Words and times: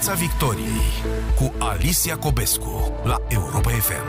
Piața 0.00 0.18
Victoriei 0.18 0.80
cu 1.36 1.52
Alicia 1.58 2.16
Cobescu 2.16 2.92
la 3.04 3.16
Europa 3.28 3.70
FM. 3.70 4.06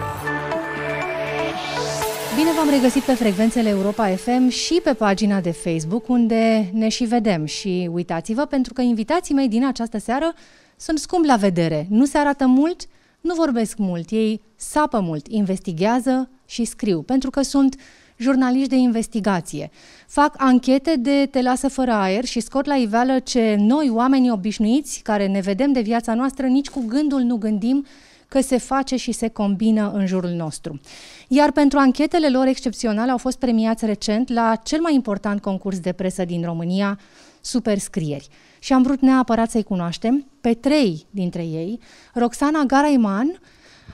Bine 2.35 2.49
v-am 2.55 2.69
regăsit 2.69 3.01
pe 3.01 3.13
frecvențele 3.13 3.69
Europa 3.69 4.07
FM 4.07 4.47
și 4.47 4.79
pe 4.83 4.93
pagina 4.93 5.41
de 5.41 5.51
Facebook, 5.51 6.07
unde 6.09 6.69
ne 6.73 6.89
și 6.89 7.03
vedem. 7.03 7.45
Și 7.45 7.89
uitați-vă, 7.91 8.45
pentru 8.45 8.73
că 8.73 8.81
invitații 8.81 9.33
mei 9.33 9.47
din 9.47 9.65
această 9.65 9.97
seară 9.97 10.33
sunt 10.77 10.99
scump 10.99 11.25
la 11.25 11.35
vedere. 11.35 11.85
Nu 11.89 12.05
se 12.05 12.17
arată 12.17 12.47
mult, 12.47 12.87
nu 13.21 13.33
vorbesc 13.33 13.77
mult, 13.77 14.09
ei 14.09 14.41
sapă 14.55 14.99
mult, 14.99 15.27
investigează 15.27 16.29
și 16.45 16.65
scriu, 16.65 17.01
pentru 17.01 17.29
că 17.29 17.41
sunt 17.41 17.75
jurnaliști 18.21 18.69
de 18.69 18.75
investigație. 18.75 19.69
Fac 20.07 20.33
anchete 20.37 20.95
de 20.95 21.27
te 21.31 21.41
lasă 21.41 21.67
fără 21.67 21.91
aer 21.91 22.25
și 22.25 22.39
scot 22.39 22.65
la 22.65 22.75
iveală 22.75 23.19
ce 23.19 23.55
noi, 23.59 23.89
oamenii 23.89 24.31
obișnuiți, 24.31 24.99
care 25.03 25.27
ne 25.27 25.39
vedem 25.39 25.71
de 25.71 25.81
viața 25.81 26.13
noastră, 26.13 26.45
nici 26.45 26.69
cu 26.69 26.83
gândul 26.87 27.21
nu 27.21 27.35
gândim 27.35 27.85
că 28.27 28.41
se 28.41 28.57
face 28.57 28.95
și 28.95 29.11
se 29.11 29.27
combină 29.27 29.91
în 29.93 30.05
jurul 30.05 30.29
nostru. 30.29 30.79
Iar 31.27 31.51
pentru 31.51 31.79
anchetele 31.79 32.29
lor 32.29 32.45
excepționale 32.47 33.11
au 33.11 33.17
fost 33.17 33.37
premiați 33.37 33.85
recent 33.85 34.29
la 34.29 34.55
cel 34.63 34.81
mai 34.81 34.93
important 34.93 35.41
concurs 35.41 35.79
de 35.79 35.91
presă 35.91 36.25
din 36.25 36.43
România, 36.43 36.99
Superscrieri. 37.41 38.27
Și 38.59 38.73
am 38.73 38.81
vrut 38.81 38.99
neapărat 38.99 39.49
să-i 39.49 39.63
cunoaștem 39.63 40.25
pe 40.41 40.53
trei 40.53 41.05
dintre 41.09 41.41
ei. 41.41 41.79
Roxana 42.13 42.63
Garaiman, 42.63 43.39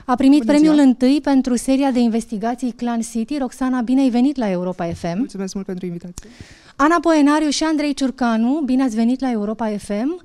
a 0.04 0.14
primit 0.14 0.38
Bună 0.38 0.50
premiul 0.52 0.74
ziua. 0.74 0.86
întâi 0.86 1.20
pentru 1.22 1.56
seria 1.56 1.90
de 1.90 1.98
investigații 1.98 2.72
Clan 2.72 3.00
City. 3.00 3.38
Roxana, 3.38 3.80
bine 3.80 4.00
ai 4.00 4.08
venit 4.08 4.36
la 4.36 4.50
Europa 4.50 4.84
FM. 4.84 5.16
Mulțumesc 5.16 5.54
mult 5.54 5.66
pentru 5.66 5.86
invitație. 5.86 6.30
Ana 6.76 6.98
Poenariu 7.00 7.48
și 7.48 7.64
Andrei 7.64 7.94
Ciurcanu, 7.94 8.62
bine 8.64 8.82
ați 8.82 8.94
venit 8.94 9.20
la 9.20 9.30
Europa 9.30 9.68
FM. 9.78 10.22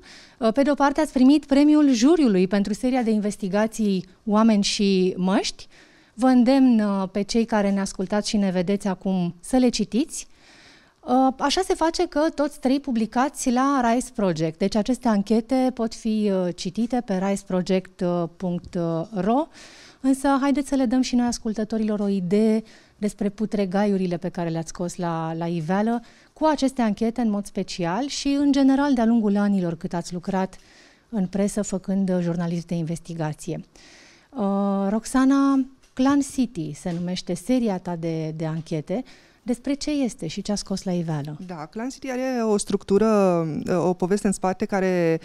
Pe 0.54 0.62
de 0.62 0.70
o 0.70 0.74
parte 0.74 1.00
ați 1.00 1.12
primit 1.12 1.44
premiul 1.44 1.92
juriului 1.92 2.46
pentru 2.46 2.72
seria 2.72 3.02
de 3.02 3.10
investigații 3.10 4.04
Oameni 4.24 4.62
și 4.62 5.14
Măști. 5.16 5.66
Vă 6.14 6.26
îndemn 6.26 6.80
uh, 6.80 7.08
pe 7.12 7.22
cei 7.22 7.44
care 7.44 7.70
ne 7.70 7.80
ascultați 7.80 8.28
și 8.28 8.36
ne 8.36 8.50
vedeți 8.50 8.86
acum 8.88 9.34
să 9.40 9.56
le 9.56 9.68
citiți. 9.68 10.26
Uh, 11.06 11.28
așa 11.38 11.60
se 11.60 11.74
face 11.74 12.06
că 12.06 12.20
toți 12.34 12.60
trei 12.60 12.80
publicați 12.80 13.50
la 13.50 13.90
Rise 13.90 14.10
Project. 14.14 14.58
Deci 14.58 14.74
aceste 14.74 15.08
anchete 15.08 15.70
pot 15.74 15.94
fi 15.94 16.30
uh, 16.32 16.48
citite 16.54 17.02
pe 17.04 17.20
riseproject.ro 17.28 19.46
Însă 20.00 20.28
haideți 20.40 20.68
să 20.68 20.74
le 20.74 20.84
dăm 20.84 21.00
și 21.00 21.14
noi 21.14 21.26
ascultătorilor 21.26 22.00
o 22.00 22.08
idee 22.08 22.62
despre 22.96 23.28
putregaiurile 23.28 24.16
pe 24.16 24.28
care 24.28 24.48
le-ați 24.48 24.68
scos 24.68 24.96
la, 24.96 25.34
la 25.34 25.46
iveală 25.46 26.02
cu 26.32 26.44
aceste 26.44 26.82
anchete 26.82 27.20
în 27.20 27.30
mod 27.30 27.46
special 27.46 28.06
și 28.06 28.28
în 28.28 28.52
general 28.52 28.94
de-a 28.94 29.04
lungul 29.04 29.36
anilor 29.36 29.76
cât 29.76 29.94
ați 29.94 30.12
lucrat 30.12 30.56
în 31.08 31.26
presă 31.26 31.62
făcând 31.62 32.20
jurnalist 32.20 32.66
de 32.66 32.74
investigație. 32.74 33.64
Uh, 34.30 34.86
Roxana, 34.88 35.66
Clan 35.92 36.20
City 36.20 36.72
se 36.72 36.92
numește 36.92 37.34
seria 37.34 37.78
ta 37.78 37.96
de, 37.96 38.32
de 38.36 38.46
anchete. 38.46 39.04
Despre 39.44 39.74
ce 39.74 39.90
este 39.90 40.26
și 40.26 40.42
ce 40.42 40.52
a 40.52 40.54
scos 40.54 40.82
la 40.82 40.92
iveală? 40.92 41.36
Da, 41.46 41.66
Clan 41.66 41.88
City 41.88 42.10
are 42.10 42.42
o 42.42 42.56
structură, 42.56 43.06
o 43.68 43.92
poveste 43.92 44.26
în 44.26 44.32
spate 44.32 44.64
care 44.64 45.20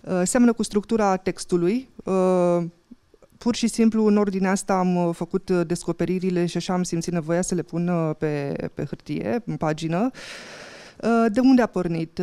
uh, 0.00 0.22
seamănă 0.24 0.52
cu 0.52 0.62
structura 0.62 1.16
textului. 1.16 1.88
Uh, 2.04 2.64
pur 3.38 3.54
și 3.54 3.66
simplu, 3.66 4.06
în 4.06 4.16
ordinea 4.16 4.50
asta 4.50 4.74
am 4.74 4.96
uh, 4.96 5.14
făcut 5.14 5.50
descoperirile 5.50 6.46
și 6.46 6.56
așa 6.56 6.72
am 6.72 6.82
simțit 6.82 7.12
nevoia 7.12 7.42
să 7.42 7.54
le 7.54 7.62
pun 7.62 8.14
pe, 8.18 8.56
pe 8.74 8.84
hârtie, 8.84 9.42
în 9.46 9.56
pagină. 9.56 10.10
De 11.28 11.40
unde 11.40 11.62
a 11.62 11.66
pornit? 11.66 12.20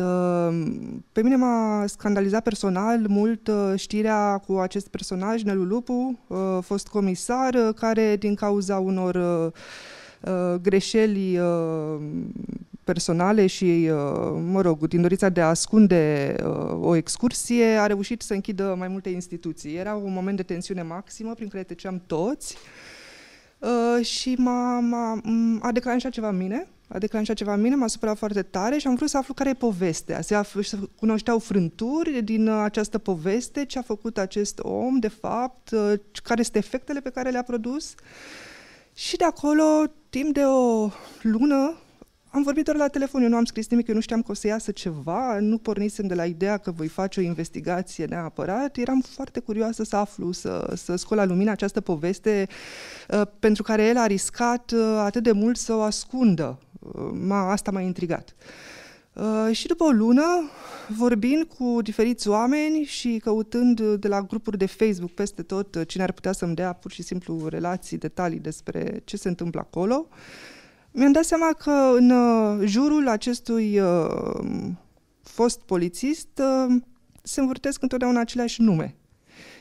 Pe 1.12 1.22
mine 1.22 1.36
m-a 1.36 1.84
scandalizat 1.86 2.42
personal 2.42 3.04
mult 3.08 3.50
știrea 3.74 4.42
cu 4.46 4.58
acest 4.58 4.88
personaj, 4.88 5.42
Nelu 5.42 5.62
Lupu, 5.62 6.18
fost 6.60 6.88
comisar, 6.88 7.72
care 7.72 8.16
din 8.16 8.34
cauza 8.34 8.78
unor 8.78 9.14
Uh, 9.14 9.52
greșeli 10.62 11.38
uh, 11.38 12.00
personale 12.84 13.46
și, 13.46 13.64
uh, 13.64 14.42
mă 14.50 14.60
rog, 14.60 14.88
din 14.88 15.00
dorința 15.00 15.28
de 15.28 15.40
a 15.40 15.48
ascunde 15.48 16.34
o 16.80 16.94
excursie, 16.94 17.64
a 17.64 17.86
reușit 17.86 18.22
să 18.22 18.34
închidă 18.34 18.74
mai 18.78 18.88
multe 18.88 19.08
instituții. 19.08 19.74
Era 19.74 19.94
un 19.94 20.12
moment 20.12 20.36
de 20.36 20.42
tensiune 20.42 20.82
maximă 20.82 21.34
prin 21.34 21.48
care 21.48 21.62
treceam 21.62 22.02
toți 22.06 22.56
și 24.02 24.34
m-a, 24.38 24.80
m-a, 24.80 25.20
a 25.60 25.72
declanșat 25.72 26.12
ceva 26.12 26.28
în 26.28 26.36
mine, 26.36 26.68
a 26.88 26.98
declanșat 26.98 27.36
ceva 27.36 27.54
în 27.54 27.60
mine, 27.60 27.74
m-a 27.74 27.86
supărat 27.86 28.18
foarte 28.18 28.42
tare 28.42 28.78
și 28.78 28.86
am 28.86 28.94
vrut 28.94 29.08
să 29.08 29.16
aflu 29.16 29.34
care 29.34 29.48
e 29.48 29.54
povestea, 29.54 30.20
să, 30.20 30.34
aflu, 30.34 30.62
să 30.62 30.78
cunoșteau 30.98 31.38
frânturi 31.38 32.22
din 32.22 32.48
această 32.48 32.98
poveste, 32.98 33.64
ce 33.64 33.78
a 33.78 33.82
făcut 33.82 34.18
acest 34.18 34.58
om, 34.62 34.98
de 34.98 35.08
fapt, 35.08 35.70
care 36.22 36.42
sunt 36.42 36.56
efectele 36.56 37.00
pe 37.00 37.10
care 37.10 37.30
le-a 37.30 37.42
produs. 37.42 37.90
Uh, 37.90 38.53
și 38.94 39.16
de 39.16 39.24
acolo, 39.24 39.64
timp 40.10 40.34
de 40.34 40.42
o 40.44 40.88
lună, 41.22 41.78
am 42.30 42.42
vorbit 42.42 42.64
doar 42.64 42.76
la 42.76 42.88
telefon, 42.88 43.22
eu 43.22 43.28
nu 43.28 43.36
am 43.36 43.44
scris 43.44 43.68
nimic, 43.68 43.88
eu 43.88 43.94
nu 43.94 44.00
știam 44.00 44.22
că 44.22 44.30
o 44.30 44.34
să 44.34 44.46
iasă 44.46 44.70
ceva, 44.70 45.38
nu 45.40 45.58
pornisem 45.58 46.06
de 46.06 46.14
la 46.14 46.24
ideea 46.24 46.56
că 46.56 46.70
voi 46.70 46.88
face 46.88 47.20
o 47.20 47.22
investigație 47.22 48.04
neapărat, 48.04 48.76
eram 48.76 49.00
foarte 49.00 49.40
curioasă 49.40 49.84
să 49.84 49.96
aflu, 49.96 50.32
să, 50.32 50.72
să 50.76 50.96
scol 50.96 51.16
la 51.16 51.24
lumină 51.24 51.50
această 51.50 51.80
poveste 51.80 52.48
uh, 53.08 53.22
pentru 53.38 53.62
care 53.62 53.84
el 53.84 53.96
a 53.96 54.06
riscat 54.06 54.70
uh, 54.70 54.80
atât 54.98 55.22
de 55.22 55.32
mult 55.32 55.56
să 55.56 55.74
o 55.74 55.80
ascundă. 55.80 56.58
Uh, 56.78 57.10
m-a, 57.12 57.50
asta 57.50 57.70
m-a 57.70 57.80
intrigat. 57.80 58.34
Uh, 58.38 58.44
și 59.52 59.66
după 59.66 59.84
o 59.84 59.90
lună, 59.90 60.50
vorbind 60.88 61.44
cu 61.44 61.82
diferiți 61.82 62.28
oameni 62.28 62.84
și 62.84 63.20
căutând 63.24 63.80
de 63.80 64.08
la 64.08 64.20
grupuri 64.20 64.58
de 64.58 64.66
Facebook 64.66 65.10
peste 65.10 65.42
tot 65.42 65.74
uh, 65.74 65.86
cine 65.86 66.02
ar 66.02 66.12
putea 66.12 66.32
să-mi 66.32 66.54
dea 66.54 66.72
pur 66.72 66.90
și 66.90 67.02
simplu 67.02 67.48
relații, 67.48 67.98
detalii 67.98 68.38
despre 68.38 69.02
ce 69.04 69.16
se 69.16 69.28
întâmplă 69.28 69.60
acolo, 69.60 70.08
mi-am 70.90 71.12
dat 71.12 71.24
seama 71.24 71.52
că 71.52 71.70
în 71.96 72.10
uh, 72.10 72.66
jurul 72.68 73.08
acestui 73.08 73.80
uh, 73.80 74.44
fost 75.22 75.60
polițist 75.60 76.28
uh, 76.38 76.76
se 77.22 77.40
învârtesc 77.40 77.82
întotdeauna 77.82 78.20
aceleași 78.20 78.62
nume. 78.62 78.96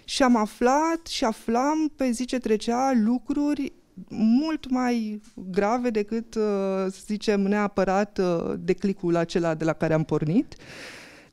Și 0.06 0.24
am 0.24 0.36
aflat 0.36 1.08
și 1.08 1.24
aflam 1.24 1.92
pe 1.96 2.12
zi 2.12 2.26
ce 2.26 2.38
trecea 2.38 2.92
lucruri 2.96 3.74
mult 4.10 4.70
mai 4.70 5.22
grave 5.52 5.90
decât, 5.90 6.36
uh, 6.36 6.42
să 6.90 7.00
zicem, 7.06 7.42
neapărat 7.42 8.18
uh, 8.18 8.54
declicul 8.60 9.16
acela 9.16 9.54
de 9.54 9.64
la 9.64 9.74
care 9.74 9.94
am 9.94 10.04
pornit, 10.04 10.56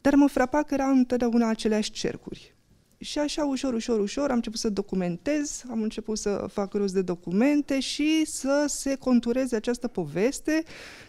dar 0.01 0.15
mă 0.15 0.29
frapa 0.29 0.63
că 0.63 0.75
erau 0.75 0.91
întotdeauna 0.91 1.49
aceleași 1.49 1.91
cercuri. 1.91 2.55
Și 3.03 3.19
așa, 3.19 3.45
ușor, 3.45 3.75
ușor, 3.75 4.01
ușor, 4.01 4.31
am 4.31 4.37
început 4.37 4.59
să 4.59 4.69
documentez, 4.69 5.63
am 5.71 5.83
început 5.83 6.19
să 6.19 6.47
fac 6.53 6.73
rost 6.73 6.95
de 6.95 7.03
documente 7.03 7.81
și 7.81 8.25
să 8.25 8.65
se 8.69 8.95
contureze 8.95 9.57
această 9.57 9.89
poveste 9.89 10.63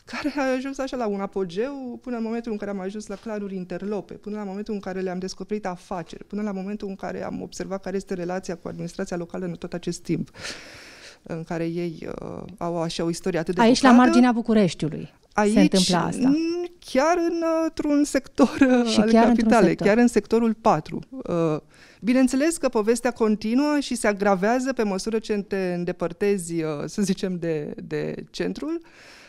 care 0.05 0.33
a 0.37 0.51
ajuns 0.55 0.77
așa 0.77 0.97
la 0.97 1.07
un 1.07 1.19
apogeu 1.19 1.99
până 2.01 2.17
în 2.17 2.23
momentul 2.23 2.51
în 2.51 2.57
care 2.57 2.71
am 2.71 2.79
ajuns 2.79 3.07
la 3.07 3.15
claruri 3.15 3.55
interlope, 3.55 4.13
până 4.13 4.35
la 4.35 4.43
momentul 4.43 4.73
în 4.73 4.79
care 4.79 4.99
le-am 4.99 5.19
descoperit 5.19 5.65
afaceri, 5.65 6.23
până 6.23 6.41
la 6.41 6.51
momentul 6.51 6.87
în 6.87 6.95
care 6.95 7.23
am 7.23 7.41
observat 7.41 7.81
care 7.81 7.95
este 7.95 8.13
relația 8.13 8.55
cu 8.55 8.67
administrația 8.67 9.17
locală 9.17 9.45
în 9.45 9.53
tot 9.53 9.73
acest 9.73 10.01
timp 10.01 10.31
în 11.23 11.43
care 11.43 11.65
ei 11.65 12.07
uh, 12.21 12.43
au 12.57 12.81
așa 12.81 13.03
o 13.03 13.09
istorie 13.09 13.39
atât 13.39 13.55
de 13.55 13.61
Aici, 13.61 13.81
bocată. 13.81 13.97
la 13.97 14.03
marginea 14.03 14.31
Bucureștiului, 14.31 15.13
Aici, 15.33 15.53
se 15.53 15.61
întâmplă 15.61 15.97
asta. 15.97 16.33
chiar 16.79 17.17
în, 17.17 17.43
într-un 17.63 18.03
sector 18.03 18.57
uh, 18.61 18.89
și 18.91 18.99
al 18.99 19.09
chiar 19.09 19.25
capitale, 19.25 19.67
sector. 19.67 19.87
chiar 19.87 19.97
în 19.97 20.07
sectorul 20.07 20.53
4. 20.53 20.99
Uh, 21.09 21.57
bineînțeles 22.01 22.57
că 22.57 22.69
povestea 22.69 23.11
continuă 23.11 23.79
și 23.79 23.95
se 23.95 24.07
agravează 24.07 24.73
pe 24.73 24.83
măsură 24.83 25.19
ce 25.19 25.33
te 25.33 25.73
îndepărtezi, 25.75 26.63
uh, 26.63 26.69
să 26.85 27.01
zicem, 27.01 27.37
de, 27.39 27.73
de 27.83 28.15
centrul. 28.29 28.81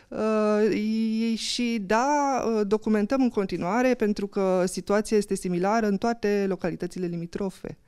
Uh, 0.09 1.37
și 1.37 1.83
da, 1.87 2.45
uh, 2.47 2.67
documentăm 2.67 3.23
în 3.23 3.29
continuare 3.29 3.95
pentru 3.95 4.27
că 4.27 4.65
situația 4.67 5.17
este 5.17 5.35
similară 5.35 5.87
în 5.87 5.97
toate 5.97 6.45
localitățile 6.49 7.07
limitrofe. 7.07 7.79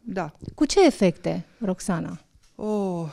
Da. 0.00 0.32
Cu 0.54 0.64
ce 0.64 0.86
efecte, 0.86 1.44
Roxana? 1.58 2.20
Oh, 2.62 3.08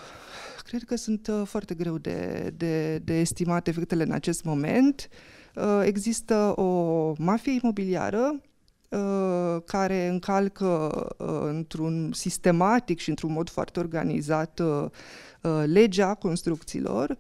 cred 0.64 0.84
că 0.84 0.96
sunt 0.96 1.28
uh, 1.28 1.42
foarte 1.46 1.74
greu 1.74 1.98
de, 1.98 2.54
de, 2.58 2.98
de 2.98 3.20
estimat 3.20 3.68
efectele 3.68 4.04
în 4.04 4.12
acest 4.12 4.44
moment. 4.44 5.10
Uh, 5.56 5.82
există 5.84 6.54
o 6.56 7.14
mafie 7.18 7.60
imobiliară 7.62 8.42
uh, 8.90 9.62
care 9.66 10.08
încalcă 10.08 10.92
uh, 11.18 11.28
într-un 11.44 12.12
sistematic 12.14 13.00
și 13.00 13.10
într-un 13.10 13.32
mod 13.32 13.50
foarte 13.50 13.80
organizat 13.80 14.60
uh, 14.60 14.86
uh, 15.42 15.64
legea 15.66 16.14
construcțiilor. 16.14 17.18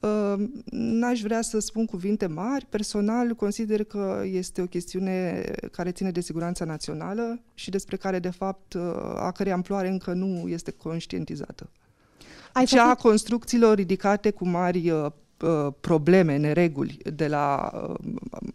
Uh, 0.00 0.34
n-aș 0.70 1.20
vrea 1.20 1.42
să 1.42 1.58
spun 1.58 1.84
cuvinte 1.84 2.26
mari, 2.26 2.66
personal 2.68 3.34
consider 3.34 3.84
că 3.84 4.22
este 4.24 4.62
o 4.62 4.66
chestiune 4.66 5.40
care 5.72 5.90
ține 5.90 6.10
de 6.10 6.20
siguranța 6.20 6.64
națională 6.64 7.40
și 7.54 7.70
despre 7.70 7.96
care, 7.96 8.18
de 8.18 8.30
fapt, 8.30 8.72
uh, 8.72 8.82
a 9.16 9.32
cărei 9.32 9.52
amploare 9.52 9.88
încă 9.88 10.12
nu 10.12 10.48
este 10.48 10.70
conștientizată. 10.70 11.70
Ai 12.52 12.64
Cea 12.64 12.82
făcut... 12.82 12.98
a 12.98 13.02
construcțiilor 13.02 13.76
ridicate 13.76 14.30
cu 14.30 14.48
mari 14.48 14.90
uh, 14.90 15.04
uh, 15.04 15.12
probleme, 15.80 16.36
nereguli 16.36 16.98
de 17.14 17.26
la 17.26 17.70
uh, 17.74 17.94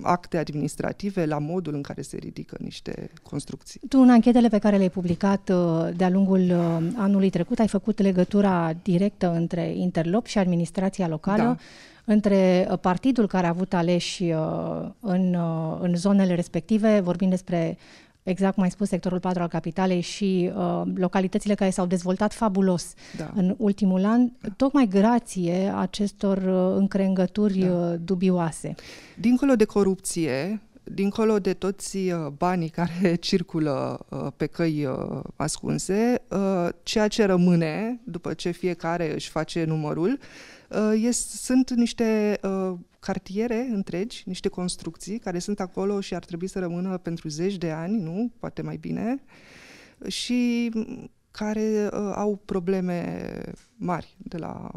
acte 0.01 0.37
administrative 0.37 1.25
la 1.25 1.39
modul 1.39 1.73
în 1.73 1.81
care 1.81 2.01
se 2.01 2.17
ridică 2.17 2.57
niște 2.59 3.09
construcții. 3.23 3.79
Tu, 3.89 3.99
în 3.99 4.09
anchetele 4.09 4.47
pe 4.47 4.57
care 4.57 4.75
le-ai 4.75 4.89
publicat 4.89 5.49
uh, 5.49 5.89
de-a 5.95 6.09
lungul 6.09 6.39
uh, 6.39 6.77
anului 6.95 7.29
trecut, 7.29 7.59
ai 7.59 7.67
făcut 7.67 7.99
legătura 8.01 8.73
directă 8.83 9.33
între 9.33 9.73
Interlop 9.75 10.25
și 10.25 10.37
administrația 10.37 11.07
locală, 11.07 11.43
Da. 11.43 11.57
între 12.05 12.67
uh, 12.71 12.77
partidul 12.79 13.27
care 13.27 13.45
a 13.45 13.49
avut 13.49 13.73
aleși 13.73 14.23
uh, 14.23 14.87
în, 14.99 15.33
uh, 15.33 15.77
în 15.81 15.95
zonele 15.95 16.35
respective, 16.35 16.99
vorbind 16.99 17.31
despre 17.31 17.77
exact 18.25 18.53
cum 18.53 18.63
ai 18.63 18.71
spus, 18.71 18.87
sectorul 18.87 19.19
4 19.19 19.41
al 19.41 19.47
capitalei 19.47 20.01
și 20.01 20.51
uh, 20.55 20.81
localitățile 20.95 21.53
care 21.55 21.69
s-au 21.69 21.85
dezvoltat 21.85 22.33
fabulos 22.33 22.93
Da. 23.17 23.31
în 23.35 23.55
ultimul 23.57 24.05
an, 24.05 24.29
tocmai 24.57 24.87
grație 24.87 25.73
acestor 25.75 26.37
uh, 26.37 26.75
încrengături 26.77 27.59
Da. 27.59 27.67
uh, 27.71 27.93
dubioase. 28.03 28.75
Dincolo 29.19 29.55
de 29.55 29.65
corupție, 29.65 30.61
dincolo 30.83 31.39
de 31.39 31.53
toți 31.53 31.97
uh, 31.97 32.27
banii 32.37 32.69
care 32.69 33.15
circulă 33.29 34.05
uh, 34.09 34.27
pe 34.37 34.45
căi 34.45 34.85
uh, 34.85 35.19
ascunse, 35.35 36.21
uh, 36.29 36.67
ceea 36.83 37.07
ce 37.07 37.25
rămâne 37.25 37.99
după 38.03 38.33
ce 38.33 38.51
fiecare 38.51 39.13
își 39.13 39.29
face 39.29 39.63
numărul, 39.63 40.19
uh, 40.69 40.91
este, 41.01 41.37
sunt 41.37 41.71
niște 41.71 42.39
uh, 42.43 42.73
cartiere 43.05 43.67
întregi, 43.71 44.23
niște 44.25 44.49
construcții 44.49 45.19
care 45.19 45.39
sunt 45.39 45.59
acolo 45.59 46.01
și 46.01 46.15
ar 46.15 46.25
trebui 46.25 46.47
să 46.47 46.59
rămână 46.59 46.97
pentru 46.97 47.27
zeci 47.27 47.57
de 47.57 47.71
ani, 47.71 48.01
nu? 48.01 48.31
Poate 48.39 48.61
mai 48.61 48.77
bine, 48.77 49.23
și 50.07 50.71
mm, 50.73 51.11
care 51.31 51.89
uh, 51.93 52.11
au 52.15 52.41
probleme 52.45 53.41
mari 53.75 54.17
de 54.17 54.37
la 54.37 54.71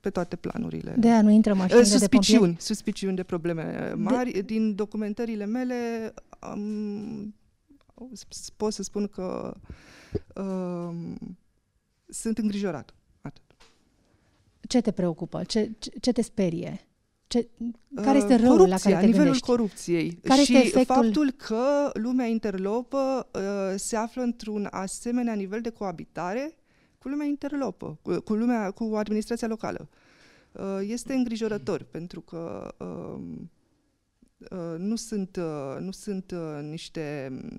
pe 0.00 0.10
toate 0.10 0.36
planurile. 0.36 0.94
De 0.98 1.08
aia 1.08 1.22
nu 1.22 1.30
intră 1.30 1.54
mașinile 1.54 1.82
de 1.82 1.88
pompieri. 1.88 2.24
Suspiciuni, 2.24 2.56
suspiciuni 2.58 3.16
de 3.16 3.22
probleme 3.22 3.92
mari. 3.96 4.32
De... 4.32 4.40
Din 4.40 4.74
documentările 4.74 5.44
mele 5.44 6.12
um, 6.54 7.34
pot 8.56 8.72
să 8.72 8.82
spun 8.82 9.06
că 9.06 9.56
um, 10.34 11.16
sunt 12.08 12.38
îngrijorat. 12.38 12.94
Atât. 13.20 13.42
Ce 14.68 14.80
te 14.80 14.90
preocupă? 14.90 15.44
Ce, 15.44 15.72
ce, 15.78 15.90
ce 16.00 16.12
te 16.12 16.22
sperie? 16.22 16.86
Ce, 17.32 17.48
care 17.94 18.18
este 18.18 18.34
Uh, 18.34 18.40
răul 18.40 18.56
corupția, 18.56 18.76
la 18.76 18.78
care 18.82 18.94
te 18.94 19.06
nivelul 19.06 19.22
gândești? 19.22 19.46
corupției 19.46 20.18
Care 20.22 20.42
și 20.42 20.56
este 20.56 20.66
efectul? 20.66 20.94
faptul 20.94 21.30
că 21.30 21.90
lumea 21.92 22.26
interlopă 22.26 23.28
uh, 23.32 23.74
se 23.76 23.96
află 23.96 24.22
într-un 24.22 24.68
asemenea 24.70 25.34
nivel 25.34 25.60
de 25.60 25.70
coabitare 25.70 26.54
cu 26.98 27.08
lumea 27.08 27.26
interlopă, 27.26 27.98
cu, 28.02 28.20
cu 28.20 28.34
lumea, 28.34 28.70
cu 28.70 28.92
administrația 28.94 29.48
locală. 29.48 29.88
Uh, 30.52 30.78
este 30.80 31.14
îngrijorător 31.14 31.82
pentru 31.90 32.20
că 32.20 32.74
um, 32.78 33.50
uh, 34.50 34.78
nu 34.78 34.96
sunt, 34.96 35.36
uh, 35.36 35.76
nu 35.80 35.90
sunt 35.90 36.30
uh, 36.30 36.62
niște 36.62 37.32
uh, 37.44 37.58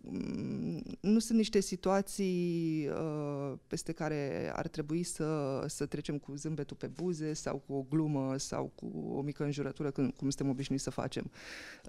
mm, 0.00 0.82
nu 1.00 1.18
sunt 1.18 1.38
niște 1.38 1.60
situații 1.60 2.88
uh, 2.88 3.58
peste 3.66 3.92
care 3.92 4.52
ar 4.54 4.68
trebui 4.68 5.02
să, 5.02 5.64
să 5.66 5.86
trecem 5.86 6.18
cu 6.18 6.34
zâmbetul 6.34 6.76
pe 6.76 6.86
buze 6.86 7.32
sau 7.32 7.62
cu 7.66 7.72
o 7.72 7.84
glumă 7.88 8.34
sau 8.38 8.72
cu 8.74 9.14
o 9.16 9.20
mică 9.20 9.44
înjurătură 9.44 9.90
când, 9.90 10.12
cum 10.16 10.28
suntem 10.30 10.48
obișnuiți 10.48 10.84
să 10.84 10.90
facem. 10.90 11.30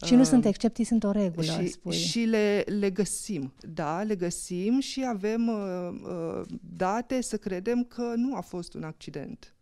Și 0.05 0.13
nu 0.13 0.21
Uh, 0.23 0.29
sunt 0.29 0.45
excepții, 0.45 0.83
sunt 0.83 1.03
o 1.03 1.11
regulă, 1.11 1.45
și, 1.45 1.67
spui. 1.67 1.93
și 1.95 2.19
le, 2.19 2.63
le 2.65 2.89
găsim, 2.89 3.53
da, 3.73 4.03
le 4.03 4.15
găsim 4.15 4.79
și 4.79 5.05
avem 5.07 5.47
uh, 5.47 5.89
uh, 6.03 6.41
date 6.75 7.21
să 7.21 7.37
credem 7.37 7.83
că 7.83 8.13
nu 8.15 8.35
a 8.35 8.41
fost 8.41 8.73
un 8.73 8.83
accident. 8.83 9.53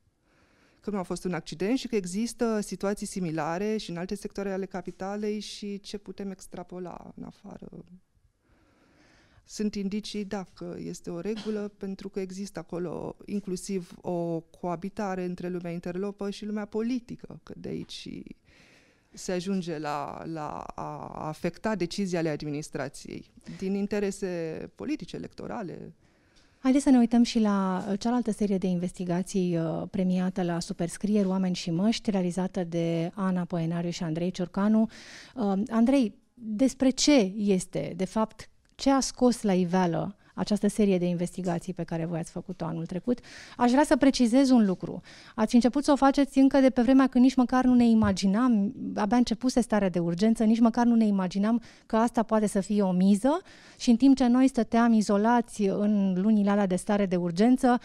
Că 0.81 0.89
nu 0.89 0.97
a 0.97 1.03
fost 1.03 1.23
un 1.23 1.33
accident 1.33 1.77
și 1.77 1.87
că 1.87 1.95
există 1.95 2.59
situații 2.59 3.05
similare 3.05 3.77
și 3.77 3.89
în 3.89 3.97
alte 3.97 4.15
sectoare 4.15 4.51
ale 4.51 4.65
capitalei 4.65 5.39
și 5.39 5.79
ce 5.79 5.97
putem 5.97 6.31
extrapola 6.31 7.11
în 7.15 7.23
afară. 7.23 7.69
Sunt 9.45 9.75
indicii, 9.75 10.25
da, 10.25 10.43
că 10.53 10.75
este 10.77 11.09
o 11.09 11.19
regulă 11.19 11.71
pentru 11.77 12.09
că 12.09 12.19
există 12.19 12.59
acolo 12.59 13.15
inclusiv 13.25 13.91
o 14.01 14.39
coabitare 14.39 15.23
între 15.23 15.49
lumea 15.49 15.71
interlopă 15.71 16.29
și 16.29 16.45
lumea 16.45 16.65
politică, 16.65 17.39
că 17.43 17.53
de 17.57 17.69
aici 17.69 17.91
și 17.91 18.35
se 19.13 19.31
ajunge 19.31 19.77
la, 19.77 20.23
la 20.25 20.57
a 20.59 21.07
afecta 21.27 21.75
decizii 21.75 22.17
ale 22.17 22.29
administrației 22.29 23.31
din 23.57 23.73
interese 23.73 24.69
politice, 24.75 25.15
electorale. 25.15 25.93
Haideți 26.63 26.83
să 26.83 26.89
ne 26.89 26.97
uităm 26.97 27.23
și 27.23 27.39
la 27.39 27.85
uh, 27.87 27.99
cealaltă 27.99 28.31
serie 28.31 28.57
de 28.57 28.67
investigații 28.67 29.57
uh, 29.57 29.83
premiată 29.89 30.43
la 30.43 30.59
Superscrieri, 30.59 31.27
Oameni 31.27 31.55
și 31.55 31.71
Măști, 31.71 32.11
realizată 32.11 32.63
de 32.63 33.11
Ana 33.13 33.43
Poenariu 33.43 33.89
și 33.89 34.03
Andrei 34.03 34.31
Ciorcanu. 34.31 34.89
Uh, 35.35 35.53
Andrei, 35.69 36.15
despre 36.33 36.89
ce 36.89 37.33
este, 37.35 37.93
de 37.95 38.05
fapt, 38.05 38.49
ce 38.75 38.89
a 38.89 38.99
scos 38.99 39.41
la 39.41 39.53
iveală 39.53 40.15
această 40.35 40.67
serie 40.67 40.97
de 40.97 41.05
investigații 41.05 41.73
pe 41.73 41.83
care 41.83 42.05
voi 42.05 42.19
ați 42.19 42.31
făcut-o 42.31 42.65
anul 42.65 42.85
trecut. 42.85 43.19
Aș 43.57 43.71
vrea 43.71 43.83
să 43.83 43.95
precizez 43.95 44.49
un 44.49 44.65
lucru. 44.65 45.01
Ați 45.35 45.55
început 45.55 45.83
să 45.83 45.91
o 45.91 45.95
faceți 45.95 46.39
încă 46.39 46.59
de 46.59 46.69
pe 46.69 46.81
vremea 46.81 47.07
când 47.07 47.23
nici 47.23 47.35
măcar 47.35 47.63
nu 47.63 47.73
ne 47.73 47.85
imaginam, 47.85 48.73
abia 48.95 49.17
începuse 49.17 49.61
starea 49.61 49.89
de 49.89 49.99
urgență, 49.99 50.43
nici 50.43 50.59
măcar 50.59 50.85
nu 50.85 50.95
ne 50.95 51.05
imaginam 51.05 51.61
că 51.85 51.95
asta 51.95 52.23
poate 52.23 52.47
să 52.47 52.59
fie 52.59 52.81
o 52.81 52.91
miză 52.91 53.41
și 53.79 53.89
în 53.89 53.95
timp 53.95 54.15
ce 54.15 54.27
noi 54.27 54.47
stăteam 54.47 54.93
izolați 54.93 55.61
în 55.61 56.21
lunile 56.21 56.49
alea 56.49 56.67
de 56.67 56.75
stare 56.75 57.05
de 57.05 57.15
urgență, 57.15 57.79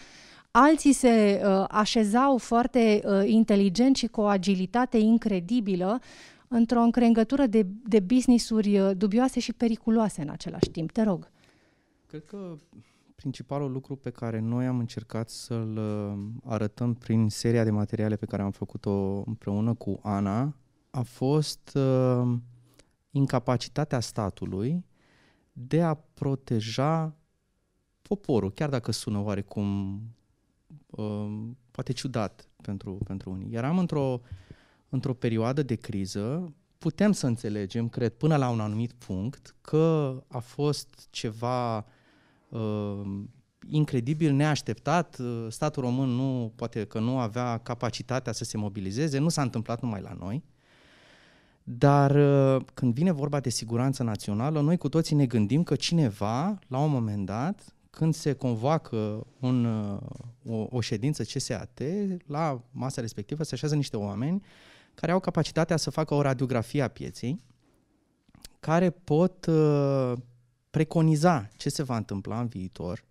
Alții 0.59 0.93
se 0.93 1.41
uh, 1.43 1.65
așezau 1.69 2.37
foarte 2.37 3.01
uh, 3.03 3.21
inteligent 3.25 3.95
și 3.95 4.07
cu 4.07 4.21
o 4.21 4.25
agilitate 4.25 4.97
incredibilă 4.97 5.99
într-o 6.47 6.81
încrengătură 6.81 7.45
de, 7.45 7.65
de 7.87 7.99
business-uri 7.99 8.79
uh, 8.79 8.91
dubioase 8.97 9.39
și 9.39 9.53
periculoase 9.53 10.21
în 10.21 10.29
același 10.29 10.69
timp. 10.69 10.91
Te 10.91 11.03
rog. 11.03 11.29
Cred 12.07 12.25
că 12.25 12.55
principalul 13.15 13.71
lucru 13.71 13.95
pe 13.95 14.09
care 14.09 14.39
noi 14.39 14.65
am 14.65 14.79
încercat 14.79 15.29
să-l 15.29 15.77
uh, 15.77 16.41
arătăm 16.43 16.93
prin 16.93 17.29
seria 17.29 17.63
de 17.63 17.71
materiale 17.71 18.15
pe 18.15 18.25
care 18.25 18.41
am 18.41 18.51
făcut-o 18.51 19.23
împreună 19.25 19.73
cu 19.73 19.99
Ana 20.03 20.55
a 20.89 21.01
fost 21.01 21.71
uh, 21.75 22.37
incapacitatea 23.11 23.99
statului 23.99 24.85
de 25.51 25.81
a 25.81 25.93
proteja 25.93 27.15
poporul, 28.01 28.51
chiar 28.51 28.69
dacă 28.69 28.91
sună 28.91 29.19
oarecum 29.19 30.01
uh, 30.85 31.49
poate 31.71 31.93
ciudat 31.93 32.49
pentru, 32.61 32.97
pentru 33.05 33.31
unii. 33.31 33.53
Eram 33.53 33.77
într-o, 33.77 34.21
într-o 34.89 35.13
perioadă 35.13 35.63
de 35.63 35.75
criză, 35.75 36.53
putem 36.77 37.11
să 37.11 37.27
înțelegem, 37.27 37.89
cred, 37.89 38.13
până 38.13 38.35
la 38.37 38.49
un 38.49 38.59
anumit 38.59 38.93
punct, 38.93 39.55
că 39.61 40.17
a 40.27 40.39
fost 40.39 41.07
ceva 41.09 41.85
uh, 42.49 43.01
incredibil, 43.69 44.33
neașteptat. 44.33 45.17
Uh, 45.19 45.45
Statul 45.49 45.83
român 45.83 46.09
nu, 46.09 46.53
poate 46.55 46.85
că 46.85 46.99
nu 46.99 47.19
avea 47.19 47.57
capacitatea 47.57 48.31
să 48.31 48.43
se 48.43 48.57
mobilizeze, 48.57 49.17
nu 49.17 49.29
s-a 49.29 49.41
întâmplat 49.41 49.81
numai 49.81 50.01
la 50.01 50.15
noi. 50.19 50.43
Dar 51.63 52.15
uh, 52.15 52.65
când 52.73 52.93
vine 52.93 53.11
vorba 53.11 53.39
de 53.39 53.49
siguranță 53.49 54.03
națională, 54.03 54.61
noi 54.61 54.77
cu 54.77 54.89
toții 54.89 55.15
ne 55.15 55.25
gândim 55.25 55.63
că 55.63 55.75
cineva, 55.75 56.59
la 56.67 56.77
un 56.77 56.91
moment 56.91 57.25
dat, 57.25 57.75
când 57.89 58.13
se 58.13 58.33
convoacă 58.33 59.27
un, 59.39 59.65
uh, 59.65 59.99
o, 60.45 60.67
o 60.69 60.81
ședință 60.81 61.23
CSAT, 61.23 61.81
la 62.25 62.61
masa 62.71 63.01
respectivă 63.01 63.43
se 63.43 63.53
așează 63.53 63.75
niște 63.75 63.97
oameni 63.97 64.43
care 64.93 65.11
au 65.11 65.19
capacitatea 65.19 65.77
să 65.77 65.89
facă 65.89 66.13
o 66.13 66.21
radiografie 66.21 66.81
a 66.81 66.87
pieței, 66.87 67.43
care 68.59 68.89
pot 68.89 69.45
uh, 69.45 70.13
preconiza 70.77 71.47
ce 71.55 71.69
se 71.69 71.83
va 71.83 71.97
întâmpla 71.97 72.39
în 72.39 72.47
viitor, 72.47 73.03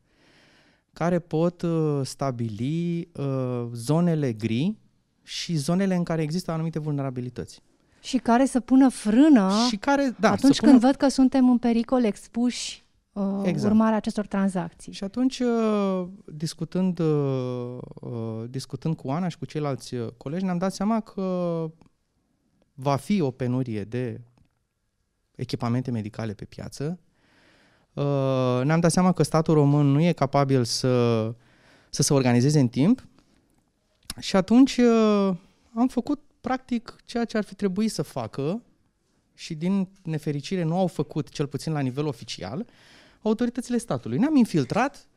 care 0.93 1.19
pot 1.19 1.63
uh, 1.63 2.01
stabili 2.03 3.09
uh, 3.13 3.67
zonele 3.73 4.33
gri 4.33 4.77
și 5.23 5.55
zonele 5.57 5.95
în 5.95 6.05
care 6.05 6.23
există 6.23 6.51
anumite 6.51 6.79
vulnerabilități. 6.79 7.63
Și 8.01 8.19
care 8.19 8.45
să 8.45 8.61
pună 8.61 8.89
frână 8.89 9.51
și 9.69 9.77
care, 9.77 10.15
da, 10.21 10.31
atunci 10.31 10.55
să 10.55 10.61
pună... 10.61 10.71
când 10.71 10.83
văd 10.85 10.95
că 10.95 11.09
suntem 11.09 11.49
în 11.49 11.59
pericol 11.59 12.05
expuși 12.05 12.85
uh, 13.13 13.41
Exact. 13.43 13.73
urmarea 13.73 13.97
acestor 13.97 14.27
tranzacții. 14.27 14.93
Și 14.93 15.05
atunci, 15.05 15.39
uh, 15.39 16.07
discutând, 16.25 16.99
uh, 16.99 17.79
uh, 17.95 18.45
discutând 18.51 18.97
cu 18.97 19.11
Ana 19.11 19.29
și 19.29 19.39
cu 19.39 19.45
ceilalți 19.45 19.95
uh, 19.95 20.09
colegi, 20.17 20.45
ne-am 20.45 20.59
dat 20.59 20.73
seama 20.73 21.01
că 21.01 21.71
va 22.75 22.97
fi 22.97 23.21
o 23.21 23.31
penurie 23.31 23.85
de 23.85 24.21
echipamente 25.35 25.91
medicale 25.91 26.33
pe 26.33 26.45
piață. 26.45 26.99
Uh, 27.97 28.61
Ne-am 28.65 28.81
dat 28.81 28.91
seama 28.91 29.13
că 29.13 29.23
statul 29.23 29.55
român 29.55 29.87
nu 29.87 30.01
e 30.01 30.13
capabil 30.13 30.65
să, 30.65 31.25
să 31.91 32.03
se 32.03 32.15
organizeze 32.15 32.61
în 32.61 32.69
timp 32.69 33.07
și 34.19 34.37
atunci 34.37 34.77
uh, 34.77 35.37
am 35.75 35.89
făcut 35.89 36.21
practic 36.41 36.97
ceea 37.05 37.25
ce 37.25 37.37
ar 37.37 37.45
fi 37.45 37.55
trebuit 37.55 37.91
să 37.91 38.03
facă 38.03 38.63
și 39.35 39.55
din 39.55 39.89
nefericire 40.03 40.63
nu 40.63 40.79
au 40.79 40.87
făcut, 40.87 41.29
cel 41.29 41.47
puțin 41.47 41.73
la 41.73 41.81
nivel 41.81 42.07
oficial, 42.07 42.67
autoritățile 43.23 43.79
statului. 43.79 44.19
Ne-am 44.19 44.37
infiltrat 44.37 45.09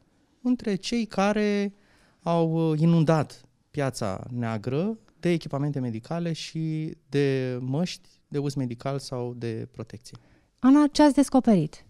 între 0.42 0.76
cei 0.76 1.06
care 1.06 1.74
au 2.22 2.72
uh, 2.72 2.80
inundat 2.80 3.42
piața 3.72 4.28
neagră 4.32 4.98
de 5.20 5.30
echipamente 5.30 5.80
medicale 5.80 6.34
și 6.34 6.96
de 7.10 7.58
măști 7.62 8.10
de 8.28 8.38
uz 8.38 8.54
medical 8.54 9.00
sau 9.00 9.34
de 9.34 9.68
protecție. 9.72 10.18
Ana, 10.60 10.88
ce 10.92 11.04
ați 11.04 11.14
descoperit? 11.14 11.86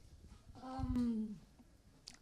Um, 0.79 1.29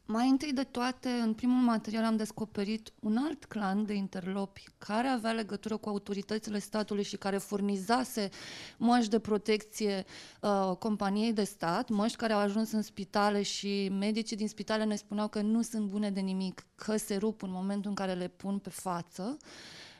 mai 0.09 0.29
întâi 0.29 0.53
de 0.53 0.63
toate, 0.63 1.09
în 1.09 1.33
primul 1.33 1.61
material 1.61 2.03
am 2.03 2.15
descoperit 2.15 2.93
un 2.99 3.17
alt 3.17 3.45
clan 3.45 3.85
de 3.85 3.93
interlopi 3.93 4.63
care 4.77 5.07
avea 5.07 5.31
legătură 5.31 5.77
cu 5.77 5.89
autoritățile 5.89 6.59
statului 6.59 7.03
și 7.03 7.17
care 7.17 7.37
furnizase 7.37 8.29
măști 8.77 9.09
de 9.09 9.19
protecție 9.19 10.05
uh, 10.41 10.75
companiei 10.79 11.33
de 11.33 11.43
stat, 11.43 11.89
măști 11.89 12.17
care 12.17 12.33
au 12.33 12.39
ajuns 12.39 12.71
în 12.71 12.81
spitale 12.81 13.41
și 13.41 13.89
medicii 13.99 14.35
din 14.35 14.47
spitale 14.47 14.83
ne 14.83 14.95
spuneau 14.95 15.27
că 15.27 15.41
nu 15.41 15.61
sunt 15.61 15.87
bune 15.87 16.11
de 16.11 16.19
nimic, 16.19 16.65
că 16.75 16.97
se 16.97 17.15
rup 17.15 17.41
în 17.41 17.51
momentul 17.51 17.89
în 17.89 17.95
care 17.95 18.13
le 18.13 18.27
pun 18.27 18.59
pe 18.59 18.69
față, 18.69 19.37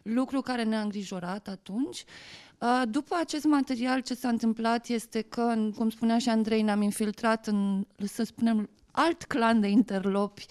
lucru 0.04 0.42
care 0.42 0.64
ne-a 0.64 0.82
îngrijorat 0.82 1.48
atunci. 1.48 1.98
Uh, 1.98 2.47
după 2.90 3.16
acest 3.20 3.46
material, 3.46 4.00
ce 4.00 4.14
s-a 4.14 4.28
întâmplat 4.28 4.88
este 4.88 5.22
că, 5.22 5.70
cum 5.76 5.90
spunea 5.90 6.18
și 6.18 6.30
Andrei, 6.30 6.62
ne-am 6.62 6.82
infiltrat 6.82 7.48
în, 7.48 7.86
să 8.06 8.24
spunem, 8.24 8.70
alt 8.98 9.24
clan 9.24 9.60
de 9.60 9.68
interlopi, 9.68 10.46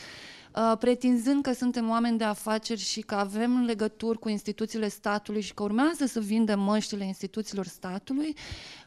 uh, 0.55 0.79
pretinzând 0.79 1.43
că 1.43 1.53
suntem 1.53 1.89
oameni 1.89 2.19
de 2.19 2.25
afaceri 2.25 2.81
și 2.81 3.01
că 3.01 3.15
avem 3.15 3.65
legături 3.65 4.19
cu 4.19 4.29
instituțiile 4.29 4.89
statului 4.89 5.41
și 5.41 5.55
că 5.55 5.63
urmează 5.63 6.07
să 6.07 6.21
vindem 6.21 6.61
măștile 6.61 7.05
instituțiilor 7.05 7.67
statului. 7.67 8.37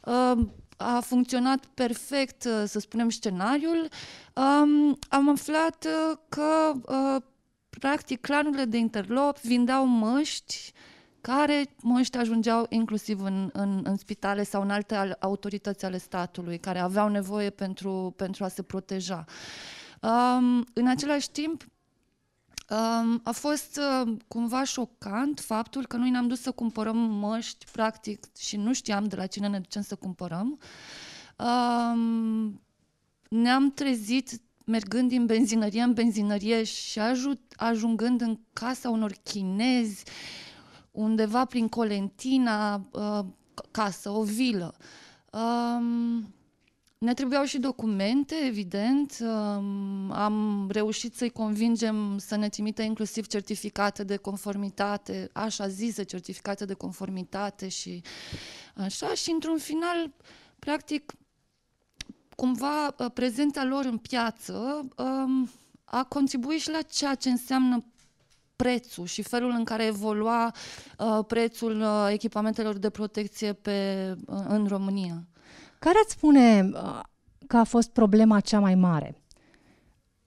Uh, 0.05 0.47
a 0.77 0.99
funcționat 0.99 1.65
perfect, 1.65 2.43
uh, 2.43 2.63
să 2.65 2.79
spunem, 2.79 3.09
scenariul. 3.09 3.87
Um, 4.33 4.97
am 5.09 5.29
aflat 5.29 5.87
că, 6.29 6.73
practic, 7.69 8.21
clanurile 8.21 8.65
de 8.65 8.77
interlop 8.77 9.39
vindeau 9.39 9.85
măști 9.85 10.73
care 11.21 11.75
măști 11.81 12.17
ajungeau 12.17 12.65
inclusiv 12.69 13.21
în, 13.21 13.49
în, 13.53 13.81
în 13.83 13.97
spitale 13.97 14.43
sau 14.43 14.61
în 14.61 14.69
alte 14.69 15.15
autorități 15.19 15.85
ale 15.85 15.97
statului, 15.97 16.57
care 16.57 16.79
aveau 16.79 17.09
nevoie 17.09 17.49
pentru, 17.49 18.13
pentru 18.17 18.43
a 18.43 18.47
se 18.47 18.61
proteja. 18.61 19.25
Um, 20.01 20.65
în 20.73 20.87
același 20.87 21.29
timp, 21.31 21.65
um, 22.69 23.21
a 23.23 23.31
fost 23.31 23.79
uh, 24.03 24.13
cumva 24.27 24.63
șocant 24.63 25.39
faptul 25.39 25.85
că 25.85 25.97
noi 25.97 26.09
ne-am 26.09 26.27
dus 26.27 26.41
să 26.41 26.51
cumpărăm 26.51 26.97
măști, 26.97 27.65
practic, 27.71 28.35
și 28.37 28.57
nu 28.57 28.73
știam 28.73 29.03
de 29.03 29.15
la 29.15 29.25
cine 29.25 29.47
ne 29.47 29.59
ducem 29.59 29.81
să 29.81 29.95
cumpărăm. 29.95 30.59
Um, 31.37 32.61
ne-am 33.29 33.71
trezit 33.71 34.41
mergând 34.65 35.09
din 35.09 35.25
benzinărie 35.25 35.81
în 35.81 35.93
benzinărie 35.93 36.63
și 36.63 36.99
ajungând 37.55 38.21
în 38.21 38.39
casa 38.53 38.89
unor 38.89 39.13
chinezi 39.23 40.03
undeva 40.99 41.45
prin 41.45 41.67
Colentina, 41.67 42.87
uh, 42.91 43.25
casă, 43.71 44.09
o 44.09 44.23
vilă. 44.23 44.75
Um, 45.31 46.33
ne 46.97 47.13
trebuiau 47.13 47.43
și 47.43 47.57
documente, 47.57 48.35
evident. 48.45 49.17
Um, 49.21 50.11
am 50.11 50.67
reușit 50.71 51.15
să-i 51.15 51.29
convingem 51.29 52.17
să 52.17 52.35
ne 52.35 52.49
trimită 52.49 52.81
inclusiv 52.81 53.27
certificate 53.27 54.03
de 54.03 54.17
conformitate, 54.17 55.29
așa 55.33 55.67
zise 55.67 56.03
certificate 56.03 56.65
de 56.65 56.73
conformitate 56.73 57.67
și 57.67 58.01
așa. 58.75 59.13
Și 59.13 59.31
într-un 59.31 59.57
final, 59.57 60.13
practic, 60.59 61.13
cumva 62.35 62.95
uh, 62.97 63.11
prezența 63.13 63.63
lor 63.63 63.85
în 63.85 63.97
piață 63.97 64.87
um, 64.97 65.49
a 65.83 66.03
contribuit 66.03 66.59
și 66.61 66.69
la 66.69 66.81
ceea 66.81 67.15
ce 67.15 67.29
înseamnă 67.29 67.83
prețul 68.63 69.05
și 69.05 69.21
felul 69.21 69.53
în 69.57 69.63
care 69.63 69.85
evolua 69.85 70.51
uh, 70.97 71.25
prețul 71.27 71.81
uh, 71.81 72.09
echipamentelor 72.11 72.77
de 72.77 72.89
protecție 72.89 73.53
pe, 73.53 74.09
uh, 74.25 74.43
în 74.47 74.67
România. 74.67 75.27
Care 75.79 75.97
ați 76.03 76.11
spune 76.11 76.69
uh, 76.73 76.99
că 77.47 77.57
a 77.57 77.63
fost 77.63 77.89
problema 77.89 78.39
cea 78.39 78.59
mai 78.59 78.75
mare 78.75 79.21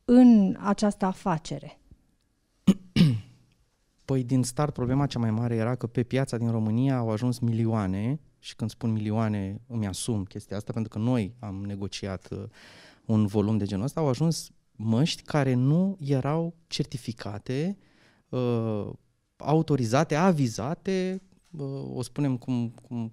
în 0.05 0.57
această 0.61 1.05
afacere? 1.05 1.81
Păi 4.05 4.25
din 4.25 4.43
start 4.43 4.73
problema 4.73 5.07
cea 5.07 5.19
mai 5.19 5.31
mare 5.31 5.55
era 5.55 5.75
că 5.75 5.87
pe 5.87 6.03
piața 6.03 6.37
din 6.37 6.51
România 6.51 6.97
au 6.97 7.11
ajuns 7.11 7.39
milioane 7.39 8.21
și 8.39 8.57
când 8.57 8.71
spun 8.71 8.93
milioane 8.93 9.61
îmi 9.67 9.87
asum 9.87 10.25
chestia 10.25 10.57
asta 10.57 10.73
pentru 10.73 10.91
că 10.91 10.99
noi 10.99 11.35
am 11.39 11.65
negociat 11.65 12.29
uh, 12.31 12.43
un 13.05 13.27
volum 13.27 13.57
de 13.57 13.65
genul 13.65 13.85
ăsta, 13.85 14.01
au 14.01 14.09
ajuns 14.09 14.51
măști 14.77 15.23
care 15.23 15.55
nu 15.55 15.97
erau 16.01 16.55
certificate 16.67 17.77
uh, 17.79 17.91
uh, 18.33 18.89
autorizate, 19.37 20.15
avizate, 20.15 21.23
uh, 21.51 21.67
o 21.95 22.03
spunem 22.03 22.37
cum, 22.37 22.75
cum, 22.89 23.11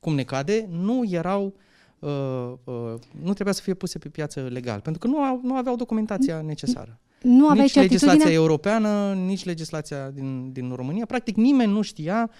cum 0.00 0.14
ne 0.14 0.22
cade, 0.22 0.68
nu 0.70 1.02
erau 1.10 1.54
uh, 1.98 2.52
uh, 2.64 2.94
nu 3.22 3.32
trebuia 3.32 3.54
să 3.54 3.62
fie 3.62 3.74
puse 3.74 3.98
pe 3.98 4.08
piață 4.08 4.40
legal, 4.40 4.80
pentru 4.80 5.00
că 5.00 5.06
nu, 5.06 5.22
au, 5.22 5.40
nu 5.42 5.56
aveau 5.56 5.76
documentația 5.76 6.40
necesară. 6.40 6.98
Nu 7.22 7.48
aveai 7.48 7.64
nici 7.64 7.74
legislația 7.74 8.32
europeană, 8.32 9.12
nici 9.12 9.44
legislația 9.44 10.10
din, 10.10 10.52
din 10.52 10.72
România. 10.74 11.06
Practic 11.06 11.36
nimeni 11.36 11.72
nu 11.72 11.82
știa 11.82 12.30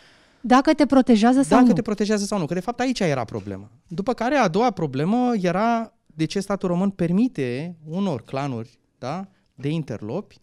dacă 0.41 0.75
te 0.75 0.87
protejează 0.87 1.43
sau 1.43 1.57
dacă 1.57 1.69
nu. 1.69 1.75
te 1.75 1.83
protejează 1.83 2.25
sau 2.25 2.38
nu. 2.38 2.47
Că 2.47 2.55
de 2.55 2.61
fapt 2.61 2.81
aici 2.81 3.00
era 3.00 3.25
problema. 3.25 3.71
După 3.87 4.12
care 4.12 4.35
a 4.35 4.49
doua 4.49 4.71
problemă 4.71 5.33
era 5.41 5.93
de 6.07 6.25
ce 6.25 6.41
statul 6.41 6.69
român 6.69 6.91
permite 6.91 7.77
unor 7.85 8.23
clanuri 8.23 8.79
da, 8.99 9.29
de 9.55 9.69
interlopi 9.69 10.38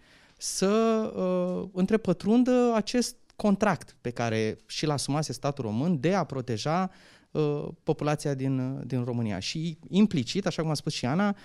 să 0.46 0.68
uh, 1.16 1.70
întrepătrundă 1.74 2.72
acest 2.76 3.16
contract 3.36 3.96
pe 4.02 4.10
care 4.10 4.58
și 4.66 4.86
l-a 4.86 4.94
asumase 4.94 5.34
statul 5.34 5.64
român 5.64 6.00
de 6.00 6.14
a 6.14 6.24
proteja 6.24 6.92
uh, 7.32 7.68
populația 7.84 8.34
din, 8.34 8.82
din 8.88 9.04
România. 9.04 9.40
Și 9.40 9.78
implicit, 9.88 10.46
așa 10.46 10.62
cum 10.62 10.72
a 10.72 10.74
spus 10.74 10.94
și 10.94 11.06
Ana, 11.06 11.36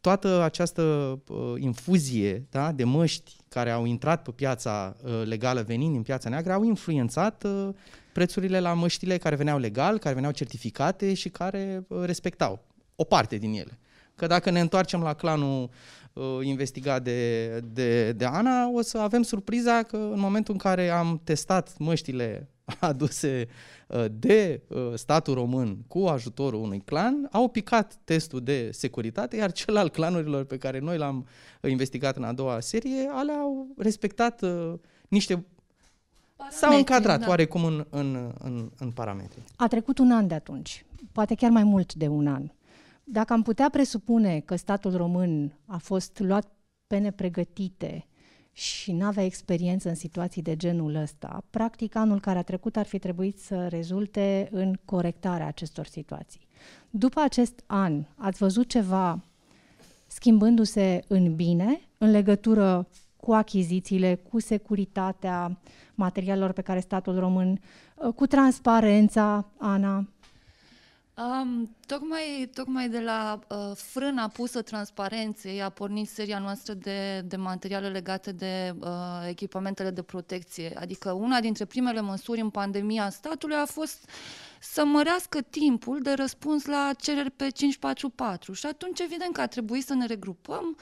toată 0.00 0.42
această 0.42 0.82
uh, 1.28 1.54
infuzie 1.56 2.46
da, 2.50 2.72
de 2.72 2.84
măști 2.84 3.36
care 3.48 3.70
au 3.70 3.84
intrat 3.84 4.22
pe 4.22 4.30
piața 4.30 4.96
uh, 5.02 5.22
legală 5.24 5.62
venind 5.62 5.92
din 5.92 6.02
piața 6.02 6.28
neagră 6.28 6.52
au 6.52 6.62
influențat 6.62 7.44
uh, 7.44 7.68
prețurile 8.12 8.60
la 8.60 8.74
măștile 8.74 9.16
care 9.16 9.34
veneau 9.34 9.58
legal, 9.58 9.98
care 9.98 10.14
veneau 10.14 10.32
certificate 10.32 11.14
și 11.14 11.28
care 11.28 11.84
uh, 11.88 12.02
respectau 12.04 12.64
o 12.96 13.04
parte 13.04 13.36
din 13.36 13.52
ele. 13.52 13.78
Că 14.22 14.28
dacă 14.28 14.50
ne 14.50 14.60
întoarcem 14.60 15.00
la 15.00 15.14
clanul 15.14 15.70
uh, 16.12 16.24
investigat 16.42 17.02
de, 17.02 17.46
de, 17.60 18.12
de 18.12 18.24
Ana, 18.24 18.68
o 18.68 18.82
să 18.82 18.98
avem 18.98 19.22
surpriza 19.22 19.82
că 19.82 19.96
în 19.96 20.18
momentul 20.18 20.52
în 20.52 20.58
care 20.58 20.88
am 20.88 21.20
testat 21.24 21.78
măștile 21.78 22.48
aduse 22.80 23.48
uh, 23.86 24.04
de 24.10 24.62
uh, 24.68 24.92
statul 24.94 25.34
român 25.34 25.78
cu 25.88 25.98
ajutorul 25.98 26.62
unui 26.62 26.80
clan, 26.80 27.28
au 27.30 27.48
picat 27.48 27.98
testul 28.04 28.40
de 28.40 28.70
securitate, 28.72 29.36
iar 29.36 29.52
cel 29.52 29.76
al 29.76 29.88
clanurilor 29.88 30.44
pe 30.44 30.58
care 30.58 30.78
noi 30.78 30.98
l-am 30.98 31.26
uh, 31.60 31.70
investigat 31.70 32.16
în 32.16 32.24
a 32.24 32.32
doua 32.32 32.60
serie, 32.60 33.08
alea 33.12 33.36
au 33.36 33.66
respectat 33.76 34.42
uh, 34.42 34.72
niște 35.08 35.44
S-au 36.50 36.76
încadrat 36.76 37.20
da. 37.20 37.28
oarecum 37.28 37.64
în, 37.64 37.86
în, 37.90 38.32
în, 38.38 38.70
în 38.78 38.90
parametri. 38.90 39.42
A 39.56 39.66
trecut 39.66 39.98
un 39.98 40.10
an 40.10 40.26
de 40.26 40.34
atunci, 40.34 40.84
poate 41.12 41.34
chiar 41.34 41.50
mai 41.50 41.64
mult 41.64 41.94
de 41.94 42.06
un 42.06 42.26
an. 42.26 42.50
Dacă 43.04 43.32
am 43.32 43.42
putea 43.42 43.68
presupune 43.68 44.40
că 44.40 44.56
statul 44.56 44.96
român 44.96 45.58
a 45.66 45.76
fost 45.76 46.18
luat 46.18 46.52
pe 46.86 46.98
nepregătite 46.98 48.06
și 48.52 48.92
nu 48.92 49.04
avea 49.04 49.24
experiență 49.24 49.88
în 49.88 49.94
situații 49.94 50.42
de 50.42 50.56
genul 50.56 50.94
ăsta, 50.94 51.44
practic 51.50 51.94
anul 51.94 52.20
care 52.20 52.38
a 52.38 52.42
trecut 52.42 52.76
ar 52.76 52.86
fi 52.86 52.98
trebuit 52.98 53.38
să 53.38 53.68
rezulte 53.68 54.48
în 54.50 54.78
corectarea 54.84 55.46
acestor 55.46 55.86
situații. 55.86 56.40
După 56.90 57.20
acest 57.20 57.62
an, 57.66 58.04
ați 58.16 58.38
văzut 58.38 58.68
ceva 58.68 59.24
schimbându-se 60.06 61.04
în 61.06 61.34
bine 61.34 61.80
în 61.98 62.10
legătură 62.10 62.88
cu 63.16 63.32
achizițiile, 63.32 64.14
cu 64.14 64.40
securitatea 64.40 65.60
materialelor 65.94 66.52
pe 66.52 66.62
care 66.62 66.80
statul 66.80 67.18
român, 67.18 67.60
cu 68.14 68.26
transparența, 68.26 69.46
Ana? 69.56 70.11
Um, 71.16 71.76
tocmai, 71.86 72.50
tocmai 72.54 72.88
de 72.88 73.00
la 73.00 73.38
uh, 73.48 73.76
frâna 73.76 74.28
pusă 74.28 74.62
transparenței 74.62 75.62
a 75.62 75.68
pornit 75.68 76.08
seria 76.08 76.38
noastră 76.38 76.74
de, 76.74 77.20
de 77.20 77.36
materiale 77.36 77.88
legate 77.88 78.32
de 78.32 78.74
uh, 78.78 78.88
echipamentele 79.28 79.90
de 79.90 80.02
protecție. 80.02 80.72
Adică 80.80 81.12
una 81.12 81.40
dintre 81.40 81.64
primele 81.64 82.00
măsuri 82.00 82.40
în 82.40 82.50
pandemia 82.50 83.10
statului 83.10 83.56
a 83.56 83.64
fost 83.66 84.10
să 84.60 84.84
mărească 84.84 85.40
timpul 85.40 86.00
de 86.02 86.12
răspuns 86.12 86.64
la 86.64 86.90
cereri 86.98 87.30
pe 87.30 87.48
544 87.48 88.52
și 88.52 88.66
atunci 88.66 89.00
evident 89.00 89.32
că 89.32 89.40
a 89.40 89.46
trebuit 89.46 89.84
să 89.84 89.94
ne 89.94 90.06
regrupăm 90.06 90.76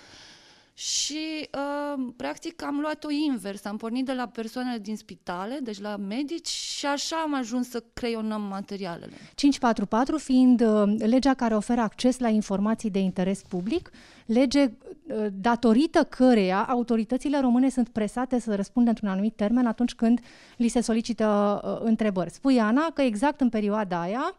și 0.81 1.49
uh, 1.55 2.05
practic 2.17 2.63
am 2.63 2.79
luat-o 2.81 3.11
invers, 3.11 3.65
am 3.65 3.77
pornit 3.77 4.05
de 4.05 4.13
la 4.13 4.27
persoanele 4.27 4.79
din 4.79 4.97
spitale, 4.97 5.59
deci 5.63 5.81
la 5.81 5.97
medici 5.97 6.49
și 6.49 6.87
așa 6.87 7.17
am 7.17 7.35
ajuns 7.35 7.69
să 7.69 7.85
creionăm 7.93 8.43
materialele. 8.43 9.13
544 9.35 10.19
fiind 10.19 10.61
uh, 10.61 10.95
legea 10.99 11.35
care 11.35 11.55
oferă 11.55 11.81
acces 11.81 12.19
la 12.19 12.29
informații 12.29 12.91
de 12.91 12.99
interes 12.99 13.43
public, 13.43 13.91
lege 14.27 14.63
uh, 14.63 15.27
datorită 15.33 16.05
căreia 16.05 16.67
autoritățile 16.69 17.41
române 17.41 17.69
sunt 17.69 17.89
presate 17.89 18.39
să 18.39 18.55
răspundă 18.55 18.89
într-un 18.89 19.09
anumit 19.09 19.37
termen 19.37 19.67
atunci 19.67 19.95
când 19.95 20.21
li 20.57 20.69
se 20.69 20.81
solicită 20.81 21.61
uh, 21.65 21.87
întrebări. 21.89 22.31
Spui, 22.31 22.61
Ana, 22.61 22.91
că 22.95 23.03
exact 23.03 23.41
în 23.41 23.49
perioada 23.49 24.01
aia 24.01 24.37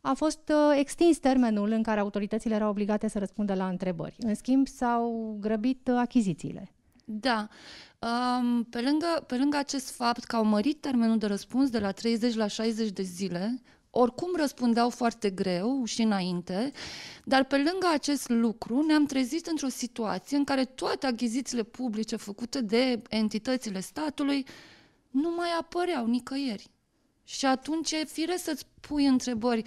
a 0.00 0.12
fost 0.14 0.40
uh, 0.48 0.76
extins 0.78 1.18
termenul 1.18 1.70
în 1.70 1.82
care 1.82 2.00
autoritățile 2.00 2.54
erau 2.54 2.70
obligate 2.70 3.08
să 3.08 3.18
răspundă 3.18 3.54
la 3.54 3.68
întrebări. 3.68 4.16
În 4.18 4.34
schimb, 4.34 4.66
s-au 4.66 5.36
grăbit 5.40 5.88
uh, 5.88 5.96
achizițiile. 5.98 6.70
Da. 7.04 7.48
Um, 7.98 8.64
pe, 8.64 8.80
lângă, 8.80 9.24
pe 9.26 9.36
lângă 9.36 9.56
acest 9.56 9.90
fapt 9.90 10.24
că 10.24 10.36
au 10.36 10.44
mărit 10.44 10.80
termenul 10.80 11.18
de 11.18 11.26
răspuns 11.26 11.70
de 11.70 11.78
la 11.78 11.90
30 11.90 12.34
la 12.34 12.46
60 12.46 12.90
de 12.90 13.02
zile, 13.02 13.60
oricum 13.90 14.28
răspundeau 14.36 14.90
foarte 14.90 15.30
greu 15.30 15.84
și 15.84 16.02
înainte, 16.02 16.72
dar 17.24 17.44
pe 17.44 17.56
lângă 17.56 17.86
acest 17.92 18.28
lucru 18.28 18.82
ne-am 18.82 19.06
trezit 19.06 19.46
într-o 19.46 19.68
situație 19.68 20.36
în 20.36 20.44
care 20.44 20.64
toate 20.64 21.06
achizițiile 21.06 21.62
publice 21.62 22.16
făcute 22.16 22.60
de 22.60 23.02
entitățile 23.08 23.80
statului 23.80 24.46
nu 25.10 25.34
mai 25.36 25.48
apăreau 25.60 26.06
nicăieri. 26.06 26.70
Și 27.28 27.46
atunci 27.46 27.92
e 27.92 28.04
fire 28.04 28.36
să-ți 28.36 28.66
pui 28.80 29.06
întrebări 29.06 29.62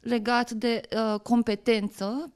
legat 0.00 0.50
de 0.50 0.80
uh, 0.96 1.20
competență. 1.20 2.32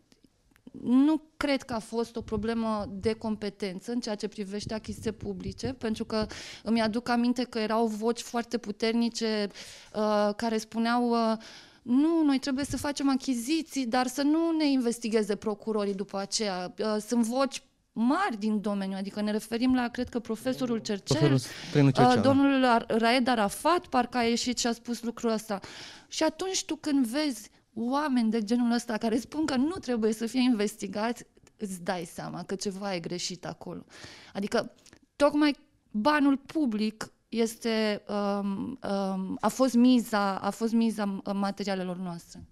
Nu 0.82 1.22
cred 1.36 1.62
că 1.62 1.72
a 1.72 1.78
fost 1.78 2.16
o 2.16 2.20
problemă 2.20 2.86
de 2.90 3.12
competență 3.12 3.92
în 3.92 4.00
ceea 4.00 4.14
ce 4.14 4.28
privește 4.28 4.74
achiziții 4.74 5.12
publice, 5.12 5.72
pentru 5.72 6.04
că 6.04 6.26
îmi 6.62 6.80
aduc 6.80 7.08
aminte 7.08 7.44
că 7.44 7.58
erau 7.58 7.86
voci 7.86 8.20
foarte 8.20 8.58
puternice 8.58 9.48
uh, 9.94 10.30
care 10.36 10.58
spuneau 10.58 11.10
uh, 11.10 11.36
nu, 11.82 12.22
noi 12.24 12.38
trebuie 12.38 12.64
să 12.64 12.76
facem 12.76 13.08
achiziții, 13.08 13.86
dar 13.86 14.06
să 14.06 14.22
nu 14.22 14.50
ne 14.50 14.70
investigheze 14.70 15.36
procurorii 15.36 15.94
după 15.94 16.18
aceea. 16.18 16.74
Uh, 16.78 16.96
sunt 17.06 17.24
voci 17.24 17.62
mari 17.98 18.36
din 18.38 18.60
domeniu, 18.60 18.96
adică 18.96 19.20
ne 19.20 19.30
referim 19.30 19.74
la, 19.74 19.88
cred 19.88 20.08
că, 20.08 20.18
profesorul 20.18 20.78
Cercel, 20.78 21.16
profesorul 21.16 21.90
Cercel 21.90 22.16
uh, 22.16 22.22
domnul 22.22 22.84
Raed 22.88 23.28
Arafat, 23.28 23.86
parcă 23.86 24.18
a 24.18 24.22
ieșit 24.22 24.58
și 24.58 24.66
a 24.66 24.72
spus 24.72 25.02
lucrul 25.02 25.30
ăsta. 25.30 25.60
Și 26.08 26.22
atunci 26.22 26.64
tu 26.64 26.76
când 26.76 27.06
vezi 27.06 27.50
oameni 27.74 28.30
de 28.30 28.42
genul 28.42 28.72
ăsta 28.72 28.96
care 28.96 29.18
spun 29.18 29.46
că 29.46 29.56
nu 29.56 29.74
trebuie 29.80 30.12
să 30.12 30.26
fie 30.26 30.40
investigați, 30.40 31.24
îți 31.56 31.82
dai 31.82 32.04
seama 32.04 32.42
că 32.42 32.54
ceva 32.54 32.94
e 32.94 33.00
greșit 33.00 33.46
acolo. 33.46 33.84
Adică, 34.32 34.74
tocmai 35.16 35.56
banul 35.90 36.36
public 36.36 37.12
este, 37.28 38.02
um, 38.08 38.78
um, 38.90 39.36
a 39.40 39.48
fost 39.48 39.74
miza, 39.74 40.38
a 40.38 40.50
fost 40.50 40.72
miza 40.72 41.22
materialelor 41.34 41.96
noastre. 41.96 42.44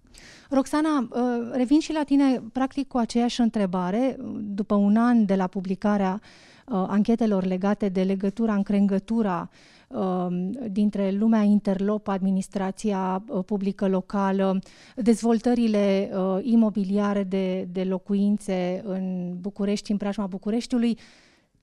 Roxana, 0.49 1.07
uh, 1.09 1.17
revin 1.51 1.79
și 1.79 1.93
la 1.93 2.03
tine 2.03 2.41
practic 2.51 2.87
cu 2.87 2.97
aceeași 2.97 3.41
întrebare. 3.41 4.17
După 4.39 4.75
un 4.75 4.97
an 4.97 5.25
de 5.25 5.35
la 5.35 5.47
publicarea 5.47 6.21
uh, 6.21 6.85
anchetelor 6.87 7.43
legate 7.43 7.89
de 7.89 8.03
legătura, 8.03 8.53
încrengătura 8.53 9.49
um, 9.87 10.51
dintre 10.71 11.11
lumea 11.11 11.41
interlop, 11.41 12.07
administrația 12.07 13.23
uh, 13.27 13.43
publică 13.45 13.87
locală, 13.87 14.59
dezvoltările 14.95 16.09
imobiliare 16.41 17.23
de, 17.23 17.67
de 17.71 17.83
locuințe 17.83 18.81
în 18.85 19.35
București, 19.39 19.91
în 19.91 19.97
preajma 19.97 20.25
Bucureștiului, 20.27 20.97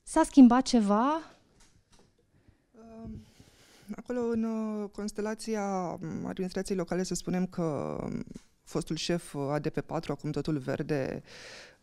s-a 0.03 0.23
schimbat 0.25 0.63
ceva? 0.63 1.21
Acolo, 3.97 4.21
în 4.21 4.47
constelația 4.93 5.65
administrației 6.25 6.77
locale, 6.77 7.03
să 7.03 7.15
spunem 7.15 7.47
că 7.47 7.99
fostul 8.65 8.97
șef 8.97 9.35
ADP4, 9.59 10.07
acum 10.09 10.31
totul 10.31 10.59
verde, 10.59 11.23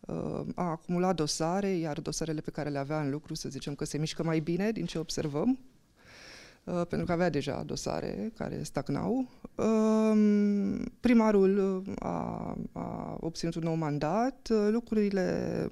uh, 0.00 0.40
a 0.54 0.64
acumulat 0.64 1.14
dosare, 1.14 1.68
iar 1.68 2.00
dosarele 2.00 2.40
pe 2.40 2.50
care 2.50 2.68
le 2.68 2.78
avea 2.78 3.00
în 3.00 3.10
lucru, 3.10 3.34
să 3.34 3.48
zicem 3.48 3.74
că 3.74 3.84
se 3.84 3.98
mișcă 3.98 4.22
mai 4.22 4.40
bine 4.40 4.70
din 4.70 4.84
ce 4.84 4.98
observăm, 4.98 5.58
uh, 6.64 6.82
pentru 6.88 7.06
că 7.06 7.12
avea 7.12 7.30
deja 7.30 7.62
dosare 7.62 8.32
care 8.36 8.62
stagnau. 8.62 9.28
Um, 9.54 10.78
primarul 11.00 11.82
a, 11.98 12.56
a 12.72 13.16
obținut 13.20 13.54
un 13.54 13.62
nou 13.62 13.74
mandat, 13.74 14.48
uh, 14.50 14.68
lucrurile 14.70 15.68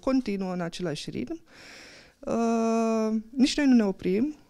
continuă 0.00 0.52
în 0.52 0.60
același 0.60 1.10
ritm. 1.10 1.40
Nici 3.30 3.56
noi 3.56 3.66
nu 3.66 3.74
ne 3.74 3.84
oprim, 3.84 4.24
Uh, 4.24 4.43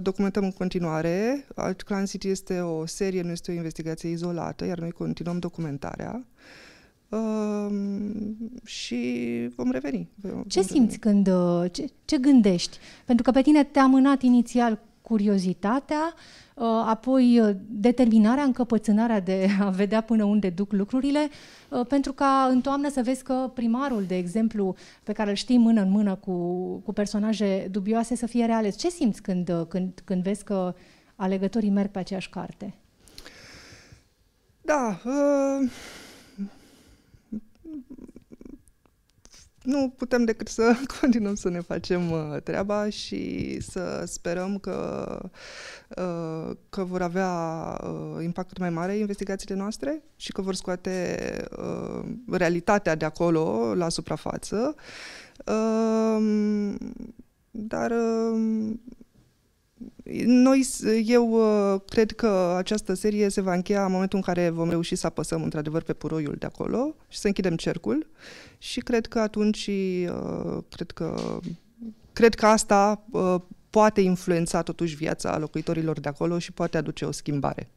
documentăm 0.00 0.44
în 0.44 0.52
continuare. 0.52 1.46
Alt 1.54 1.82
Clan 1.82 2.04
City 2.04 2.28
este 2.28 2.60
o 2.60 2.86
serie, 2.86 3.22
nu 3.22 3.30
este 3.30 3.50
o 3.50 3.54
investigație 3.54 4.10
izolată, 4.10 4.64
iar 4.64 4.78
noi 4.78 4.90
continuăm 4.90 5.38
documentarea. 5.38 6.24
Uh, 7.08 7.74
și 8.64 9.02
vom 9.56 9.70
reveni. 9.70 10.08
Vom 10.14 10.42
ce 10.42 10.62
simți 10.62 10.98
reveni. 11.02 11.22
când, 11.22 11.26
uh, 11.26 11.72
ce, 11.72 11.86
ce 12.04 12.18
gândești? 12.18 12.78
Pentru 13.04 13.24
că 13.24 13.30
pe 13.30 13.42
tine 13.42 13.64
te-a 13.64 13.86
mânat 13.86 14.22
inițial 14.22 14.78
curiozitatea, 15.10 16.14
uh, 16.54 16.64
apoi 16.86 17.40
uh, 17.40 17.54
determinarea, 17.68 18.42
încăpățânarea 18.42 19.20
de 19.20 19.48
a 19.60 19.68
vedea 19.82 20.00
până 20.00 20.24
unde 20.24 20.50
duc 20.50 20.72
lucrurile, 20.72 21.28
uh, 21.68 21.86
pentru 21.86 22.12
ca 22.12 22.48
în 22.50 22.60
toamnă 22.60 22.90
să 22.90 23.02
vezi 23.02 23.22
că 23.22 23.50
primarul, 23.54 24.04
de 24.06 24.16
exemplu, 24.16 24.74
pe 25.02 25.12
care 25.12 25.30
îl 25.30 25.36
știi 25.36 25.58
mână 25.58 25.80
în 25.80 25.90
mână 25.90 26.14
cu, 26.14 26.32
cu 26.84 26.92
personaje 26.92 27.68
dubioase, 27.70 28.16
să 28.16 28.26
fie 28.26 28.44
reales. 28.44 28.76
Ce 28.76 28.88
simți 28.88 29.22
când, 29.22 29.66
când, 29.68 30.00
când 30.04 30.22
vezi 30.22 30.44
că 30.44 30.74
alegătorii 31.16 31.70
merg 31.70 31.90
pe 31.90 31.98
aceeași 31.98 32.30
carte? 32.30 32.74
Da, 34.60 35.00
uh, 35.04 35.70
nu 39.62 39.94
putem 39.96 40.24
decât 40.24 40.48
să 40.48 40.74
continuăm 41.00 41.34
să 41.34 41.48
ne 41.48 41.60
facem 41.60 42.10
uh, 42.10 42.42
treaba 42.42 42.88
și 42.88 43.56
să 43.60 44.02
sperăm 44.06 44.58
că, 44.58 45.18
uh, 45.88 46.56
că 46.68 46.84
vor 46.84 47.02
avea 47.02 47.30
uh, 47.82 48.22
impact 48.22 48.58
mai 48.58 48.70
mare 48.70 48.96
investigațiile 48.96 49.54
noastre 49.54 50.02
și 50.16 50.32
că 50.32 50.42
vor 50.42 50.54
scoate 50.54 51.34
uh, 51.58 52.04
realitatea 52.30 52.94
de 52.94 53.04
acolo 53.04 53.74
la 53.74 53.88
suprafață. 53.88 54.74
Uh, 55.46 56.74
dar 57.50 57.90
uh, 57.90 58.72
noi, 60.24 60.66
eu 61.04 61.30
uh, 61.30 61.80
cred 61.86 62.12
că 62.12 62.54
această 62.56 62.94
serie 62.94 63.28
se 63.28 63.40
va 63.40 63.54
încheia 63.54 63.84
în 63.84 63.92
momentul 63.92 64.18
în 64.18 64.24
care 64.24 64.48
vom 64.48 64.68
reuși 64.68 64.94
să 64.94 65.06
apăsăm 65.06 65.42
într-adevăr 65.42 65.82
pe 65.82 65.92
puroiul 65.92 66.36
de 66.38 66.46
acolo 66.46 66.94
și 67.08 67.18
să 67.18 67.26
închidem 67.26 67.56
cercul 67.56 68.06
și 68.58 68.80
cred 68.80 69.06
că 69.06 69.18
atunci, 69.18 69.66
uh, 69.66 70.62
cred 70.68 70.90
că, 70.90 71.38
cred 72.12 72.34
că 72.34 72.46
asta 72.46 73.04
uh, 73.10 73.34
poate 73.70 74.00
influența 74.00 74.62
totuși 74.62 74.96
viața 74.96 75.38
locuitorilor 75.38 76.00
de 76.00 76.08
acolo 76.08 76.38
și 76.38 76.52
poate 76.52 76.76
aduce 76.76 77.04
o 77.04 77.10
schimbare. 77.10 77.68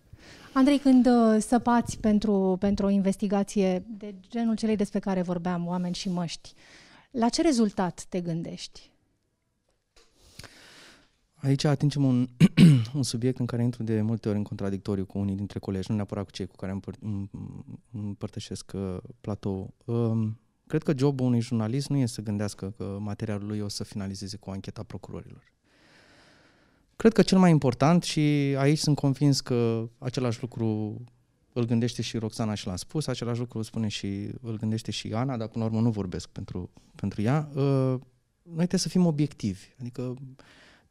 Andrei, 0.54 0.78
când 0.78 1.08
săpați 1.40 1.98
pentru, 1.98 2.58
pentru 2.60 2.86
o 2.86 2.90
investigație 2.90 3.84
de 3.98 4.16
genul 4.30 4.56
celei 4.56 4.76
despre 4.76 5.00
care 5.00 5.22
vorbeam, 5.22 5.68
oameni 5.68 5.96
și 5.96 6.10
măști, 6.10 6.54
la 7.12 7.30
ce 7.30 7.42
rezultat 7.42 8.06
te 8.10 8.20
gândești? 8.20 8.93
Aici 11.44 11.64
atingem 11.64 12.04
un, 12.04 12.28
un 12.94 13.04
subiect 13.04 13.40
în 13.40 13.46
care 13.46 13.64
intru 13.64 13.84
de 13.84 14.02
multe 14.02 14.28
ori 14.30 14.38
în 14.38 14.44
contradictoriu 14.44 15.06
cu 15.06 15.18
unii 15.18 15.36
dintre 15.36 15.60
colegi, 15.60 15.90
nu 15.90 15.96
neapărat 15.96 16.24
cu 16.24 16.32
cei 16.32 16.46
cu 16.46 16.56
care 16.56 16.80
împăr- 16.80 17.30
împărtășesc 17.92 18.72
uh, 18.76 18.98
platou. 19.22 19.74
Um, 19.86 20.40
cred 20.68 20.84
că 20.84 20.94
jobul 20.98 21.26
unui 21.26 21.42
jurnalist 21.42 21.90
nu 21.90 21.98
e 21.98 22.06
să 22.06 22.22
gândească 22.22 22.74
că 22.78 22.98
materialul 23.00 23.48
lui 23.48 23.60
o 23.60 23.68
să 23.68 23.84
finalizeze 23.84 24.38
cu 24.38 24.50
ancheta 24.50 24.84
procurorilor. 24.84 25.44
Cred 26.96 27.14
că 27.14 27.22
cel 27.22 27.38
mai 27.38 27.52
important 27.52 28.04
și 28.04 28.20
aici 28.58 28.78
sunt 28.78 28.96
convins 28.96 29.42
că 29.42 29.90
același 29.98 30.42
lucru 30.42 31.02
îl 31.54 31.66
gândește 31.66 32.02
și 32.02 32.18
Roxana 32.18 32.54
și 32.54 32.68
l-a 32.68 32.76
spus, 32.76 33.08
același 33.08 33.40
lucru 33.40 33.58
îl 33.58 33.64
spune 33.64 33.88
și 33.88 34.30
îl 34.42 34.58
gândește 34.58 34.92
și 34.92 35.14
Ana, 35.14 35.38
dar 35.38 35.48
până 35.48 35.64
la 35.64 35.70
urmă 35.70 35.82
nu 35.82 35.92
vorbesc 35.92 36.28
pentru, 36.30 36.70
pentru 36.96 37.22
ea. 37.22 37.50
Uh, 37.54 37.96
noi 38.44 38.56
trebuie 38.56 38.80
să 38.80 38.90
fim 38.90 39.06
obiectivi. 39.06 39.76
Adică 39.80 40.16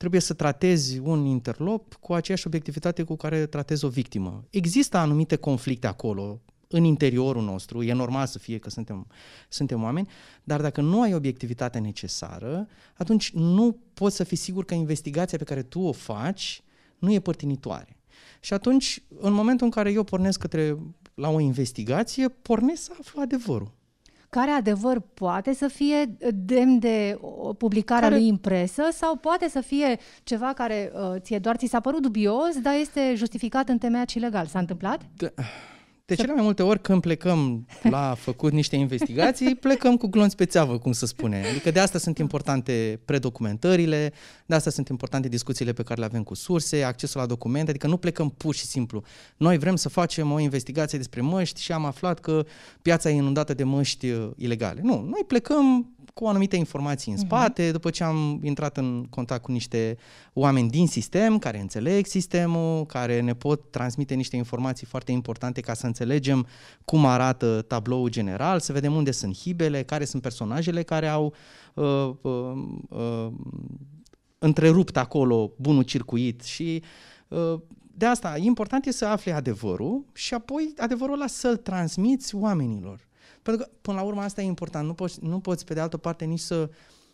trebuie 0.03 0.21
să 0.21 0.35
tratezi 0.35 0.99
un 0.99 1.25
interlop 1.25 1.95
cu 1.95 2.13
aceeași 2.13 2.47
obiectivitate 2.47 3.03
cu 3.03 3.17
care 3.17 3.47
tratezi 3.47 3.85
o 3.85 3.89
victimă. 3.89 4.45
Există 4.51 4.97
anumite 4.97 5.37
conflicte 5.37 5.87
acolo, 5.87 6.41
în 6.69 6.85
interiorul 6.85 7.43
nostru, 7.43 7.83
e 7.83 7.93
normal 7.93 8.27
să 8.27 8.39
fie 8.39 8.59
că 8.59 8.71
suntem, 8.71 9.07
suntem 9.49 9.83
oameni, 9.83 10.09
dar 10.45 10.61
dacă 10.61 10.81
nu 10.81 11.01
ai 11.01 11.15
obiectivitatea 11.15 11.81
necesară, 11.81 12.69
atunci 12.97 13.33
nu 13.33 13.77
poți 13.95 14.17
să 14.17 14.25
fii 14.25 14.37
sigur 14.37 14.65
că 14.65 14.75
investigația 14.75 15.39
pe 15.39 15.45
care 15.45 15.63
tu 15.63 15.81
o 15.81 15.93
faci 15.93 16.63
nu 16.99 17.13
e 17.13 17.21
părtinitoare. 17.21 17.97
Și 18.41 18.53
atunci, 18.53 19.03
în 19.21 19.33
momentul 19.33 19.67
în 19.67 19.73
care 19.73 19.93
eu 19.93 20.05
pornesc 20.05 20.39
către 20.39 20.79
la 21.15 21.29
o 21.29 21.41
investigație, 21.41 22.29
pornesc 22.29 22.83
să 22.83 22.93
aflu 23.01 23.21
adevărul. 23.21 23.73
Care 24.41 24.51
adevăr 24.51 25.01
poate 25.15 25.55
să 25.55 25.69
fie 25.69 26.17
demn 26.35 26.79
de 26.79 27.21
publicarea 27.59 28.09
Care- 28.09 28.21
lui 28.21 28.29
în 28.29 28.37
presă 28.37 28.83
sau 28.93 29.17
poate 29.17 29.49
să 29.49 29.61
fie 29.61 29.99
ceva 30.23 30.53
care 30.53 30.93
uh, 30.95 31.21
ție 31.21 31.39
doar 31.39 31.57
ți 31.57 31.67
s-a 31.67 31.81
părut 31.81 32.03
dubios, 32.03 32.61
dar 32.63 32.75
este 32.75 33.13
justificat 33.17 33.69
în 33.69 33.79
temeiat 33.79 34.09
și 34.09 34.19
legal. 34.19 34.47
S-a 34.47 34.59
întâmplat? 34.59 35.01
De, 35.17 35.35
de 36.05 36.15
cele 36.15 36.33
mai 36.33 36.43
multe 36.43 36.63
ori 36.63 36.81
când 36.81 37.01
plecăm 37.01 37.67
la 37.83 38.15
făcut 38.19 38.53
niște 38.53 38.77
investigații, 38.77 39.55
plecăm 39.67 39.97
cu 39.97 40.07
glonț 40.07 40.35
pe 40.35 40.45
țeavă, 40.45 40.79
cum 40.79 40.93
să 40.93 41.07
spune. 41.07 41.45
Adică 41.51 41.71
de 41.71 41.81
asta 41.81 41.99
sunt 41.99 42.19
importante 42.19 43.01
predocumentările, 43.05 44.13
de 44.47 44.55
asta 44.55 44.71
sunt 44.71 44.89
importante 44.89 45.29
discuțiile 45.29 45.73
pe 45.73 45.83
care 45.83 46.01
le 46.01 46.07
avem 46.07 46.23
cu 46.23 46.35
surse, 46.35 46.83
accesul 46.83 47.21
la 47.21 47.27
documente, 47.27 47.71
adică 47.71 47.87
nu 47.87 47.97
plecăm 47.97 48.31
pur 48.31 48.55
și 48.55 48.65
simplu. 48.65 49.03
Noi 49.37 49.59
vrem 49.59 49.77
să 49.77 49.89
facem 49.89 50.33
o 50.33 50.39
investigație 50.39 50.99
despre 50.99 51.21
măști 51.21 51.63
și 51.63 51.73
am 51.73 51.85
aflat 51.85 52.21
că 52.21 52.45
piața 52.83 53.11
e 53.11 53.15
inundată 53.15 53.55
de 53.55 53.65
măști 53.65 54.11
uh, 54.11 54.31
ilegale. 54.37 54.81
Nu, 54.83 54.95
noi 54.95 55.25
plecăm 55.27 55.93
cu 56.15 56.27
anumite 56.27 56.57
informații 56.57 57.13
în 57.13 57.19
spate, 57.19 57.71
după 57.71 57.91
ce 57.91 58.05
am 58.05 58.41
intrat 58.43 58.77
în 58.77 59.07
contact 59.11 59.43
cu 59.43 59.53
niște 59.53 59.97
oameni 60.33 60.71
din 60.71 60.87
sistem, 60.87 61.39
care 61.39 61.61
înțeleg 61.61 62.07
sistemul, 62.07 62.87
care 62.87 63.21
ne 63.21 63.35
pot 63.35 63.71
transmite 63.71 64.15
niște 64.15 64.37
informații 64.37 64.87
foarte 64.87 65.13
importante 65.13 65.61
ca 65.61 65.75
să 65.75 65.87
înțelegem 65.87 66.01
cum 66.85 67.07
arată 67.07 67.63
tabloul 67.63 68.09
general, 68.09 68.61
să 68.61 68.73
vedem 68.73 68.95
unde 68.95 69.11
sunt 69.11 69.37
hibele, 69.37 69.83
care 69.83 70.05
sunt 70.05 70.23
personajele 70.23 70.83
care 70.83 71.09
au 71.09 71.35
uh, 71.75 72.11
uh, 72.21 72.53
uh, 72.89 73.33
întrerupt 74.39 74.97
acolo 74.97 75.53
bunul 75.57 75.83
circuit 75.83 76.43
și 76.43 76.83
uh, 77.29 77.61
de 77.95 78.07
asta, 78.07 78.37
important 78.39 78.87
e 78.87 78.93
să 78.93 79.07
afli 79.07 79.33
adevărul 79.33 80.05
și 80.13 80.35
apoi 80.35 80.73
adevărul 80.77 81.15
ăla 81.15 81.27
să-l 81.27 81.57
transmiți 81.57 82.35
oamenilor. 82.35 83.09
Pentru 83.43 83.63
că, 83.63 83.71
până 83.81 83.97
la 83.97 84.03
urmă, 84.03 84.21
asta 84.21 84.43
e 84.43 84.45
important. 84.45 84.87
Nu 84.87 84.95
poți, 84.95 85.19
nu 85.25 85.41
poți 85.41 85.65
pe 85.65 85.75
de 85.75 85.81
altă 85.81 85.97
parte, 85.97 86.25
nici 86.25 86.41
să, 86.41 86.71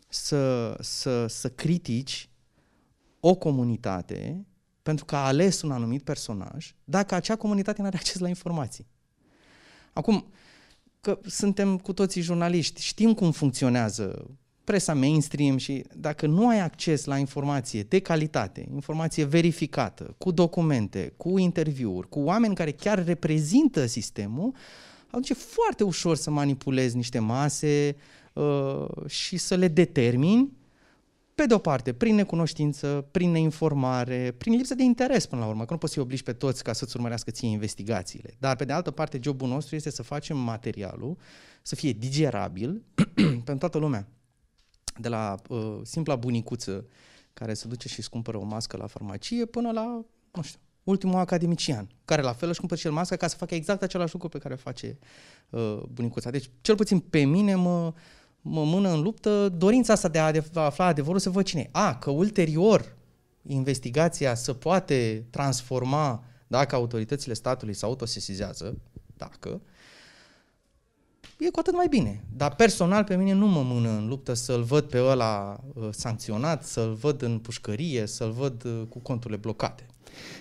să, 0.08 0.76
să, 0.80 1.26
să 1.26 1.48
critici 1.48 2.28
o 3.20 3.34
comunitate 3.34 4.46
pentru 4.88 5.06
că 5.06 5.16
a 5.16 5.26
ales 5.26 5.62
un 5.62 5.70
anumit 5.70 6.02
personaj, 6.02 6.74
dacă 6.84 7.14
acea 7.14 7.36
comunitate 7.36 7.80
nu 7.80 7.86
are 7.86 7.96
acces 7.96 8.18
la 8.18 8.28
informații. 8.28 8.86
Acum, 9.92 10.26
că 11.00 11.18
suntem 11.26 11.78
cu 11.78 11.92
toții 11.92 12.20
jurnaliști, 12.20 12.82
știm 12.82 13.14
cum 13.14 13.30
funcționează 13.30 14.30
presa 14.64 14.94
mainstream 14.94 15.56
și 15.56 15.84
dacă 15.94 16.26
nu 16.26 16.48
ai 16.48 16.60
acces 16.60 17.04
la 17.04 17.18
informație 17.18 17.82
de 17.82 17.98
calitate, 17.98 18.68
informație 18.72 19.24
verificată, 19.24 20.14
cu 20.18 20.30
documente, 20.30 21.12
cu 21.16 21.38
interviuri, 21.38 22.08
cu 22.08 22.20
oameni 22.20 22.54
care 22.54 22.72
chiar 22.72 23.04
reprezintă 23.04 23.86
sistemul, 23.86 24.54
atunci 25.06 25.28
e 25.28 25.34
foarte 25.34 25.84
ușor 25.84 26.16
să 26.16 26.30
manipulezi 26.30 26.96
niște 26.96 27.18
mase 27.18 27.96
uh, 28.32 29.06
și 29.06 29.36
să 29.36 29.54
le 29.54 29.68
determini 29.68 30.57
pe 31.38 31.46
de 31.46 31.54
o 31.54 31.58
parte, 31.58 31.92
prin 31.92 32.14
necunoștință, 32.14 33.08
prin 33.10 33.30
neinformare, 33.30 34.34
prin 34.38 34.52
lipsă 34.52 34.74
de 34.74 34.82
interes 34.82 35.26
până 35.26 35.40
la 35.40 35.46
urmă, 35.48 35.64
că 35.64 35.72
nu 35.72 35.78
poți 35.78 35.92
să-i 35.92 36.02
obligi 36.02 36.22
pe 36.22 36.32
toți 36.32 36.62
ca 36.62 36.72
să-ți 36.72 36.96
urmărească 36.96 37.30
ție 37.30 37.48
investigațiile. 37.48 38.34
Dar 38.38 38.56
pe 38.56 38.64
de 38.64 38.72
altă 38.72 38.90
parte, 38.90 39.18
jobul 39.22 39.48
nostru 39.48 39.74
este 39.74 39.90
să 39.90 40.02
facem 40.02 40.38
materialul 40.38 41.16
să 41.62 41.74
fie 41.74 41.92
digerabil 41.92 42.82
pentru 43.14 43.58
toată 43.58 43.78
lumea. 43.78 44.08
De 45.00 45.08
la 45.08 45.34
uh, 45.48 45.78
simpla 45.82 46.16
bunicuță 46.16 46.86
care 47.32 47.54
se 47.54 47.68
duce 47.68 47.88
și 47.88 47.98
își 47.98 48.08
cumpără 48.08 48.38
o 48.38 48.44
mască 48.44 48.76
la 48.76 48.86
farmacie 48.86 49.44
până 49.44 49.70
la, 49.70 50.04
nu 50.32 50.42
știu, 50.42 50.60
ultimul 50.82 51.18
academician, 51.18 51.88
care 52.04 52.22
la 52.22 52.32
fel 52.32 52.48
își 52.48 52.58
cumpără 52.58 52.80
și 52.80 52.86
el 52.86 52.92
mască 52.92 53.16
ca 53.16 53.26
să 53.26 53.36
facă 53.36 53.54
exact 53.54 53.82
același 53.82 54.12
lucru 54.12 54.28
pe 54.28 54.38
care 54.38 54.54
face 54.54 54.98
uh, 55.50 55.82
bunicuța. 55.92 56.30
Deci, 56.30 56.50
cel 56.60 56.74
puțin 56.74 56.98
pe 56.98 57.24
mine 57.24 57.54
mă, 57.54 57.80
mă 57.80 57.94
mână 58.48 58.92
în 58.92 59.02
luptă 59.02 59.48
dorința 59.48 59.92
asta 59.92 60.08
de 60.08 60.18
a 60.18 60.24
ade- 60.24 60.44
a 60.54 60.60
afla 60.60 60.84
adevărul 60.84 61.18
să 61.18 61.30
văd 61.30 61.44
cine 61.44 61.60
e. 61.60 61.68
A, 61.72 61.94
că 61.94 62.10
ulterior 62.10 62.96
investigația 63.46 64.34
se 64.34 64.52
poate 64.52 65.26
transforma 65.30 66.24
dacă 66.46 66.74
autoritățile 66.74 67.34
statului 67.34 67.74
se 67.74 67.84
autosesizează, 67.84 68.78
dacă, 69.16 69.60
e 71.38 71.50
cu 71.50 71.58
atât 71.58 71.74
mai 71.74 71.86
bine. 71.88 72.24
Dar 72.36 72.54
personal 72.54 73.04
pe 73.04 73.16
mine 73.16 73.32
nu 73.32 73.46
mă 73.46 73.62
mână 73.62 73.88
în 73.88 74.08
luptă 74.08 74.34
să-l 74.34 74.62
văd 74.62 74.84
pe 74.84 75.02
ăla 75.02 75.60
uh, 75.74 75.88
sancționat, 75.90 76.64
să-l 76.64 76.92
văd 76.92 77.22
în 77.22 77.38
pușcărie, 77.38 78.06
să-l 78.06 78.30
văd 78.30 78.64
uh, 78.64 78.82
cu 78.88 78.98
conturile 78.98 79.38
blocate. 79.38 79.86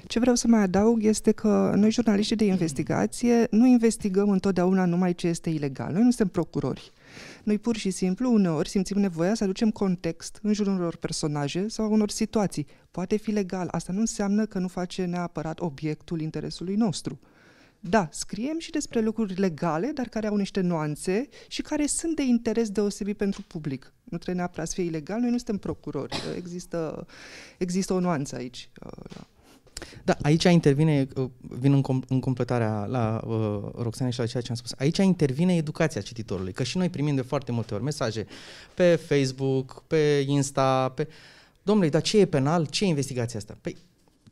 Ce 0.08 0.20
vreau 0.20 0.36
să 0.36 0.48
mai 0.48 0.62
adaug 0.62 1.04
este 1.04 1.32
că 1.32 1.72
noi, 1.76 1.91
jurnaliștii 1.91 2.36
de 2.36 2.46
investigație, 2.46 3.48
nu 3.52 3.65
investigăm 3.65 4.30
întotdeauna 4.30 4.86
numai 4.86 5.13
ce 5.13 5.28
este 5.28 5.50
ilegal. 5.50 5.91
Noi 5.91 6.02
nu 6.02 6.12
suntem 6.12 6.28
procurori. 6.28 6.91
Noi 7.47 7.57
pur 7.57 7.75
și 7.75 7.89
simplu, 7.89 8.33
uneori, 8.33 8.69
simțim 8.69 8.99
nevoia 8.99 9.33
să 9.33 9.43
aducem 9.43 9.71
context 9.71 10.39
în 10.41 10.53
jurul 10.53 10.73
unor 10.73 10.95
personaje 10.95 11.67
sau 11.67 11.91
unor 11.91 12.10
situații. 12.10 12.67
Poate 12.91 13.17
fi 13.17 13.31
legal. 13.31 13.67
Asta 13.71 13.93
nu 13.93 13.99
înseamnă 13.99 14.45
că 14.45 14.60
nu 14.60 14.67
face 14.67 15.05
neapărat 15.05 15.60
obiectul 15.60 16.21
interesului 16.21 16.75
nostru. 16.75 17.19
Da, 17.79 18.07
scriem 18.12 18.60
și 18.60 18.71
despre 18.71 19.01
lucruri 19.01 19.39
legale, 19.39 19.91
dar 19.93 20.07
care 20.07 20.27
au 20.27 20.36
niște 20.36 20.62
nuanțe 20.62 21.29
și 21.47 21.62
care 21.62 21.86
sunt 21.86 22.15
de 22.15 22.23
interes 22.23 22.69
deosebit 22.69 23.17
pentru 23.17 23.41
public. 23.41 23.93
Nu 24.03 24.17
trebuie 24.17 24.36
neapărat 24.36 24.67
să 24.67 24.73
fie 24.73 24.83
ilegal, 24.83 25.19
noi 25.19 25.29
nu 25.29 25.38
suntem 25.38 25.57
procurori. 25.57 26.15
Există, 26.36 27.05
există 27.57 27.93
o 27.93 27.99
nuanță 27.99 28.36
aici. 28.36 28.69
uh, 28.86 29.21
Da, 30.03 30.17
aici 30.21 30.43
intervine, 30.43 31.07
uh, 31.15 31.29
vin 31.39 31.73
în, 31.73 31.81
com- 31.81 32.07
în 32.07 32.19
completarea 32.19 32.85
la 32.85 33.21
uh, 33.27 33.69
Roxana 33.75 34.09
și 34.09 34.19
la 34.19 34.25
ceea 34.25 34.43
ce 34.43 34.49
am 34.49 34.55
spus, 34.55 34.73
aici 34.77 34.97
intervine 34.97 35.55
educația 35.55 36.01
cititorului, 36.01 36.53
că 36.53 36.63
și 36.63 36.77
noi 36.77 36.89
primim 36.89 37.15
de 37.15 37.21
foarte 37.21 37.51
multe 37.51 37.73
ori 37.73 37.83
mesaje 37.83 38.25
pe 38.73 38.95
Facebook, 38.95 39.83
pe 39.87 40.23
Insta, 40.27 40.89
pe... 40.89 41.07
Domnule, 41.63 41.89
dar 41.89 42.01
ce 42.01 42.19
e 42.19 42.25
penal? 42.25 42.65
Ce 42.65 42.83
e 42.83 42.87
investigația 42.87 43.39
asta? 43.39 43.57
Păi, 43.61 43.77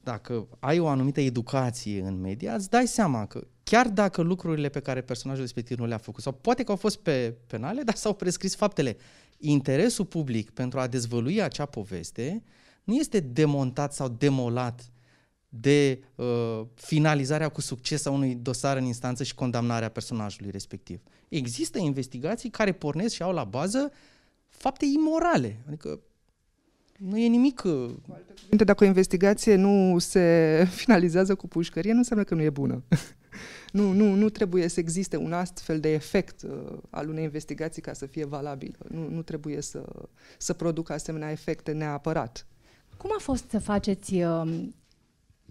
dacă 0.04 0.48
ai 0.60 0.80
o 0.80 0.88
anumită 0.88 1.22
educație 1.22 2.02
în 2.02 2.22
media, 2.22 2.54
îți 2.54 2.70
dai 2.70 2.88
seama 2.88 3.26
că 3.26 3.48
chiar 3.64 3.88
dacă 3.88 4.22
lucrurile 4.22 4.70
pe 4.70 4.80
care 4.80 5.02
personajul 5.02 5.44
respectiv 5.44 5.78
nu 5.78 5.86
le-a 5.86 5.98
făcut, 5.98 6.24
sau 6.24 6.32
poate 6.32 6.64
că 6.64 6.72
au 6.72 6.78
fost 6.78 6.98
pe 6.98 7.34
penale, 7.48 7.82
dar 7.82 7.96
s-au 7.96 8.14
prescris 8.14 8.56
faptele, 8.56 8.98
interesul 9.38 10.06
public 10.06 10.50
pentru 10.50 10.80
a 10.80 10.88
dezvălui 10.88 11.42
acea 11.42 11.66
poveste 11.66 12.44
nu 12.84 12.96
este 12.96 13.20
demontat 13.20 13.94
sau 13.94 14.08
demolat 14.08 14.92
de 15.60 16.04
uh, 16.16 16.62
finalizarea 16.74 17.50
cu 17.50 17.62
succes 17.62 18.06
a 18.06 18.12
unui 18.12 18.36
dosar 18.36 18.78
în 18.78 18.84
instanță 18.84 19.24
și 19.24 19.36
condamnarea 19.36 19.90
personajului 19.90 20.52
respectiv. 20.52 21.00
Există 21.30 21.78
investigații 21.78 22.50
care 22.50 22.72
pornesc 22.72 23.14
și 23.14 23.22
au 23.22 23.32
la 23.32 23.44
bază 23.44 23.92
fapte 24.50 24.86
imorale. 24.86 25.58
Adică 25.68 26.00
nu 26.98 27.18
e 27.18 27.28
nimic... 27.28 27.64
Uh, 27.64 27.90
Cuvinte, 28.42 28.64
Dacă 28.64 28.84
o 28.84 28.88
investigație 28.88 29.56
nu 29.56 30.00
se 30.00 30.54
finalizează 30.82 31.36
cu 31.36 31.48
pușcărie, 31.48 31.92
nu 31.92 31.98
înseamnă 31.98 32.26
că 32.26 32.36
nu 32.36 32.42
e 32.42 32.50
bună. 32.50 32.84
nu, 33.72 33.92
nu, 33.92 34.14
nu 34.14 34.30
trebuie 34.30 34.68
să 34.68 34.80
existe 34.80 35.18
un 35.18 35.34
astfel 35.34 35.80
de 35.80 35.94
efect 35.94 36.42
uh, 36.42 36.78
al 36.90 37.10
unei 37.10 37.24
investigații 37.24 37.82
ca 37.82 37.94
să 37.94 38.06
fie 38.06 38.26
valabilă. 38.26 38.78
Nu, 38.90 39.10
nu 39.10 39.22
trebuie 39.22 39.62
să, 39.62 39.86
să 40.38 40.54
producă 40.54 40.94
asemenea 40.94 41.32
efecte 41.32 41.72
neapărat. 41.72 42.48
Cum 42.98 43.10
a 43.18 43.20
fost 43.20 43.50
să 43.50 43.60
faceți 43.60 44.14
uh, 44.14 44.68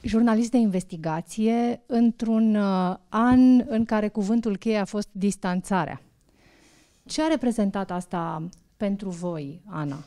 jurnalist 0.05 0.51
de 0.51 0.57
investigație 0.57 1.83
într-un 1.87 2.55
uh, 2.55 2.97
an 3.09 3.63
în 3.67 3.85
care 3.85 4.09
cuvântul 4.09 4.57
cheie 4.57 4.79
a 4.79 4.85
fost 4.85 5.09
distanțarea? 5.13 6.03
Ce 7.05 7.23
a 7.23 7.27
reprezentat 7.27 7.91
asta 7.91 8.49
pentru 8.77 9.09
voi, 9.09 9.61
Ana? 9.67 10.05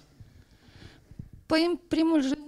Păi, 1.45 1.65
în 1.69 1.79
primul 1.87 2.21
rând, 2.21 2.47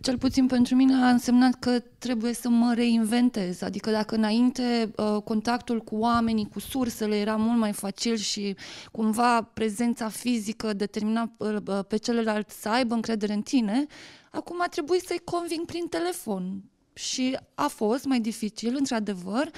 cel 0.00 0.18
puțin 0.18 0.46
pentru 0.46 0.74
mine 0.74 0.94
a 0.94 1.08
însemnat 1.08 1.54
că 1.54 1.78
trebuie 1.98 2.32
să 2.32 2.48
mă 2.48 2.72
reinventez. 2.74 3.62
Adică 3.62 3.90
dacă 3.90 4.14
înainte 4.14 4.92
uh, 4.96 5.22
contactul 5.24 5.80
cu 5.80 5.96
oamenii, 5.96 6.48
cu 6.48 6.60
sursele 6.60 7.16
era 7.16 7.36
mult 7.36 7.58
mai 7.58 7.72
facil 7.72 8.16
și 8.16 8.56
cumva 8.92 9.42
prezența 9.42 10.08
fizică 10.08 10.72
determina 10.72 11.32
uh, 11.36 11.56
uh, 11.66 11.78
pe 11.88 11.96
celălalt 11.96 12.50
să 12.50 12.68
aibă 12.68 12.94
încredere 12.94 13.32
în 13.32 13.42
tine, 13.42 13.86
acum 14.36 14.62
a 14.62 14.66
trebuit 14.66 15.02
să-i 15.02 15.20
conving 15.24 15.66
prin 15.66 15.86
telefon. 15.86 16.62
Și 16.92 17.38
a 17.54 17.66
fost 17.66 18.04
mai 18.04 18.20
dificil, 18.20 18.76
într-adevăr, 18.78 19.50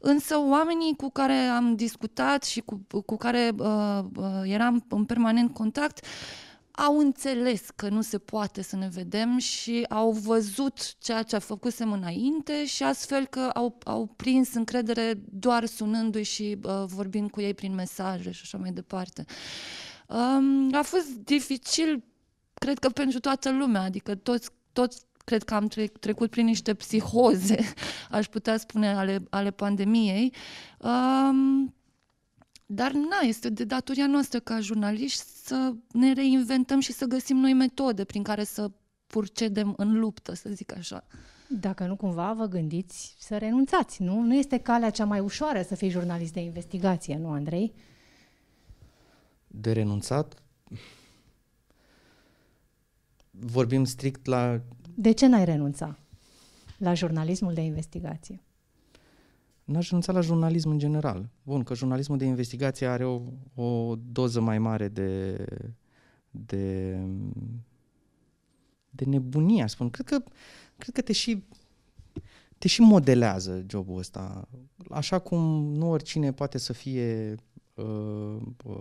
însă 0.00 0.38
oamenii 0.38 0.96
cu 0.96 1.10
care 1.10 1.32
am 1.32 1.74
discutat 1.74 2.44
și 2.44 2.60
cu, 2.60 2.86
cu 3.06 3.16
care 3.16 3.52
uh, 3.58 3.98
uh, 4.16 4.42
eram 4.44 4.84
în 4.88 5.04
permanent 5.04 5.54
contact 5.54 6.04
au 6.76 6.98
înțeles 6.98 7.70
că 7.76 7.88
nu 7.88 8.00
se 8.00 8.18
poate 8.18 8.62
să 8.62 8.76
ne 8.76 8.88
vedem 8.92 9.38
și 9.38 9.84
au 9.88 10.10
văzut 10.10 10.98
ceea 10.98 11.22
ce 11.22 11.36
a 11.36 11.38
făcusem 11.38 11.92
înainte 11.92 12.66
și 12.66 12.82
astfel 12.82 13.26
că 13.26 13.40
au, 13.40 13.78
au 13.84 14.06
prins 14.16 14.54
încredere 14.54 15.20
doar 15.30 15.64
sunându-i 15.64 16.22
și 16.22 16.58
uh, 16.62 16.84
vorbind 16.86 17.30
cu 17.30 17.40
ei 17.40 17.54
prin 17.54 17.74
mesaje 17.74 18.30
și 18.30 18.40
așa 18.42 18.58
mai 18.58 18.70
departe. 18.70 19.24
Um, 20.08 20.74
a 20.74 20.82
fost 20.82 21.08
dificil, 21.08 22.04
cred 22.66 22.78
că 22.78 22.88
pentru 22.88 23.20
toată 23.20 23.50
lumea, 23.52 23.80
adică 23.80 24.14
toți, 24.14 24.48
toți 24.72 25.04
cred 25.24 25.42
că 25.42 25.54
am 25.54 25.66
tre- 25.66 25.86
trecut 25.86 26.30
prin 26.30 26.44
niște 26.44 26.74
psihoze, 26.74 27.58
aș 28.18 28.26
putea 28.26 28.56
spune, 28.56 28.94
ale, 28.94 29.22
ale 29.30 29.50
pandemiei. 29.50 30.32
Um, 30.78 31.74
Dar 32.66 32.92
na, 32.92 33.18
este 33.22 33.48
de 33.48 33.64
datoria 33.64 34.06
noastră 34.06 34.38
ca 34.38 34.60
jurnaliști 34.60 35.22
să 35.44 35.72
ne 35.92 36.12
reinventăm 36.12 36.80
și 36.80 36.92
să 36.92 37.04
găsim 37.04 37.36
noi 37.36 37.52
metode 37.52 38.04
prin 38.04 38.22
care 38.22 38.44
să 38.44 38.70
purcedem 39.06 39.74
în 39.76 39.98
luptă, 39.98 40.34
să 40.34 40.48
zic 40.52 40.76
așa. 40.76 41.06
Dacă 41.48 41.86
nu 41.86 41.96
cumva 41.96 42.32
vă 42.32 42.46
gândiți 42.46 43.16
să 43.18 43.36
renunțați, 43.36 44.02
nu? 44.02 44.20
Nu 44.20 44.34
este 44.34 44.58
calea 44.58 44.90
cea 44.90 45.04
mai 45.04 45.20
ușoară 45.20 45.62
să 45.62 45.74
fii 45.74 45.88
jurnalist 45.88 46.32
de 46.32 46.40
investigație, 46.40 47.16
nu, 47.16 47.30
Andrei? 47.30 47.74
De 49.46 49.72
renunțat? 49.72 50.42
Vorbim 53.38 53.84
strict 53.84 54.26
la... 54.26 54.60
De 54.94 55.12
ce 55.12 55.26
n-ai 55.26 55.44
renunțat 55.44 55.98
la 56.78 56.94
jurnalismul 56.94 57.54
de 57.54 57.60
investigație? 57.60 58.40
N-aș 59.64 59.88
renunța 59.88 60.12
la 60.12 60.20
jurnalism 60.20 60.68
în 60.68 60.78
general. 60.78 61.28
Bun, 61.42 61.62
că 61.62 61.74
jurnalismul 61.74 62.18
de 62.18 62.24
investigație 62.24 62.86
are 62.86 63.04
o, 63.04 63.22
o 63.54 63.96
doză 64.12 64.40
mai 64.40 64.58
mare 64.58 64.88
de, 64.88 65.44
de, 66.30 66.96
de 68.90 69.04
nebunie, 69.04 69.66
spun. 69.66 69.90
Cred 69.90 70.06
că, 70.06 70.22
cred 70.76 70.94
că 70.94 71.00
te 71.00 71.12
și 71.12 71.44
te 72.58 72.68
și 72.68 72.80
modelează 72.80 73.64
jobul 73.68 73.98
ăsta. 73.98 74.48
Așa 74.90 75.18
cum 75.18 75.38
nu 75.74 75.90
oricine 75.90 76.32
poate 76.32 76.58
să 76.58 76.72
fie, 76.72 77.32
uh, 77.32 77.55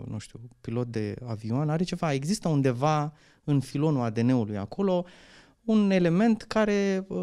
nu 0.06 0.18
știu, 0.18 0.40
pilot 0.62 0.88
de 0.88 1.16
avion, 1.26 1.70
are 1.70 1.84
ceva, 1.84 2.14
există 2.14 2.48
undeva 2.48 3.14
în 3.44 3.60
filonul 3.60 4.02
ADN-ului 4.02 4.58
acolo 4.58 5.06
un 5.66 5.92
element 5.92 6.42
care, 6.42 7.06
uh, 7.08 7.18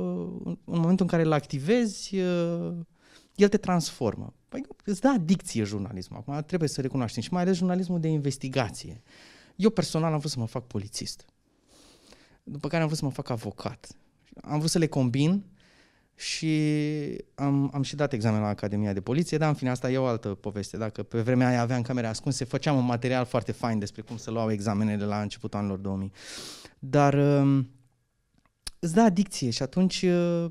în 0.45 0.57
momentul 0.65 1.05
în 1.05 1.07
care 1.07 1.23
îl 1.23 1.33
activezi, 1.33 2.17
uh, 2.19 2.75
el 3.35 3.49
te 3.49 3.57
transformă. 3.57 4.35
Păi 4.49 4.63
îți 4.85 5.01
dă 5.01 5.09
adicție 5.09 5.65
jurnalismul. 5.65 6.19
Acum 6.19 6.43
trebuie 6.47 6.69
să 6.69 6.81
recunoaștem 6.81 7.23
și 7.23 7.33
mai 7.33 7.43
ales 7.43 7.57
jurnalismul 7.57 8.01
de 8.01 8.09
investigație. 8.09 9.03
Eu 9.57 9.71
personal 9.71 10.13
am 10.13 10.19
vrut 10.19 10.31
să 10.31 10.39
mă 10.39 10.47
fac 10.47 10.67
polițist. 10.67 11.25
După 12.43 12.69
care 12.69 12.81
am 12.81 12.87
vrut 12.87 12.99
să 12.99 13.05
mă 13.05 13.11
fac 13.11 13.29
avocat. 13.29 13.97
Am 14.43 14.59
vrut 14.59 14.71
să 14.71 14.79
le 14.79 14.87
combin 14.87 15.45
și 16.17 16.51
am, 17.35 17.71
am 17.75 17.83
și 17.83 17.97
dat 17.97 18.13
examen 18.13 18.41
la 18.41 18.47
Academia 18.47 18.93
de 18.93 19.01
Poliție, 19.01 19.39
dar 19.39 19.49
în 19.49 19.55
fine 19.55 19.71
asta 19.71 19.91
e 19.91 19.99
o 19.99 20.07
altă 20.07 20.29
poveste. 20.29 20.77
Dacă 20.77 21.03
pe 21.03 21.21
vremea 21.21 21.49
aia 21.49 21.61
aveam 21.61 21.83
camere 21.83 22.07
ascunse, 22.07 22.45
făceam 22.45 22.77
un 22.77 22.85
material 22.85 23.25
foarte 23.25 23.53
fain 23.53 23.79
despre 23.79 24.03
cum 24.03 24.17
să 24.17 24.31
luau 24.31 24.51
examenele 24.51 25.05
la 25.05 25.21
începutul 25.21 25.59
anilor 25.59 25.79
2000. 25.79 26.13
Dar 26.79 27.15
uh, 27.15 27.65
îți 28.79 28.95
dă 28.95 29.01
adicție 29.01 29.51
și 29.51 29.63
atunci 29.63 30.03
uh, 30.03 30.47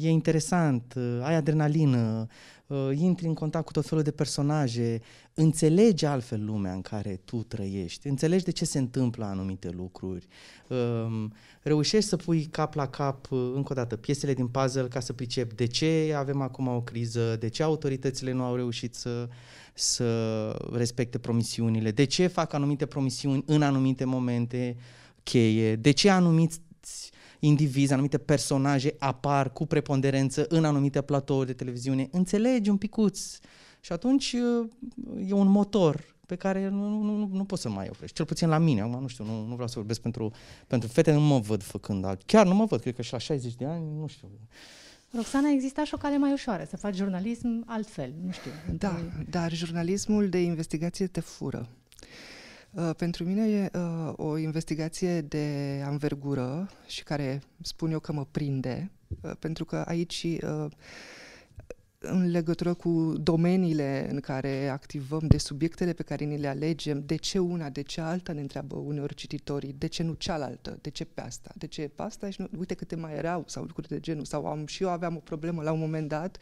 e 0.00 0.08
interesant, 0.10 0.94
uh, 0.96 1.20
ai 1.22 1.34
adrenalină, 1.34 2.26
uh, 2.28 2.36
intri 2.94 3.26
în 3.26 3.34
contact 3.34 3.64
cu 3.64 3.72
tot 3.72 3.86
felul 3.86 4.04
de 4.04 4.10
personaje, 4.10 5.00
înțelegi 5.34 6.04
altfel 6.04 6.44
lumea 6.44 6.72
în 6.72 6.80
care 6.80 7.20
tu 7.24 7.42
trăiești, 7.42 8.08
înțelegi 8.08 8.44
de 8.44 8.50
ce 8.50 8.64
se 8.64 8.78
întâmplă 8.78 9.24
anumite 9.24 9.70
lucruri, 9.70 10.26
um, 10.68 11.32
reușești 11.62 12.08
să 12.08 12.16
pui 12.16 12.44
cap 12.44 12.74
la 12.74 12.88
cap, 12.88 13.30
uh, 13.30 13.52
încă 13.54 13.72
o 13.72 13.74
dată, 13.74 13.96
piesele 13.96 14.34
din 14.34 14.48
puzzle 14.48 14.88
ca 14.88 15.00
să 15.00 15.12
pricepi 15.12 15.54
de 15.54 15.66
ce 15.66 16.14
avem 16.16 16.40
acum 16.40 16.66
o 16.66 16.82
criză, 16.82 17.36
de 17.36 17.48
ce 17.48 17.62
autoritățile 17.62 18.32
nu 18.32 18.42
au 18.42 18.54
reușit 18.54 18.94
să, 18.94 19.28
să 19.74 20.68
respecte 20.72 21.18
promisiunile, 21.18 21.90
de 21.90 22.04
ce 22.04 22.26
fac 22.26 22.52
anumite 22.52 22.86
promisiuni 22.86 23.42
în 23.46 23.62
anumite 23.62 24.04
momente 24.04 24.76
cheie, 25.22 25.76
de 25.76 25.90
ce 25.90 26.10
anumiți 26.10 26.60
indivizi, 27.38 27.92
anumite 27.92 28.18
personaje 28.18 28.94
apar 28.98 29.52
cu 29.52 29.66
preponderență 29.66 30.46
în 30.48 30.64
anumite 30.64 31.02
platouri 31.02 31.46
de 31.46 31.52
televiziune, 31.52 32.08
înțelegi 32.10 32.70
un 32.70 32.76
picuț 32.76 33.38
și 33.80 33.92
atunci 33.92 34.36
e 35.26 35.32
un 35.32 35.48
motor 35.48 36.16
pe 36.26 36.36
care 36.36 36.68
nu, 36.68 36.88
nu, 36.88 37.16
nu, 37.16 37.28
nu 37.32 37.44
poți 37.44 37.62
să 37.62 37.68
mai 37.68 37.88
oprești. 37.90 38.16
Cel 38.16 38.24
puțin 38.24 38.48
la 38.48 38.58
mine, 38.58 38.80
acum 38.80 39.00
nu 39.00 39.06
știu, 39.06 39.24
nu, 39.24 39.46
nu 39.46 39.52
vreau 39.52 39.68
să 39.68 39.74
vorbesc 39.76 40.00
pentru, 40.00 40.32
pentru 40.66 40.88
fete, 40.88 41.12
nu 41.12 41.20
mă 41.20 41.38
văd 41.38 41.62
făcând 41.62 42.04
alt. 42.04 42.22
Chiar 42.26 42.46
nu 42.46 42.54
mă 42.54 42.64
văd, 42.64 42.80
cred 42.80 42.94
că 42.94 43.02
și 43.02 43.12
la 43.12 43.18
60 43.18 43.54
de 43.54 43.64
ani, 43.64 43.84
nu 44.00 44.06
știu. 44.06 44.28
Roxana, 45.10 45.48
exista 45.50 45.84
și 45.84 45.94
o 45.94 45.96
cale 45.96 46.18
mai 46.18 46.32
ușoară, 46.32 46.66
să 46.68 46.76
faci 46.76 46.94
jurnalism 46.94 47.64
altfel, 47.66 48.12
nu 48.24 48.30
știu. 48.30 48.50
Da, 48.78 49.00
dar 49.30 49.52
jurnalismul 49.52 50.28
de 50.28 50.42
investigație 50.42 51.06
te 51.06 51.20
fură. 51.20 51.68
Uh, 52.70 52.90
pentru 52.96 53.24
mine 53.24 53.48
e 53.50 53.70
uh, 53.74 54.12
o 54.16 54.36
investigație 54.36 55.20
de 55.20 55.80
anvergură 55.84 56.70
și 56.86 57.02
care 57.02 57.42
spun 57.62 57.90
eu 57.90 57.98
că 58.00 58.12
mă 58.12 58.26
prinde, 58.30 58.90
uh, 59.22 59.30
pentru 59.38 59.64
că 59.64 59.76
aici 59.76 60.26
în 62.00 62.30
legătură 62.30 62.74
cu 62.74 63.14
domeniile 63.20 64.08
în 64.10 64.20
care 64.20 64.68
activăm, 64.68 65.22
de 65.26 65.38
subiectele 65.38 65.92
pe 65.92 66.02
care 66.02 66.24
ni 66.24 66.38
le 66.38 66.48
alegem, 66.48 67.02
de 67.06 67.16
ce 67.16 67.38
una, 67.38 67.68
de 67.68 67.82
ce 67.82 68.00
alta, 68.00 68.32
ne 68.32 68.40
întreabă 68.40 68.76
uneori 68.76 69.14
cititorii, 69.14 69.74
de 69.78 69.86
ce 69.86 70.02
nu 70.02 70.12
cealaltă, 70.12 70.78
de 70.80 70.90
ce 70.90 71.04
pe 71.04 71.20
asta, 71.20 71.50
de 71.54 71.66
ce 71.66 71.90
pe 71.94 72.02
asta 72.02 72.30
și 72.30 72.40
nu, 72.40 72.48
uite 72.58 72.74
câte 72.74 72.96
mai 72.96 73.14
erau 73.14 73.44
sau 73.46 73.62
lucruri 73.62 73.88
de 73.88 74.00
genul, 74.00 74.24
sau 74.24 74.46
am, 74.46 74.66
și 74.66 74.82
eu 74.82 74.88
aveam 74.88 75.16
o 75.16 75.18
problemă 75.18 75.62
la 75.62 75.72
un 75.72 75.78
moment 75.78 76.08
dat 76.08 76.38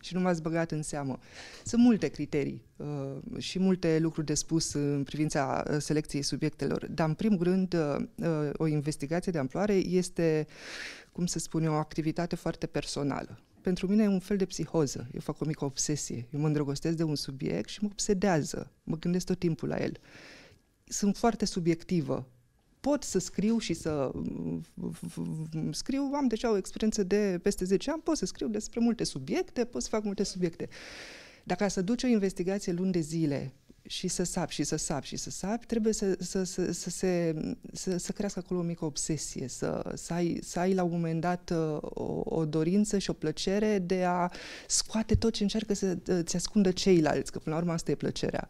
și 0.00 0.14
nu 0.14 0.20
m-ați 0.20 0.42
băgat 0.42 0.70
în 0.70 0.82
seamă. 0.82 1.18
Sunt 1.64 1.82
multe 1.82 2.08
criterii 2.08 2.62
uh, 2.76 3.38
și 3.38 3.58
multe 3.58 3.98
lucruri 3.98 4.26
de 4.26 4.34
spus 4.34 4.72
în 4.72 5.02
privința 5.04 5.64
uh, 5.70 5.76
selecției 5.78 6.22
subiectelor, 6.22 6.86
dar 6.86 7.08
în 7.08 7.14
primul 7.14 7.42
rând 7.42 7.74
uh, 7.74 7.96
uh, 8.14 8.50
o 8.52 8.66
investigație 8.66 9.32
de 9.32 9.38
amploare 9.38 9.72
este, 9.74 10.46
cum 11.12 11.26
să 11.26 11.38
spun 11.38 11.62
eu, 11.62 11.72
o 11.72 11.76
activitate 11.76 12.36
foarte 12.36 12.66
personală 12.66 13.38
pentru 13.68 13.86
mine 13.86 14.02
e 14.02 14.08
un 14.08 14.18
fel 14.18 14.36
de 14.36 14.44
psihoză. 14.44 15.08
Eu 15.12 15.20
fac 15.20 15.40
o 15.40 15.44
mică 15.44 15.64
obsesie. 15.64 16.26
Eu 16.30 16.40
mă 16.40 16.46
îndrăgostesc 16.46 16.96
de 16.96 17.02
un 17.02 17.14
subiect 17.14 17.68
și 17.68 17.82
mă 17.82 17.88
obsedează. 17.92 18.72
Mă 18.84 18.96
gândesc 18.96 19.26
tot 19.26 19.38
timpul 19.38 19.68
la 19.68 19.82
el. 19.82 19.96
Sunt 20.84 21.16
foarte 21.16 21.44
subiectivă. 21.44 22.28
Pot 22.80 23.02
să 23.02 23.18
scriu 23.18 23.58
și 23.58 23.74
să 23.74 24.12
scriu, 25.70 26.02
am 26.14 26.26
deja 26.26 26.50
o 26.50 26.56
experiență 26.56 27.02
de 27.02 27.40
peste 27.42 27.64
10 27.64 27.90
ani, 27.90 28.02
pot 28.02 28.16
să 28.16 28.26
scriu 28.26 28.48
despre 28.48 28.80
multe 28.80 29.04
subiecte, 29.04 29.64
pot 29.64 29.82
să 29.82 29.88
fac 29.88 30.04
multe 30.04 30.22
subiecte. 30.22 30.68
Dacă 31.44 31.68
să 31.68 31.82
duci 31.82 32.02
o 32.02 32.06
investigație 32.06 32.72
luni 32.72 32.92
de 32.92 33.00
zile 33.00 33.52
și 33.88 34.08
să 34.08 34.22
sapi 34.22 34.52
și 34.52 34.62
să 34.62 34.76
sapi 34.76 35.06
și 35.06 35.16
să 35.16 35.30
sapi, 35.30 35.66
trebuie 35.66 35.92
să, 35.92 36.16
să, 36.20 36.42
să, 36.42 36.72
să, 36.72 36.90
se, 36.90 37.34
să, 37.72 37.98
să 37.98 38.12
crească 38.12 38.38
acolo 38.44 38.60
o 38.60 38.62
mică 38.62 38.84
obsesie, 38.84 39.48
să, 39.48 39.92
să, 39.94 40.12
ai, 40.12 40.38
să 40.42 40.58
ai 40.58 40.74
la 40.74 40.82
un 40.82 40.90
moment 40.90 41.20
dat 41.20 41.50
uh, 41.50 41.78
o, 41.80 42.22
o 42.24 42.44
dorință 42.44 42.98
și 42.98 43.10
o 43.10 43.12
plăcere 43.12 43.78
de 43.78 44.04
a 44.04 44.30
scoate 44.66 45.14
tot 45.14 45.32
ce 45.32 45.42
încearcă 45.42 45.74
să 45.74 45.98
ți 46.20 46.36
ascundă 46.36 46.70
ceilalți, 46.70 47.32
că 47.32 47.38
până 47.38 47.54
la 47.54 47.60
urmă 47.60 47.72
asta 47.72 47.90
e 47.90 47.94
plăcerea. 47.94 48.48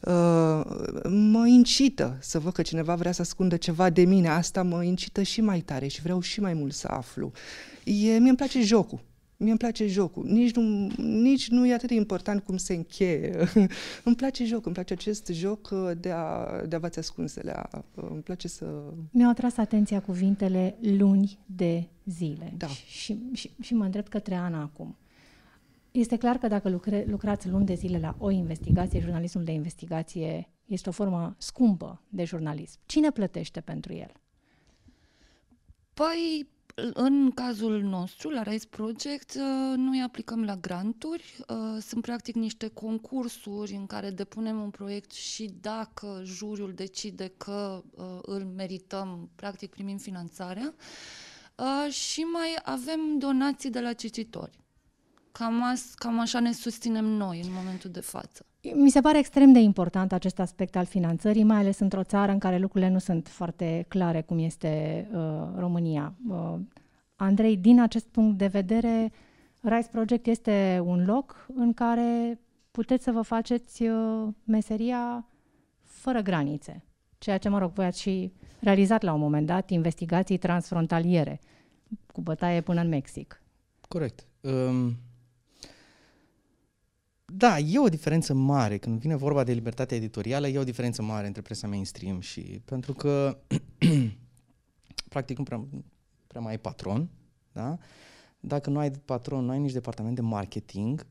Uh, 0.00 0.64
mă 1.08 1.46
incită 1.46 2.16
să 2.20 2.38
văd 2.38 2.52
că 2.52 2.62
cineva 2.62 2.94
vrea 2.94 3.12
să 3.12 3.20
ascundă 3.20 3.56
ceva 3.56 3.90
de 3.90 4.04
mine, 4.04 4.28
asta 4.28 4.62
mă 4.62 4.84
incită 4.84 5.22
și 5.22 5.40
mai 5.40 5.60
tare 5.60 5.86
și 5.86 6.02
vreau 6.02 6.20
și 6.20 6.40
mai 6.40 6.54
mult 6.54 6.72
să 6.72 6.88
aflu. 6.90 7.32
E, 7.84 7.92
mie 7.92 8.28
îmi 8.28 8.36
place 8.36 8.62
jocul 8.62 9.10
Mie 9.42 9.50
îmi 9.50 9.58
place 9.58 9.86
jocul. 9.86 10.24
Nici 10.26 10.54
nu, 10.54 10.90
nici 10.96 11.48
nu 11.48 11.66
e 11.66 11.74
atât 11.74 11.88
de 11.88 11.94
important 11.94 12.42
cum 12.42 12.56
se 12.56 12.74
încheie. 12.74 13.36
îmi 14.04 14.16
place 14.16 14.44
jocul, 14.44 14.62
îmi 14.64 14.74
place 14.74 14.92
acest 14.92 15.26
joc 15.32 15.68
uh, 15.72 15.90
de 16.00 16.10
a, 16.10 16.46
de 16.66 16.76
a 16.76 16.78
v 16.78 16.84
ascunsele. 16.96 17.52
A, 17.52 17.84
uh, 17.94 18.04
îmi 18.10 18.22
place 18.22 18.48
să... 18.48 18.82
Mi-au 19.10 19.30
atras 19.30 19.56
atenția 19.56 20.00
cuvintele 20.00 20.76
luni 20.80 21.38
de 21.46 21.88
zile. 22.04 22.54
Da. 22.56 22.66
Și, 22.66 23.18
și, 23.32 23.50
și 23.60 23.74
mă 23.74 23.84
îndrept 23.84 24.08
către 24.08 24.34
Ana 24.34 24.62
acum. 24.62 24.96
Este 25.90 26.16
clar 26.16 26.36
că 26.36 26.48
dacă 26.48 26.68
lucre, 26.68 27.04
lucrați 27.08 27.48
luni 27.48 27.66
de 27.66 27.74
zile 27.74 27.98
la 27.98 28.16
o 28.18 28.30
investigație, 28.30 29.00
jurnalismul 29.00 29.44
de 29.44 29.52
investigație 29.52 30.48
este 30.64 30.88
o 30.88 30.92
formă 30.92 31.34
scumpă 31.38 32.02
de 32.08 32.24
jurnalism. 32.24 32.78
Cine 32.86 33.10
plătește 33.10 33.60
pentru 33.60 33.92
el? 33.92 34.12
Păi, 35.94 36.48
în 36.74 37.30
cazul 37.30 37.82
nostru, 37.82 38.28
la 38.30 38.42
Rise 38.42 38.66
Project, 38.70 39.34
uh, 39.34 39.76
noi 39.76 40.02
aplicăm 40.02 40.44
la 40.44 40.56
granturi. 40.56 41.36
Uh, 41.48 41.56
sunt 41.80 42.02
practic 42.02 42.34
niște 42.34 42.68
concursuri 42.68 43.72
în 43.74 43.86
care 43.86 44.10
depunem 44.10 44.62
un 44.62 44.70
proiect 44.70 45.10
și 45.12 45.50
dacă 45.60 46.20
juriul 46.24 46.72
decide 46.74 47.32
că 47.36 47.82
uh, 47.90 48.18
îl 48.22 48.44
merităm, 48.44 49.30
practic 49.34 49.70
primim 49.70 49.96
finanțarea. 49.96 50.74
Și 51.90 52.20
mai 52.20 52.56
avem 52.62 53.18
donații 53.18 53.70
de 53.70 53.80
la 53.80 53.92
cititori. 53.92 54.58
Cam, 55.32 55.62
as, 55.62 55.94
cam 55.94 56.18
așa 56.18 56.40
ne 56.40 56.52
susținem 56.52 57.04
noi 57.04 57.40
în 57.40 57.52
momentul 57.52 57.90
de 57.90 58.00
față. 58.00 58.46
Mi 58.70 58.90
se 58.90 59.00
pare 59.00 59.18
extrem 59.18 59.52
de 59.52 59.58
important 59.58 60.12
acest 60.12 60.38
aspect 60.38 60.76
al 60.76 60.84
finanțării, 60.84 61.42
mai 61.42 61.56
ales 61.56 61.78
într-o 61.78 62.02
țară 62.02 62.32
în 62.32 62.38
care 62.38 62.58
lucrurile 62.58 62.90
nu 62.90 62.98
sunt 62.98 63.28
foarte 63.28 63.84
clare, 63.88 64.22
cum 64.22 64.38
este 64.38 65.06
uh, 65.12 65.48
România. 65.56 66.14
Uh, 66.28 66.54
Andrei, 67.16 67.56
din 67.56 67.80
acest 67.80 68.06
punct 68.06 68.38
de 68.38 68.46
vedere, 68.46 69.12
Rise 69.60 69.88
Project 69.90 70.26
este 70.26 70.82
un 70.84 71.04
loc 71.04 71.46
în 71.54 71.72
care 71.72 72.40
puteți 72.70 73.04
să 73.04 73.10
vă 73.10 73.22
faceți 73.22 73.82
uh, 73.82 74.28
meseria 74.44 75.26
fără 75.82 76.20
granițe. 76.20 76.84
Ceea 77.18 77.38
ce, 77.38 77.48
mă 77.48 77.58
rog, 77.58 77.72
voi 77.72 77.84
ați 77.84 78.00
și 78.00 78.32
realizat 78.60 79.02
la 79.02 79.12
un 79.12 79.20
moment 79.20 79.46
dat, 79.46 79.70
investigații 79.70 80.38
transfrontaliere, 80.38 81.40
cu 82.12 82.20
bătaie 82.20 82.60
până 82.60 82.80
în 82.80 82.88
Mexic. 82.88 83.42
Corect. 83.88 84.26
Um 84.40 84.96
da, 87.34 87.58
e 87.58 87.78
o 87.78 87.88
diferență 87.88 88.34
mare. 88.34 88.78
Când 88.78 89.00
vine 89.00 89.16
vorba 89.16 89.44
de 89.44 89.52
libertatea 89.52 89.96
editorială, 89.96 90.48
e 90.48 90.58
o 90.58 90.64
diferență 90.64 91.02
mare 91.02 91.26
între 91.26 91.42
presa 91.42 91.66
mainstream 91.66 92.20
și... 92.20 92.40
Pentru 92.40 92.92
că, 92.92 93.38
practic, 95.08 95.38
nu 95.38 95.44
prea, 95.44 95.66
prea 96.26 96.40
mai 96.40 96.50
ai 96.50 96.58
patron, 96.58 97.08
da? 97.52 97.78
Dacă 98.40 98.70
nu 98.70 98.78
ai 98.78 98.90
patron, 98.90 99.44
nu 99.44 99.50
ai 99.50 99.58
nici 99.58 99.72
departament 99.72 100.14
de 100.14 100.20
marketing 100.20 101.06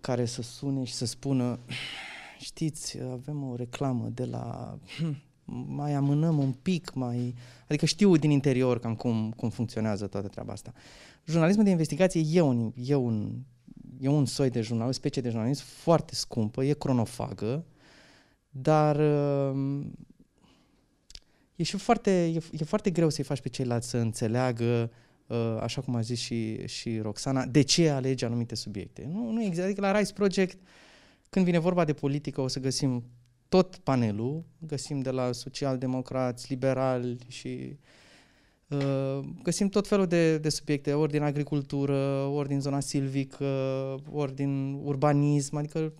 care 0.00 0.24
să 0.24 0.42
sune 0.42 0.84
și 0.84 0.92
să 0.92 1.06
spună 1.06 1.58
știți, 2.38 2.98
avem 3.12 3.42
o 3.42 3.54
reclamă 3.54 4.08
de 4.08 4.24
la... 4.24 4.78
mai 5.78 5.92
amânăm 5.92 6.38
un 6.38 6.52
pic, 6.52 6.94
mai... 6.94 7.34
Adică 7.68 7.86
știu 7.86 8.16
din 8.16 8.30
interior 8.30 8.78
cam 8.78 8.94
cum, 8.94 9.32
cum 9.36 9.50
funcționează 9.50 10.06
toată 10.06 10.28
treaba 10.28 10.52
asta. 10.52 10.72
Jurnalismul 11.24 11.64
de 11.64 11.70
investigație 11.70 12.22
e 12.32 12.40
un, 12.40 12.72
e 12.76 12.94
un, 12.94 13.32
e 14.00 14.08
un 14.08 14.26
soi 14.26 14.50
de 14.50 14.60
jurnalism, 14.60 14.96
o 14.96 15.00
specie 15.00 15.22
de 15.22 15.28
jurnalism 15.28 15.64
foarte 15.64 16.14
scumpă, 16.14 16.64
e 16.64 16.72
cronofagă, 16.72 17.64
dar 18.50 19.00
e 21.56 21.62
și 21.62 21.76
foarte, 21.76 22.26
e, 22.26 22.40
e 22.52 22.64
foarte 22.64 22.90
greu 22.90 23.08
să-i 23.08 23.24
faci 23.24 23.40
pe 23.40 23.48
ceilalți 23.48 23.88
să 23.88 23.96
înțeleagă, 23.96 24.90
uh, 25.26 25.58
așa 25.60 25.80
cum 25.80 25.94
a 25.94 26.00
zis 26.00 26.18
și, 26.18 26.66
și 26.66 26.98
Roxana, 26.98 27.46
de 27.46 27.62
ce 27.62 27.88
alege 27.88 28.24
anumite 28.24 28.54
subiecte. 28.54 29.08
Nu, 29.12 29.30
nu 29.30 29.42
există. 29.42 29.64
Adică 29.64 29.80
la 29.80 29.98
Rise 29.98 30.12
Project, 30.12 30.58
când 31.30 31.44
vine 31.44 31.58
vorba 31.58 31.84
de 31.84 31.92
politică, 31.92 32.40
o 32.40 32.48
să 32.48 32.60
găsim 32.60 33.04
tot 33.48 33.76
panelul, 33.76 34.44
găsim 34.58 35.00
de 35.00 35.10
la 35.10 35.32
socialdemocrați, 35.32 36.46
liberali 36.48 37.18
și 37.28 37.48
uh, 37.70 37.76
găsim 39.42 39.68
tot 39.68 39.86
felul 39.86 40.06
de, 40.06 40.38
de 40.38 40.48
subiecte, 40.48 40.92
ori 40.92 41.12
din 41.12 41.22
agricultură, 41.22 42.24
ori 42.24 42.48
din 42.48 42.60
zona 42.60 42.80
silvică, 42.80 43.44
ori 44.10 44.34
din 44.34 44.80
urbanism, 44.82 45.56
adică 45.56 45.92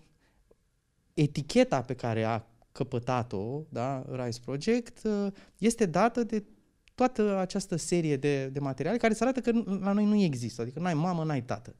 eticheta 1.14 1.81
pe 1.81 1.94
care 1.94 2.22
a 2.22 2.44
căpătat-o, 2.72 3.62
da, 3.68 4.05
Rise 4.11 4.40
Project, 4.44 5.05
uh, 5.05 5.26
este 5.59 5.87
dată 5.87 6.22
de 6.22 6.44
toată 6.94 7.38
această 7.38 7.76
serie 7.76 8.16
de, 8.16 8.46
de 8.46 8.59
materiale 8.59 8.96
care 8.96 9.14
să 9.14 9.24
arată 9.24 9.40
că 9.40 9.50
la 9.81 9.92
noi 9.92 10.05
nu 10.05 10.22
există, 10.22 10.62
adică 10.62 10.81
n-ai 10.81 10.94
mamă, 10.94 11.24
n-ai 11.24 11.42
tată. 11.42 11.74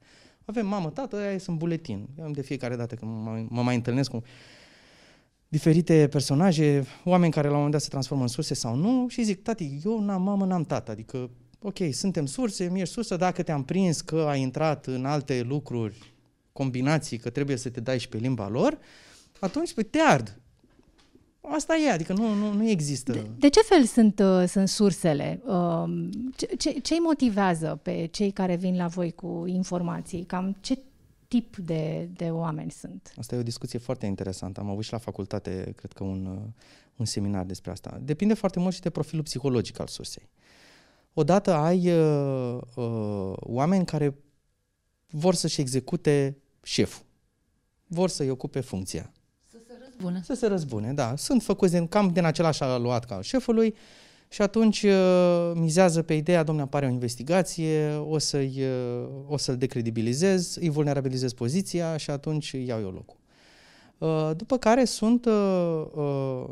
Avem 0.45 0.67
mamă, 0.67 0.89
tată, 0.89 1.15
aia 1.15 1.37
sunt 1.37 1.57
buletin. 1.57 2.07
Eu 2.17 2.25
am 2.25 2.31
de 2.31 2.41
fiecare 2.41 2.75
dată 2.75 2.95
când 2.95 3.11
mă, 3.23 3.45
mă 3.49 3.61
mai 3.61 3.75
întâlnesc 3.75 4.09
cu 4.09 4.21
diferite 5.47 6.07
personaje, 6.07 6.85
oameni 7.03 7.31
care 7.31 7.47
la 7.47 7.51
un 7.51 7.57
moment 7.57 7.73
dat 7.73 7.83
se 7.83 7.89
transformă 7.89 8.23
în 8.23 8.29
surse 8.29 8.53
sau 8.53 8.75
nu 8.75 9.07
și 9.07 9.23
zic, 9.23 9.41
tati, 9.41 9.79
eu 9.85 9.99
n-am 9.99 10.21
mamă, 10.21 10.45
n-am 10.45 10.63
tată, 10.63 10.91
adică, 10.91 11.29
ok, 11.61 11.77
suntem 11.91 12.25
surse, 12.25 12.69
mi 12.71 12.81
ești 12.81 12.93
sursă, 12.93 13.15
dacă 13.15 13.43
te-am 13.43 13.63
prins 13.63 14.01
că 14.01 14.25
ai 14.29 14.41
intrat 14.41 14.85
în 14.85 15.05
alte 15.05 15.41
lucruri, 15.47 16.13
combinații, 16.51 17.17
că 17.17 17.29
trebuie 17.29 17.55
să 17.55 17.69
te 17.69 17.79
dai 17.79 17.99
și 17.99 18.09
pe 18.09 18.17
limba 18.17 18.49
lor, 18.49 18.77
atunci 19.39 19.73
păi, 19.73 19.83
te 19.83 19.99
ard. 19.99 20.39
Asta 21.41 21.75
e, 21.77 21.91
adică 21.91 22.13
nu, 22.13 22.33
nu, 22.33 22.53
nu 22.53 22.69
există. 22.69 23.11
De, 23.11 23.25
de 23.37 23.49
ce 23.49 23.59
fel 23.59 23.83
sunt, 23.83 24.19
uh, 24.19 24.47
sunt 24.47 24.67
sursele? 24.67 25.41
Uh, 25.45 26.07
ce, 26.35 26.45
ce, 26.45 26.69
ce 26.79 26.93
îi 26.93 26.99
motivează 26.99 27.79
pe 27.83 28.07
cei 28.11 28.31
care 28.31 28.55
vin 28.55 28.75
la 28.75 28.87
voi 28.87 29.11
cu 29.11 29.43
informații? 29.47 30.23
Cam 30.23 30.55
ce 30.59 30.79
tip 31.27 31.57
de, 31.57 32.09
de 32.13 32.29
oameni 32.29 32.71
sunt? 32.71 33.13
Asta 33.17 33.35
e 33.35 33.39
o 33.39 33.43
discuție 33.43 33.79
foarte 33.79 34.05
interesantă. 34.05 34.59
Am 34.59 34.69
avut 34.69 34.83
și 34.83 34.91
la 34.91 34.97
facultate, 34.97 35.73
cred 35.75 35.93
că, 35.93 36.03
un, 36.03 36.25
uh, 36.25 36.41
un 36.95 37.05
seminar 37.05 37.45
despre 37.45 37.71
asta. 37.71 37.99
Depinde 38.01 38.33
foarte 38.33 38.59
mult 38.59 38.73
și 38.73 38.81
de 38.81 38.89
profilul 38.89 39.23
psihologic 39.23 39.79
al 39.79 39.87
sursei. 39.87 40.29
Odată 41.13 41.53
ai 41.53 41.91
uh, 41.91 42.61
uh, 42.75 43.33
oameni 43.35 43.85
care 43.85 44.15
vor 45.09 45.33
să-și 45.33 45.61
execute 45.61 46.37
șeful, 46.63 47.05
vor 47.87 48.09
să-i 48.09 48.29
ocupe 48.29 48.59
funcția. 48.59 49.11
Să 49.51 49.57
se 49.67 49.73
răzbune. 49.85 50.21
Să 50.23 50.33
se 50.33 50.47
răzbune, 50.47 50.93
da. 50.93 51.15
Sunt 51.15 51.43
făcuți 51.43 51.71
din, 51.71 51.87
cam 51.87 52.07
din 52.07 52.23
același 52.23 52.63
aluat 52.63 53.05
ca 53.05 53.15
al 53.15 53.21
șefului 53.21 53.75
și 54.29 54.41
atunci 54.41 54.83
uh, 54.83 55.51
mizează 55.53 56.01
pe 56.01 56.13
ideea, 56.13 56.43
domnule, 56.43 56.67
apare 56.67 56.85
o 56.85 56.89
investigație, 56.89 57.95
o, 57.95 58.17
să-i, 58.17 58.61
uh, 58.61 59.09
o 59.27 59.37
să-l 59.37 59.57
decredibilizez, 59.57 60.55
îi 60.55 60.69
vulnerabilizez 60.69 61.33
poziția 61.33 61.97
și 61.97 62.09
atunci 62.09 62.51
iau 62.51 62.79
eu 62.79 62.89
locul. 62.89 63.17
Uh, 63.97 64.31
după 64.35 64.57
care 64.57 64.83
sunt, 64.83 65.25
uh, 65.25 65.85
uh, 65.95 66.45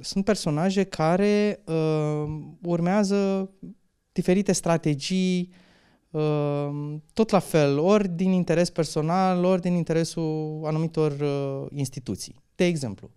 sunt 0.00 0.24
personaje 0.24 0.84
care 0.84 1.62
uh, 1.64 2.38
urmează 2.62 3.50
diferite 4.12 4.52
strategii 4.52 5.52
uh, 6.10 6.94
tot 7.12 7.30
la 7.30 7.38
fel, 7.38 7.78
ori 7.78 8.08
din 8.08 8.30
interes 8.30 8.70
personal, 8.70 9.44
ori 9.44 9.60
din 9.60 9.72
interesul 9.72 10.62
anumitor 10.64 11.12
uh, 11.20 11.66
instituții. 11.74 12.34
De 12.54 12.64
exemplu, 12.64 13.10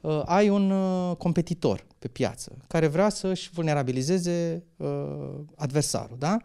uh, 0.00 0.22
ai 0.24 0.48
un 0.48 0.70
uh, 0.70 1.16
competitor 1.16 1.86
pe 1.98 2.08
piață 2.08 2.56
care 2.66 2.86
vrea 2.86 3.08
să-și 3.08 3.50
vulnerabilizeze 3.50 4.64
uh, 4.76 4.88
adversarul, 5.56 6.16
da? 6.18 6.36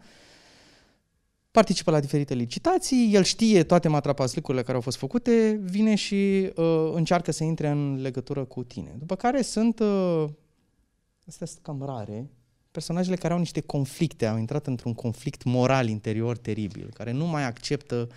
Participă 1.50 1.90
la 1.90 2.00
diferite 2.00 2.34
licitații, 2.34 3.10
el 3.14 3.22
știe 3.22 3.62
toate 3.62 3.88
matrapaslicurile 3.88 4.62
care 4.62 4.74
au 4.74 4.80
fost 4.80 4.96
făcute, 4.96 5.60
vine 5.62 5.94
și 5.94 6.52
uh, 6.56 6.90
încearcă 6.94 7.30
să 7.32 7.44
intre 7.44 7.68
în 7.68 8.00
legătură 8.00 8.44
cu 8.44 8.62
tine. 8.62 8.94
După 8.98 9.14
care 9.14 9.42
sunt, 9.42 9.78
uh, 9.78 10.24
astea 11.26 11.46
sunt 11.46 11.58
cam 11.62 11.82
rare, 11.86 12.30
personajele 12.70 13.16
care 13.16 13.32
au 13.32 13.38
niște 13.38 13.60
conflicte, 13.60 14.26
au 14.26 14.38
intrat 14.38 14.66
într-un 14.66 14.94
conflict 14.94 15.44
moral 15.44 15.88
interior 15.88 16.36
teribil, 16.36 16.90
care 16.94 17.10
nu 17.10 17.26
mai 17.26 17.44
acceptă 17.44 18.08
uh, 18.10 18.14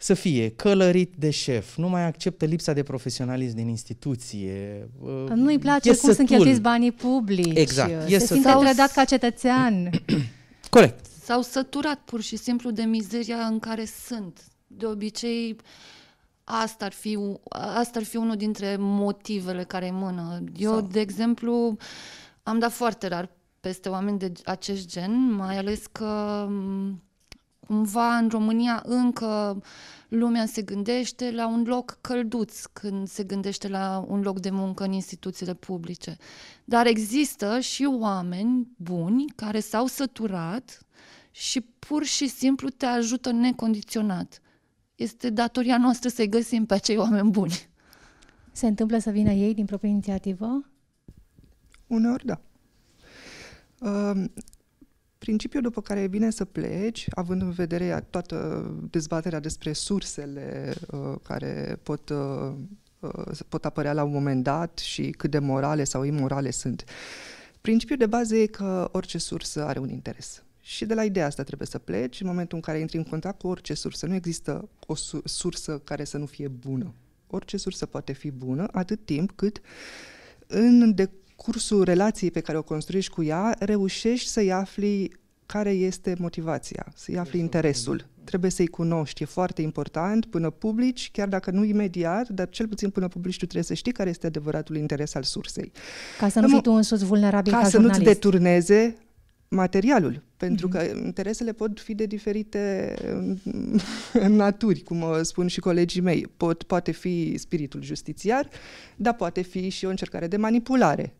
să 0.00 0.14
fie 0.14 0.50
călărit 0.50 1.14
de 1.16 1.30
șef, 1.30 1.76
nu 1.76 1.88
mai 1.88 2.06
acceptă 2.06 2.44
lipsa 2.44 2.72
de 2.72 2.82
profesionalism 2.82 3.56
din 3.56 3.68
instituție. 3.68 4.88
Uh, 5.00 5.24
Nu-i 5.34 5.58
place 5.58 5.96
cum 5.96 6.12
sunt 6.12 6.28
cheltuiți 6.28 6.60
banii 6.60 6.92
publici. 6.92 7.58
Exact. 7.58 8.08
Se 8.08 8.18
simte 8.18 8.50
trădat 8.60 8.92
ca 8.92 9.04
cetățean. 9.04 9.90
Corect. 10.70 11.06
S-au 11.24 11.42
săturat 11.42 11.98
pur 11.98 12.20
și 12.20 12.36
simplu 12.36 12.70
de 12.70 12.82
mizeria 12.82 13.36
în 13.36 13.58
care 13.58 13.84
sunt. 14.06 14.40
De 14.66 14.86
obicei, 14.86 15.56
asta 16.44 16.84
ar 16.84 16.92
fi, 16.92 17.18
asta 17.50 17.98
ar 17.98 18.04
fi 18.04 18.16
unul 18.16 18.36
dintre 18.36 18.76
motivele 18.78 19.64
care 19.64 19.90
mână. 19.92 20.42
Eu, 20.56 20.72
Sau... 20.72 20.80
de 20.80 21.00
exemplu, 21.00 21.76
am 22.42 22.58
dat 22.58 22.72
foarte 22.72 23.06
rar 23.06 23.30
peste 23.60 23.88
oameni 23.88 24.18
de 24.18 24.32
acest 24.44 24.88
gen, 24.88 25.32
mai 25.32 25.56
ales 25.56 25.86
că 25.92 26.46
cumva 27.68 28.16
în 28.16 28.28
România 28.28 28.82
încă 28.86 29.62
lumea 30.08 30.46
se 30.46 30.62
gândește 30.62 31.30
la 31.30 31.46
un 31.46 31.62
loc 31.66 31.98
călduț 32.00 32.64
când 32.64 33.08
se 33.08 33.24
gândește 33.24 33.68
la 33.68 34.04
un 34.08 34.20
loc 34.20 34.40
de 34.40 34.50
muncă 34.50 34.84
în 34.84 34.92
instituțiile 34.92 35.54
publice. 35.54 36.16
Dar 36.64 36.86
există 36.86 37.60
și 37.60 37.84
oameni 37.84 38.68
buni 38.76 39.24
care 39.36 39.60
s-au 39.60 39.86
săturat 39.86 40.86
și 41.30 41.60
pur 41.60 42.04
și 42.04 42.28
simplu 42.28 42.68
te 42.68 42.86
ajută 42.86 43.32
necondiționat. 43.32 44.40
Este 44.94 45.30
datoria 45.30 45.78
noastră 45.78 46.08
să-i 46.08 46.28
găsim 46.28 46.66
pe 46.66 46.74
acei 46.74 46.96
oameni 46.96 47.30
buni. 47.30 47.68
Se 48.52 48.66
întâmplă 48.66 48.98
să 48.98 49.10
vină 49.10 49.30
ei 49.30 49.54
din 49.54 49.64
proprie 49.64 49.90
inițiativă? 49.90 50.64
Uneori 51.86 52.26
da. 52.26 52.40
Uh, 53.80 54.24
Principiul 55.28 55.62
după 55.62 55.80
care 55.80 56.00
e 56.00 56.08
bine 56.08 56.30
să 56.30 56.44
pleci, 56.44 57.06
având 57.10 57.42
în 57.42 57.50
vedere 57.50 58.06
toată 58.10 58.66
dezbaterea 58.90 59.40
despre 59.40 59.72
sursele 59.72 60.74
uh, 60.90 61.14
care 61.22 61.78
pot, 61.82 62.08
uh, 62.08 62.52
uh, 63.00 63.38
pot 63.48 63.64
apărea 63.64 63.92
la 63.92 64.02
un 64.02 64.12
moment 64.12 64.42
dat 64.42 64.78
și 64.78 65.10
cât 65.10 65.30
de 65.30 65.38
morale 65.38 65.84
sau 65.84 66.02
imorale 66.02 66.50
sunt, 66.50 66.84
principiul 67.60 67.98
de 67.98 68.06
bază 68.06 68.36
e 68.36 68.46
că 68.46 68.88
orice 68.92 69.18
sursă 69.18 69.64
are 69.64 69.78
un 69.78 69.88
interes. 69.88 70.42
Și 70.60 70.86
de 70.86 70.94
la 70.94 71.04
ideea 71.04 71.26
asta 71.26 71.42
trebuie 71.42 71.68
să 71.68 71.78
pleci. 71.78 72.20
În 72.20 72.26
momentul 72.26 72.56
în 72.56 72.62
care 72.62 72.78
intri 72.78 72.96
în 72.96 73.04
contact 73.04 73.38
cu 73.38 73.46
orice 73.46 73.74
sursă, 73.74 74.06
nu 74.06 74.14
există 74.14 74.68
o 74.86 74.94
sursă 75.24 75.80
care 75.84 76.04
să 76.04 76.18
nu 76.18 76.26
fie 76.26 76.48
bună. 76.48 76.94
Orice 77.26 77.56
sursă 77.56 77.86
poate 77.86 78.12
fi 78.12 78.30
bună 78.30 78.68
atât 78.72 79.04
timp 79.04 79.32
cât 79.34 79.60
în 80.46 80.94
de 80.94 81.10
cursul 81.44 81.82
relației 81.82 82.30
pe 82.30 82.40
care 82.40 82.58
o 82.58 82.62
construiești 82.62 83.12
cu 83.12 83.22
ea, 83.22 83.56
reușești 83.58 84.28
să-i 84.28 84.52
afli 84.52 85.10
care 85.46 85.70
este 85.70 86.14
motivația, 86.18 86.86
să-i 86.94 87.18
afli 87.18 87.38
interesul. 87.38 88.06
Trebuie 88.24 88.50
să-i 88.50 88.66
cunoști, 88.66 89.22
e 89.22 89.26
foarte 89.26 89.62
important 89.62 90.24
până 90.26 90.50
publici, 90.50 91.10
chiar 91.12 91.28
dacă 91.28 91.50
nu 91.50 91.64
imediat, 91.64 92.28
dar 92.28 92.48
cel 92.48 92.68
puțin 92.68 92.90
până 92.90 93.08
publici 93.08 93.36
tu 93.36 93.44
trebuie 93.44 93.62
să 93.62 93.74
știi 93.74 93.92
care 93.92 94.08
este 94.10 94.26
adevăratul 94.26 94.76
interes 94.76 95.14
al 95.14 95.22
sursei. 95.22 95.72
Ca 96.18 96.28
să 96.28 96.40
nu 96.40 96.48
fii 96.48 96.62
tu 96.62 96.72
însuți 96.72 97.04
vulnerabil 97.04 97.52
ca, 97.52 97.58
ca 97.58 97.68
să 97.68 97.78
nu-ți 97.78 98.00
deturneze 98.00 98.96
materialul, 99.48 100.22
pentru 100.36 100.68
mm-hmm. 100.68 100.70
că 100.70 100.98
interesele 101.04 101.52
pot 101.52 101.80
fi 101.80 101.94
de 101.94 102.06
diferite 102.06 102.94
naturi, 104.28 104.80
cum 104.80 105.04
spun 105.22 105.46
și 105.46 105.60
colegii 105.60 106.00
mei. 106.00 106.26
Pot, 106.36 106.62
poate 106.62 106.90
fi 106.90 107.34
spiritul 107.38 107.82
justițiar, 107.82 108.48
dar 108.96 109.14
poate 109.14 109.42
fi 109.42 109.68
și 109.68 109.84
o 109.84 109.88
încercare 109.88 110.26
de 110.26 110.36
manipulare. 110.36 111.14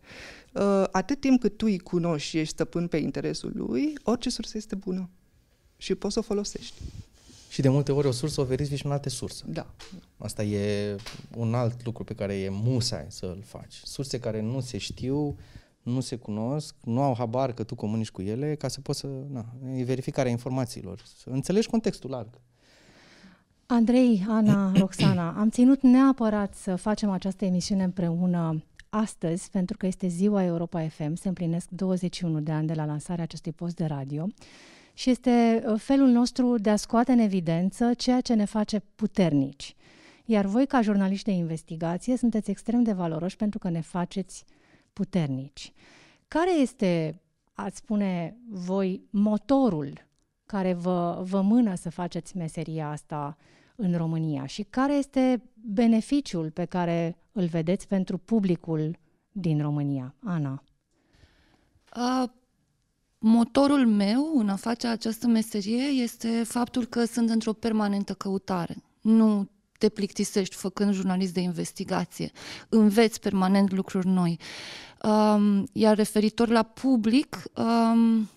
Uh, 0.52 0.84
atât 0.90 1.20
timp 1.20 1.40
cât 1.40 1.56
tu 1.56 1.66
îi 1.66 1.78
cunoști 1.78 2.28
și 2.28 2.38
ești 2.38 2.52
stăpân 2.52 2.86
pe 2.86 2.96
interesul 2.96 3.52
lui, 3.54 3.92
orice 4.02 4.30
sursă 4.30 4.56
este 4.56 4.74
bună 4.74 5.08
și 5.76 5.94
poți 5.94 6.12
să 6.12 6.18
o 6.18 6.22
folosești. 6.22 6.74
Și 7.48 7.60
de 7.60 7.68
multe 7.68 7.92
ori 7.92 8.06
o 8.06 8.10
sursă 8.12 8.40
o 8.40 8.44
verifici 8.44 8.84
în 8.84 8.90
alte 8.90 9.08
surse. 9.08 9.44
Da. 9.46 9.66
Asta 10.16 10.42
e 10.42 10.96
un 11.36 11.54
alt 11.54 11.84
lucru 11.84 12.04
pe 12.04 12.14
care 12.14 12.34
e 12.34 12.48
musai 12.50 13.06
să-l 13.08 13.42
faci. 13.46 13.80
Surse 13.84 14.20
care 14.20 14.40
nu 14.40 14.60
se 14.60 14.78
știu, 14.78 15.36
nu 15.88 16.00
se 16.00 16.16
cunosc, 16.16 16.74
nu 16.84 17.02
au 17.02 17.14
habar 17.14 17.52
că 17.52 17.62
tu 17.62 17.74
comunici 17.74 18.10
cu 18.10 18.22
ele, 18.22 18.54
ca 18.54 18.68
să 18.68 18.80
poți 18.80 18.98
să... 18.98 19.06
Na, 19.32 19.44
e 19.76 19.84
verificarea 19.84 20.30
informațiilor. 20.30 21.02
Să 21.16 21.30
înțelegi 21.30 21.68
contextul 21.68 22.10
larg. 22.10 22.40
Andrei, 23.66 24.24
Ana, 24.28 24.72
Roxana, 24.80 25.34
am 25.38 25.50
ținut 25.50 25.82
neapărat 25.82 26.54
să 26.54 26.76
facem 26.76 27.10
această 27.10 27.44
emisiune 27.44 27.84
împreună 27.84 28.62
astăzi, 28.88 29.50
pentru 29.50 29.76
că 29.76 29.86
este 29.86 30.06
ziua 30.06 30.44
Europa 30.44 30.88
FM, 30.88 31.14
se 31.14 31.28
împlinesc 31.28 31.68
21 31.68 32.40
de 32.40 32.52
ani 32.52 32.66
de 32.66 32.74
la 32.74 32.84
lansarea 32.84 33.24
acestui 33.24 33.52
post 33.52 33.76
de 33.76 33.84
radio 33.84 34.26
și 34.92 35.10
este 35.10 35.64
uh, 35.66 35.80
felul 35.80 36.08
nostru 36.08 36.58
de 36.58 36.70
a 36.70 36.76
scoate 36.76 37.12
în 37.12 37.18
evidență 37.18 37.94
ceea 37.94 38.20
ce 38.20 38.34
ne 38.34 38.44
face 38.44 38.82
puternici. 38.94 39.76
Iar 40.24 40.44
voi, 40.44 40.66
ca 40.66 40.80
jurnaliști 40.80 41.24
de 41.24 41.30
investigație, 41.30 42.16
sunteți 42.16 42.50
extrem 42.50 42.82
de 42.82 42.92
valoroși 42.92 43.36
pentru 43.36 43.58
că 43.58 43.68
ne 43.68 43.80
faceți 43.80 44.44
puternici. 44.98 45.72
Care 46.28 46.60
este, 46.60 47.20
ați 47.52 47.76
spune 47.76 48.36
voi, 48.48 49.02
motorul 49.10 50.06
care 50.46 50.72
vă, 50.72 51.22
vă 51.22 51.40
mână 51.40 51.74
să 51.74 51.90
faceți 51.90 52.36
meseria 52.36 52.90
asta 52.90 53.36
în 53.76 53.96
România 53.96 54.46
și 54.46 54.62
care 54.62 54.94
este 54.94 55.42
beneficiul 55.54 56.50
pe 56.50 56.64
care 56.64 57.16
îl 57.32 57.46
vedeți 57.46 57.86
pentru 57.86 58.18
publicul 58.18 58.98
din 59.32 59.60
România? 59.60 60.14
Ana. 60.24 60.62
Uh, 61.96 62.28
motorul 63.18 63.86
meu 63.86 64.38
în 64.38 64.48
a 64.48 64.56
face 64.56 64.86
această 64.86 65.26
meserie 65.26 66.02
este 66.02 66.42
faptul 66.44 66.86
că 66.86 67.04
sunt 67.04 67.30
într-o 67.30 67.52
permanentă 67.52 68.14
căutare. 68.14 68.76
Nu 69.00 69.48
te 69.78 69.88
plictisești 69.88 70.54
făcând 70.54 70.92
jurnalist 70.92 71.34
de 71.34 71.40
investigație. 71.40 72.30
Înveți 72.68 73.20
permanent 73.20 73.72
lucruri 73.72 74.06
noi. 74.06 74.38
Um, 75.02 75.66
iar 75.72 75.96
referitor 75.96 76.48
la 76.48 76.62
public, 76.62 77.42
um, 77.56 78.28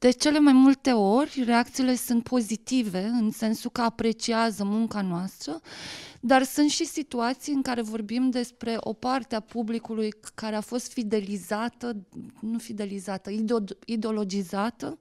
de 0.00 0.10
cele 0.10 0.38
mai 0.38 0.52
multe 0.52 0.92
ori, 0.92 1.42
reacțiile 1.44 1.94
sunt 1.94 2.22
pozitive, 2.22 3.04
în 3.04 3.30
sensul 3.30 3.70
că 3.70 3.80
apreciază 3.80 4.64
munca 4.64 5.00
noastră, 5.00 5.60
dar 6.20 6.42
sunt 6.42 6.70
și 6.70 6.84
situații 6.84 7.52
în 7.52 7.62
care 7.62 7.82
vorbim 7.82 8.30
despre 8.30 8.76
o 8.80 8.92
parte 8.92 9.34
a 9.34 9.40
publicului 9.40 10.14
care 10.34 10.56
a 10.56 10.60
fost 10.60 10.92
fidelizată, 10.92 11.96
nu 12.40 12.58
fidelizată, 12.58 13.30
ideologizată 13.84 14.98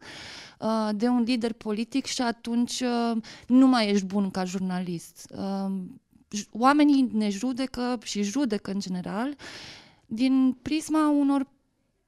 uh, 0.59 0.89
de 0.95 1.07
un 1.07 1.21
lider 1.21 1.53
politic 1.53 2.05
și 2.05 2.21
atunci 2.21 2.79
uh, 2.79 3.17
nu 3.47 3.67
mai 3.67 3.89
ești 3.89 4.05
bun 4.05 4.31
ca 4.31 4.43
jurnalist. 4.43 5.33
Uh, 5.35 5.71
oamenii 6.51 7.09
ne 7.13 7.29
judecă 7.29 7.97
și 8.03 8.23
judecă 8.23 8.71
în 8.71 8.79
general 8.79 9.35
din 10.11 10.57
prisma 10.61 11.09
unor 11.09 11.47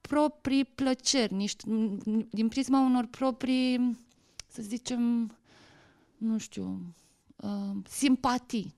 proprii 0.00 0.64
plăceri, 0.64 1.34
niște, 1.34 1.64
din 2.30 2.48
prisma 2.48 2.80
unor 2.80 3.06
proprii, 3.06 3.98
să 4.48 4.62
zicem, 4.62 5.32
nu 6.16 6.38
știu, 6.38 6.94
uh, 7.36 7.76
simpatii. 7.88 8.74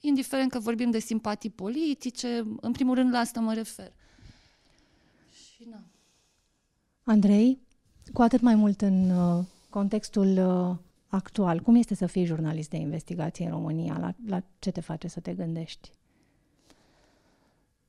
Indiferent 0.00 0.50
că 0.50 0.58
vorbim 0.58 0.90
de 0.90 0.98
simpatii 0.98 1.50
politice, 1.50 2.44
în 2.60 2.72
primul 2.72 2.94
rând 2.94 3.12
la 3.12 3.18
asta 3.18 3.40
mă 3.40 3.54
refer. 3.54 3.92
Și 5.30 5.66
na. 5.70 5.82
Andrei, 7.02 7.58
cu 8.12 8.22
atât 8.22 8.40
mai 8.40 8.54
mult 8.54 8.80
în 8.80 9.10
uh, 9.10 9.44
contextul 9.68 10.38
uh, 10.38 10.76
actual, 11.08 11.60
cum 11.60 11.74
este 11.74 11.94
să 11.94 12.06
fii 12.06 12.24
jurnalist 12.24 12.70
de 12.70 12.76
investigație 12.76 13.44
în 13.44 13.50
România? 13.50 13.98
La, 13.98 14.14
la 14.26 14.42
ce 14.58 14.70
te 14.70 14.80
face 14.80 15.08
să 15.08 15.20
te 15.20 15.34
gândești? 15.34 15.90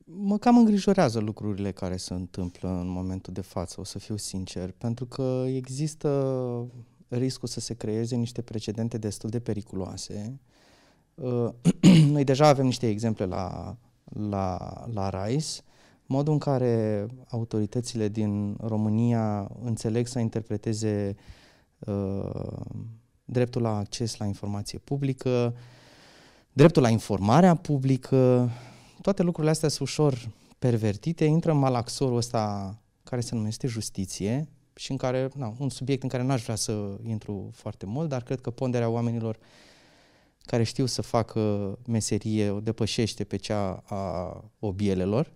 Mă 0.05 0.37
cam 0.37 0.57
îngrijorează 0.57 1.19
lucrurile 1.19 1.71
care 1.71 1.97
se 1.97 2.13
întâmplă 2.13 2.69
în 2.69 2.87
momentul 2.87 3.33
de 3.33 3.41
față, 3.41 3.79
o 3.79 3.83
să 3.83 3.99
fiu 3.99 4.17
sincer, 4.17 4.71
pentru 4.71 5.05
că 5.05 5.43
există 5.47 6.67
riscul 7.07 7.47
să 7.47 7.59
se 7.59 7.73
creeze 7.73 8.15
niște 8.15 8.41
precedente 8.41 8.97
destul 8.97 9.29
de 9.29 9.39
periculoase. 9.39 10.39
Uh, 11.15 11.49
noi 12.13 12.23
deja 12.23 12.47
avem 12.47 12.65
niște 12.65 12.89
exemple 12.89 13.25
la, 13.25 13.77
la, 14.03 14.83
la 14.93 15.25
RISE, 15.25 15.61
modul 16.05 16.33
în 16.33 16.39
care 16.39 17.05
autoritățile 17.27 18.07
din 18.07 18.57
România 18.61 19.51
înțeleg 19.63 20.07
să 20.07 20.19
interpreteze 20.19 21.15
uh, 21.79 22.61
dreptul 23.25 23.61
la 23.61 23.77
acces 23.77 24.17
la 24.17 24.25
informație 24.25 24.77
publică, 24.77 25.55
dreptul 26.53 26.81
la 26.81 26.89
informarea 26.89 27.55
publică, 27.55 28.49
toate 29.03 29.23
lucrurile 29.23 29.51
astea 29.51 29.69
sunt 29.69 29.87
ușor 29.87 30.29
pervertite, 30.59 31.25
intră 31.25 31.51
în 31.51 31.57
malaxorul 31.57 32.17
ăsta 32.17 32.75
care 33.03 33.21
se 33.21 33.35
numește 33.35 33.67
justiție 33.67 34.47
și 34.75 34.91
în 34.91 34.97
care, 34.97 35.29
na, 35.35 35.53
un 35.59 35.69
subiect 35.69 36.03
în 36.03 36.09
care 36.09 36.23
n-aș 36.23 36.43
vrea 36.43 36.55
să 36.55 36.97
intru 37.03 37.49
foarte 37.53 37.85
mult, 37.85 38.09
dar 38.09 38.23
cred 38.23 38.41
că 38.41 38.49
ponderea 38.49 38.89
oamenilor 38.89 39.37
care 40.41 40.63
știu 40.63 40.85
să 40.85 41.01
facă 41.01 41.73
meserie 41.87 42.49
o 42.49 42.59
depășește 42.59 43.23
pe 43.23 43.35
cea 43.35 43.83
a 43.85 44.43
obielelor. 44.59 45.31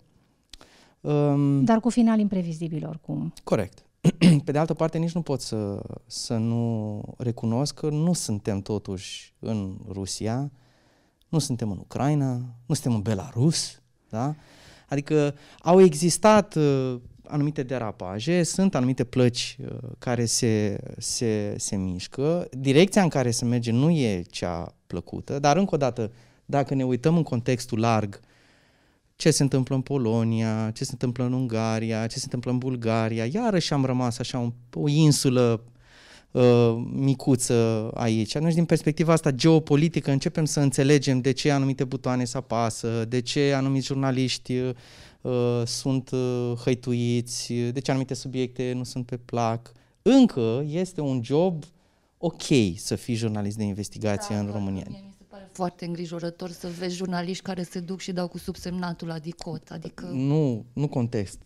Um, 1.02 1.64
dar 1.64 1.80
cu 1.80 1.90
final 1.90 2.20
imprevizibil 2.20 2.88
oricum. 2.88 3.34
Corect. 3.44 3.86
Pe 4.46 4.52
de 4.52 4.58
altă 4.58 4.74
parte, 4.74 4.98
nici 4.98 5.12
nu 5.12 5.22
pot 5.22 5.42
să, 5.42 5.82
să 6.06 6.38
nu 6.38 7.02
recunosc 7.18 7.74
că 7.74 7.90
nu 7.90 8.14
suntem 8.14 8.62
totuși 8.62 9.34
în 9.40 9.78
Rusia, 9.88 10.52
nu 11.30 11.40
suntem 11.40 11.72
în 11.72 11.78
Ucraina, 11.78 12.34
nu 12.66 12.76
suntem 12.76 12.94
în 12.94 13.02
Belarus, 13.02 13.82
da? 14.10 14.36
Adică 14.88 15.36
au 15.60 15.82
existat 15.82 16.56
uh, 16.56 17.00
anumite 17.28 17.64
derapaje, 17.64 18.44
sunt 18.44 18.76
anumite 18.76 19.04
plăci 19.04 19.58
uh, 19.62 19.78
care 19.98 20.26
se, 20.26 20.80
se, 20.98 21.56
se 21.58 21.76
mișcă, 21.76 22.48
direcția 22.52 23.02
în 23.02 23.10
care 23.10 23.32
se 23.32 23.46
merge 23.46 23.72
nu 23.72 23.90
e 23.90 24.22
cea 24.22 24.76
plăcută, 24.88 25.40
dar 25.40 25.58
încă 25.58 25.76
o 25.76 25.78
dată, 25.78 26.12
dacă 26.46 26.74
ne 26.74 26.86
uităm 26.86 27.18
în 27.18 27.24
contextul 27.24 27.80
larg, 27.80 28.20
ce 29.16 29.32
se 29.32 29.44
întâmplă 29.44 29.76
în 29.76 29.82
Polonia, 29.82 30.72
ce 30.72 30.84
se 30.84 30.92
întâmplă 30.92 31.24
în 31.24 31.34
Ungaria, 31.34 32.08
ce 32.08 32.16
se 32.16 32.24
întâmplă 32.24 32.52
în 32.52 32.58
Bulgaria, 32.58 33.26
iarăși 33.26 33.74
am 33.74 33.86
rămas 33.86 34.20
așa 34.20 34.40
un, 34.40 34.54
o 34.74 34.88
insulă 34.88 35.64
uh, 36.32 36.76
micuță 36.92 37.92
aici. 37.94 38.36
Atunci, 38.36 38.54
din 38.54 38.66
perspectiva 38.66 39.14
asta 39.14 39.32
geopolitică, 39.32 40.12
începem 40.12 40.46
să 40.46 40.60
înțelegem 40.60 41.22
de 41.22 41.32
ce 41.32 41.52
anumite 41.52 41.84
butoane 41.84 42.26
se 42.26 42.38
apasă, 42.38 43.06
de 43.06 43.22
ce 43.22 43.54
anumiți 43.54 43.86
jurnaliști 43.86 44.54
uh, 45.22 45.62
sunt 45.66 46.10
uh, 46.12 46.54
hăituiți, 46.64 47.54
de 47.54 47.80
ce 47.80 47.92
anumite 47.92 48.14
subiecte 48.14 48.74
nu 48.76 48.84
sunt 48.84 49.06
pe 49.06 49.18
plac. 49.18 49.72
Încă 50.02 50.64
este 50.68 51.02
un 51.02 51.24
job 51.24 51.64
ok 52.18 52.44
să 52.76 52.96
fii 52.96 53.16
jurnalist 53.16 53.58
de 53.58 53.64
investigație 53.64 54.36
da, 54.36 54.42
în 54.42 54.50
România. 54.52 54.86
Mie 54.90 55.04
mi 55.06 55.14
se 55.18 55.24
pare 55.30 55.50
foarte 55.52 55.86
îngrijorător 55.86 56.50
să 56.50 56.68
vezi 56.80 56.96
jurnaliști 56.96 57.44
care 57.44 57.64
se 57.64 57.80
duc 57.80 58.00
și 58.00 58.12
dau 58.12 58.28
cu 58.28 58.38
subsemnatul 58.38 59.08
la 59.08 59.20
dicot. 59.20 59.70
Adică... 59.72 60.06
Nu, 60.06 60.66
nu 60.74 60.88
contest 60.88 61.40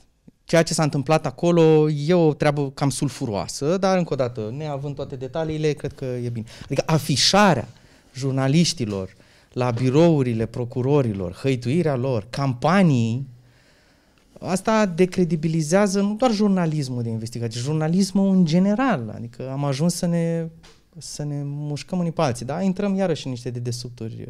ceea 0.52 0.64
ce 0.64 0.74
s-a 0.74 0.84
întâmplat 0.84 1.26
acolo 1.26 1.90
e 1.90 2.14
o 2.14 2.34
treabă 2.34 2.72
cam 2.72 2.90
sulfuroasă, 2.90 3.78
dar 3.78 3.98
încă 3.98 4.14
o 4.14 4.16
dată, 4.16 4.54
neavând 4.58 4.96
toate 4.96 5.16
detaliile, 5.16 5.72
cred 5.72 5.94
că 5.94 6.06
e 6.06 6.30
bine. 6.30 6.46
Adică 6.64 6.84
afișarea 6.86 7.68
jurnaliștilor 8.14 9.16
la 9.54 9.72
birourile 9.72 10.46
procurorilor, 10.46 11.34
hăituirea 11.34 11.96
lor, 11.96 12.28
campanii, 12.30 13.28
asta 14.40 14.86
decredibilizează 14.86 16.02
nu 16.02 16.16
doar 16.16 16.32
jurnalismul 16.32 17.04
de 17.04 17.10
investigație, 17.10 17.62
jurnalismul 17.62 18.36
în 18.36 18.46
general. 18.46 19.12
Adică 19.16 19.50
am 19.52 19.66
ajuns 19.66 19.94
să 19.96 20.06
ne, 20.06 20.50
să 20.98 21.24
ne 21.24 21.42
mușcăm 21.44 22.00
unii 22.00 22.12
pe 22.12 22.22
alții, 22.22 22.46
da? 22.46 22.62
Intrăm 22.62 22.96
iarăși 22.96 23.26
în 23.26 23.32
niște 23.32 23.50
dedesubturi 23.50 24.28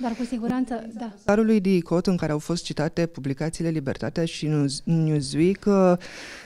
dar 0.00 0.12
cu 0.12 0.24
siguranță, 0.24 0.86
da. 0.94 1.12
Dosarului 1.14 1.60
de 1.60 1.74
ICOT, 1.74 2.06
în 2.06 2.16
care 2.16 2.32
au 2.32 2.38
fost 2.38 2.64
citate 2.64 3.06
publicațiile 3.06 3.68
Libertatea 3.70 4.24
și 4.24 4.50
Newsweek, 4.84 5.64
uh, 5.66 5.92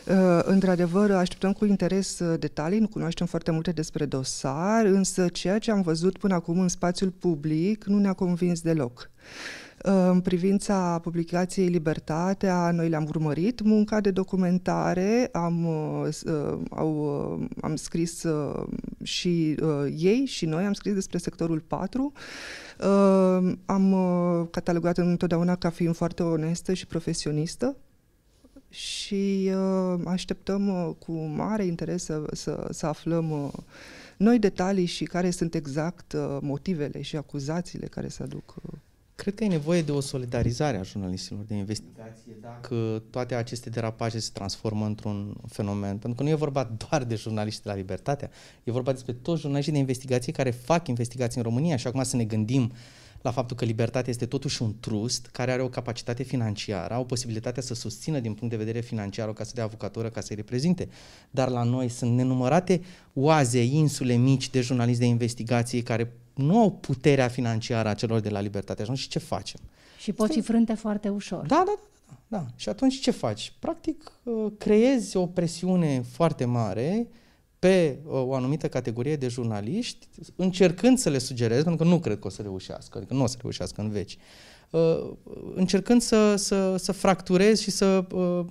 uh, 0.07 0.41
într-adevăr, 0.43 1.11
așteptăm 1.11 1.53
cu 1.53 1.65
interes 1.65 2.19
uh, 2.19 2.39
detalii, 2.39 2.79
nu 2.79 2.89
cunoaștem 2.89 3.27
foarte 3.27 3.51
multe 3.51 3.71
despre 3.71 4.05
dosar, 4.05 4.85
însă 4.85 5.29
ceea 5.29 5.59
ce 5.59 5.71
am 5.71 5.81
văzut 5.83 6.19
până 6.19 6.35
acum 6.35 6.61
în 6.61 6.69
spațiul 6.69 7.11
public 7.11 7.85
nu 7.85 7.99
ne-a 7.99 8.13
convins 8.13 8.61
deloc. 8.61 9.11
În 9.83 10.21
privința 10.21 10.99
publicației 11.03 11.67
Libertatea, 11.67 12.71
noi 12.71 12.89
le-am 12.89 13.07
urmărit 13.09 13.61
munca 13.61 14.01
de 14.01 14.11
documentare, 14.11 15.29
am, 15.33 15.67
au, 16.71 17.05
am 17.61 17.77
scris 17.77 18.25
și 19.03 19.57
ei 19.97 20.25
și 20.27 20.47
noi 20.47 20.65
am 20.65 20.73
scris 20.73 20.95
despre 20.95 21.19
sectorul 21.19 21.61
4 21.61 22.13
Uh, 22.81 23.53
am 23.67 23.93
uh, 23.93 24.47
catalogat 24.51 24.99
întotdeauna 24.99 25.57
ca 25.57 25.71
fiind 25.71 25.95
foarte 25.95 26.23
onestă 26.23 26.73
și 26.73 26.87
profesionistă 26.87 27.77
și 28.69 29.51
uh, 29.55 30.01
așteptăm 30.05 30.69
uh, 30.69 30.95
cu 30.99 31.13
mare 31.13 31.65
interes 31.65 32.05
să, 32.05 32.23
să, 32.33 32.67
să 32.71 32.87
aflăm 32.87 33.31
uh, 33.31 33.53
noi 34.17 34.39
detalii 34.39 34.85
și 34.85 35.05
care 35.05 35.31
sunt 35.31 35.55
exact 35.55 36.13
uh, 36.13 36.39
motivele 36.41 37.03
și 37.03 37.17
acuzațiile 37.17 37.87
care 37.87 38.09
se 38.09 38.23
aduc. 38.23 38.55
Uh. 38.63 38.79
Cred 39.21 39.35
că 39.35 39.45
e 39.45 39.49
nevoie 39.49 39.83
de 39.83 39.93
o 39.93 40.01
solidarizare 40.01 40.77
a 40.77 40.83
jurnaliștilor 40.83 41.45
de 41.45 41.55
investigație 41.55 42.33
dacă 42.41 43.03
toate 43.11 43.35
aceste 43.35 43.71
derapaje 43.71 44.19
se 44.19 44.31
transformă 44.33 44.87
într-un 44.87 45.37
fenomen. 45.49 45.91
Pentru 45.91 46.15
că 46.15 46.23
nu 46.23 46.29
e 46.29 46.35
vorba 46.35 46.71
doar 46.89 47.05
de 47.05 47.15
jurnaliști 47.15 47.63
de 47.63 47.69
la 47.69 47.75
Libertatea, 47.75 48.31
e 48.65 48.71
vorba 48.71 48.93
despre 48.93 49.13
toți 49.13 49.41
jurnaliștii 49.41 49.73
de 49.73 49.79
investigație 49.79 50.33
care 50.33 50.51
fac 50.51 50.89
investigații 50.89 51.39
în 51.39 51.47
România 51.47 51.77
și 51.77 51.87
acum 51.87 52.03
să 52.03 52.17
ne 52.17 52.25
gândim 52.25 52.63
uh, 52.63 52.71
la 53.23 53.31
faptul 53.31 53.57
că 53.57 53.65
libertatea 53.65 54.11
este 54.11 54.27
totuși 54.27 54.63
un 54.63 54.75
trust 54.81 55.27
care 55.27 55.53
are 55.53 55.63
o 55.63 55.69
capacitate 55.69 56.23
financiară, 56.23 56.95
au 56.95 57.05
posibilitatea 57.05 57.63
să 57.63 57.75
susțină 57.75 58.19
din 58.19 58.35
punct 58.35 58.51
de 58.51 58.65
vedere 58.65 58.81
financiar 58.81 59.29
o 59.29 59.33
casă 59.33 59.53
de 59.55 59.61
avocatură 59.61 60.09
ca 60.09 60.21
să-i 60.21 60.37
reprezinte. 60.37 60.89
Dar 61.31 61.49
la 61.49 61.63
noi 61.63 61.89
sunt 61.89 62.17
nenumărate 62.17 62.81
oaze, 63.15 63.63
insule 63.63 64.15
mici 64.15 64.51
de 64.51 64.61
jurnaliști 64.61 65.01
de 65.01 65.07
investigație 65.07 65.83
care 65.83 66.13
nu 66.41 66.59
au 66.59 66.71
puterea 66.71 67.29
financiară 67.29 67.89
a 67.89 67.95
celor 67.95 68.21
de 68.21 68.29
la 68.29 68.41
libertate. 68.41 68.95
Și 68.95 69.09
ce 69.09 69.19
facem? 69.19 69.61
Și 69.99 70.13
poți 70.13 70.33
fi 70.33 70.41
frânte 70.41 70.75
foarte 70.75 71.09
ușor. 71.09 71.47
Da, 71.47 71.63
da, 71.67 71.75
da, 71.77 71.81
da, 72.07 72.39
da. 72.39 72.47
Și 72.57 72.69
atunci 72.69 73.01
ce 73.01 73.11
faci? 73.11 73.53
Practic 73.59 74.13
uh, 74.23 74.47
creezi 74.59 75.17
o 75.17 75.27
presiune 75.27 76.05
foarte 76.13 76.45
mare 76.45 77.09
pe 77.59 77.99
uh, 78.05 78.13
o 78.13 78.35
anumită 78.35 78.69
categorie 78.69 79.17
de 79.17 79.29
jurnaliști, 79.29 80.07
încercând 80.37 80.99
să 80.99 81.09
le 81.09 81.19
sugerez, 81.19 81.63
pentru 81.63 81.85
că 81.85 81.91
nu 81.91 81.99
cred 81.99 82.19
că 82.19 82.27
o 82.27 82.31
să 82.31 82.43
reușească, 82.43 82.99
adică 82.99 83.15
nu 83.15 83.23
o 83.23 83.27
să 83.27 83.37
reușească 83.41 83.81
în 83.81 83.91
veci, 83.91 84.19
uh, 84.71 85.11
încercând 85.55 86.03
să, 86.03 86.37
să, 86.37 86.77
să 86.77 86.93
fracturez 86.93 87.61
și 87.61 87.71
să 87.71 88.05
uh, 88.13 88.45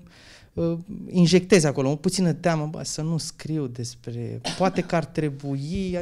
injectez 1.10 1.64
acolo 1.64 1.90
o 1.90 1.96
puțină 1.96 2.34
teamă, 2.34 2.68
bă, 2.72 2.84
să 2.84 3.02
nu 3.02 3.18
scriu 3.18 3.68
despre, 3.68 4.42
poate 4.58 4.82
că 4.82 4.96
ar 4.96 5.06
trebui, 5.06 6.00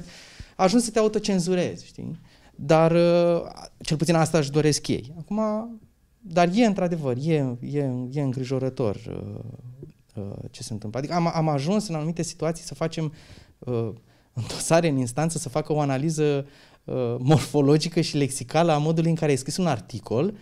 ajuns 0.64 0.84
să 0.84 0.92
te 0.92 1.00
autocenzurezi, 1.00 1.86
știi? 1.86 2.20
Dar 2.56 2.92
cel 3.80 3.98
puțin 3.98 4.16
asta 4.16 4.38
își 4.38 4.52
doresc 4.52 4.88
ei. 4.88 5.14
Acum, 5.20 5.42
dar 6.20 6.50
e 6.54 6.66
într-adevăr, 6.66 7.16
e, 7.22 7.58
e, 7.60 7.90
e 8.12 8.22
îngrijorător 8.22 8.98
Uh, 10.18 10.24
ce 10.52 10.64
se 10.64 10.74
întâmplă. 10.74 11.00
Adică 11.00 11.14
am, 11.14 11.32
am 11.34 11.48
ajuns 11.48 11.88
în 11.88 11.96
anumite 11.96 12.22
situații 12.22 12.66
să 12.66 12.74
facem 12.74 13.14
uh, 13.60 13.90
în 14.34 14.44
dosare, 14.48 14.88
în 14.88 14.98
instanță, 14.98 15.38
să 15.38 15.50
facă 15.50 15.74
o 15.74 15.80
analiză 15.80 16.46
uh, 16.84 17.16
morfologică 17.20 18.02
și 18.02 18.18
lexicală 18.18 18.72
a 18.72 18.78
modului 18.78 19.10
în 19.10 19.16
care 19.16 19.32
ai 19.32 19.38
scris 19.38 19.58
un 19.58 19.68
articol, 19.68 20.38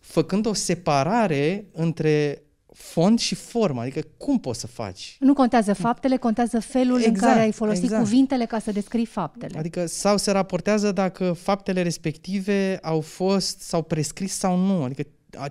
făcând 0.00 0.46
o 0.46 0.52
separare 0.52 1.66
între 1.72 2.42
fond 2.72 3.18
și 3.18 3.34
formă. 3.34 3.80
Adică 3.80 4.00
cum 4.16 4.38
poți 4.38 4.60
să 4.60 4.66
faci? 4.66 5.16
Nu 5.20 5.34
contează 5.34 5.72
faptele, 5.72 6.16
contează 6.16 6.60
felul 6.60 6.98
exact, 6.98 7.16
în 7.16 7.22
care 7.22 7.40
ai 7.40 7.52
folosit 7.52 7.82
exact. 7.82 8.02
cuvintele 8.02 8.44
ca 8.44 8.58
să 8.58 8.72
descrii 8.72 9.06
faptele. 9.06 9.58
Adică 9.58 9.86
sau 9.86 10.16
se 10.16 10.30
raportează 10.30 10.92
dacă 10.92 11.32
faptele 11.32 11.82
respective 11.82 12.78
au 12.82 13.00
fost 13.00 13.60
sau 13.60 13.82
prescris 13.82 14.32
sau 14.32 14.56
nu. 14.56 14.82
Adică 14.82 15.02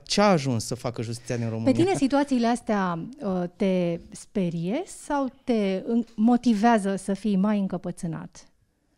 ce 0.04 0.22
a 0.22 0.30
ajuns 0.30 0.66
să 0.66 0.76
facă 0.76 1.02
justiția 1.02 1.38
din 1.38 1.50
România? 1.50 1.72
Pe 1.72 1.84
tine 1.84 1.96
situațiile 1.96 2.48
astea 2.48 3.08
uh, 3.24 3.44
te 3.56 4.00
sperie 4.12 4.84
sau 4.86 5.30
te 5.44 5.84
motivează 6.16 6.96
să 6.96 7.14
fii 7.14 7.36
mai 7.36 7.60
încăpățânat? 7.60 8.44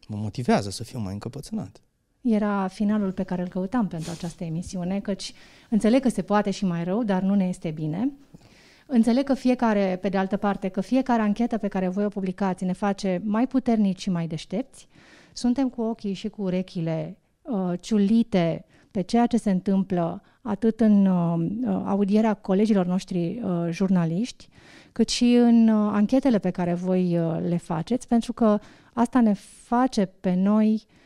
Mă 0.07 0.17
motivează 0.17 0.69
să 0.69 0.83
fiu 0.83 0.99
mai 0.99 1.13
încăpățânat. 1.13 1.81
Era 2.21 2.67
finalul 2.67 3.11
pe 3.11 3.23
care 3.23 3.41
îl 3.41 3.47
căutam 3.47 3.87
pentru 3.87 4.11
această 4.11 4.43
emisiune, 4.43 4.99
căci 4.99 5.33
înțeleg 5.69 6.01
că 6.01 6.09
se 6.09 6.21
poate 6.21 6.51
și 6.51 6.65
mai 6.65 6.83
rău, 6.83 7.03
dar 7.03 7.21
nu 7.21 7.35
ne 7.35 7.47
este 7.47 7.69
bine. 7.69 8.11
Înțeleg 8.85 9.23
că 9.23 9.33
fiecare, 9.33 9.97
pe 10.01 10.09
de 10.09 10.17
altă 10.17 10.37
parte, 10.37 10.67
că 10.67 10.81
fiecare 10.81 11.21
anchetă 11.21 11.57
pe 11.57 11.67
care 11.67 11.87
voi 11.87 12.05
o 12.05 12.09
publicați 12.09 12.63
ne 12.63 12.73
face 12.73 13.21
mai 13.25 13.47
puternici 13.47 14.01
și 14.01 14.09
mai 14.09 14.27
deștepți. 14.27 14.87
Suntem 15.33 15.69
cu 15.69 15.81
ochii 15.81 16.13
și 16.13 16.29
cu 16.29 16.41
urechile 16.41 17.17
uh, 17.41 17.73
ciulite 17.79 18.65
pe 18.91 19.01
ceea 19.01 19.25
ce 19.25 19.37
se 19.37 19.51
întâmplă 19.51 20.21
atât 20.41 20.79
în 20.79 21.05
uh, 21.05 21.49
uh, 21.65 21.81
audierea 21.85 22.33
colegilor 22.33 22.85
noștri 22.85 23.41
uh, 23.43 23.67
jurnaliști, 23.69 24.49
cât 24.91 25.09
și 25.09 25.33
în 25.33 25.67
uh, 25.67 25.91
anchetele 25.93 26.39
pe 26.39 26.49
care 26.49 26.73
voi 26.73 27.17
uh, 27.17 27.37
le 27.47 27.57
faceți, 27.57 28.07
pentru 28.07 28.33
că 28.33 28.59
asta 28.93 29.21
ne 29.21 29.33
face 29.63 30.05
pe 30.05 30.33
noi 30.33 30.73
uh, 30.73 30.99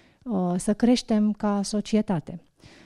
să 0.55 0.73
creștem 0.73 1.32
ca 1.32 1.61
societate. 1.63 2.39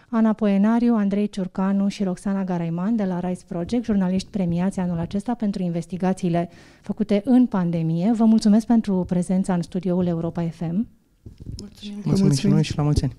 Ana 0.09 0.33
Poenariu, 0.33 0.95
Andrei 0.95 1.29
Ciurcanu 1.29 1.87
și 1.87 2.03
Roxana 2.03 2.43
Garaiman 2.43 2.95
de 2.95 3.03
la 3.03 3.19
Rise 3.19 3.43
Project, 3.47 3.83
jurnaliști 3.83 4.29
premiați 4.29 4.79
anul 4.79 4.99
acesta 4.99 5.33
pentru 5.33 5.63
investigațiile 5.63 6.49
făcute 6.81 7.21
în 7.25 7.45
pandemie. 7.45 8.11
Vă 8.11 8.25
mulțumesc 8.25 8.65
pentru 8.65 9.03
prezența 9.07 9.53
în 9.53 9.61
studioul 9.61 10.05
Europa 10.05 10.41
FM. 10.41 10.87
Mulțumim, 11.59 12.01
mulțumim 12.05 12.33
și 12.33 12.47
noi 12.47 12.63
și 12.63 12.77
la 12.77 12.83
mulți 12.83 13.03
ani. 13.03 13.15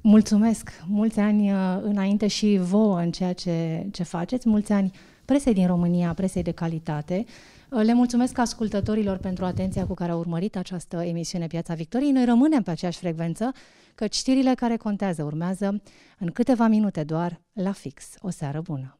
Mulțumesc! 0.00 0.70
Mulți 0.86 1.18
ani 1.18 1.52
uh, 1.52 1.58
înainte 1.82 2.26
și 2.26 2.58
vouă 2.62 2.98
în 2.98 3.10
ceea 3.10 3.32
ce, 3.32 3.86
ce 3.90 4.02
faceți, 4.02 4.48
mulți 4.48 4.72
ani 4.72 4.90
presei 5.24 5.54
din 5.54 5.66
România, 5.66 6.12
presei 6.12 6.42
de 6.42 6.50
calitate. 6.50 7.24
Uh, 7.70 7.82
le 7.82 7.94
mulțumesc 7.94 8.38
ascultătorilor 8.38 9.16
pentru 9.16 9.44
atenția 9.44 9.86
cu 9.86 9.94
care 9.94 10.12
au 10.12 10.18
urmărit 10.18 10.56
această 10.56 10.96
emisiune 10.96 11.46
Piața 11.46 11.74
Victoriei. 11.74 12.12
Noi 12.12 12.24
rămânem 12.24 12.62
pe 12.62 12.70
aceeași 12.70 12.98
frecvență, 12.98 13.52
că 13.94 14.06
știrile 14.10 14.54
care 14.54 14.76
contează 14.76 15.22
urmează 15.22 15.82
în 16.18 16.30
câteva 16.30 16.66
minute 16.66 17.04
doar 17.04 17.40
la 17.52 17.72
fix. 17.72 18.04
O 18.18 18.30
seară 18.30 18.60
bună! 18.60 18.98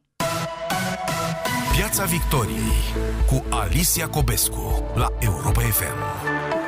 Piața 1.75 2.03
Victoriei 2.03 2.79
cu 3.27 3.43
Alicia 3.49 4.07
Cobescu 4.07 4.83
la 4.95 5.07
Europa 5.19 5.61
FM. 5.61 6.58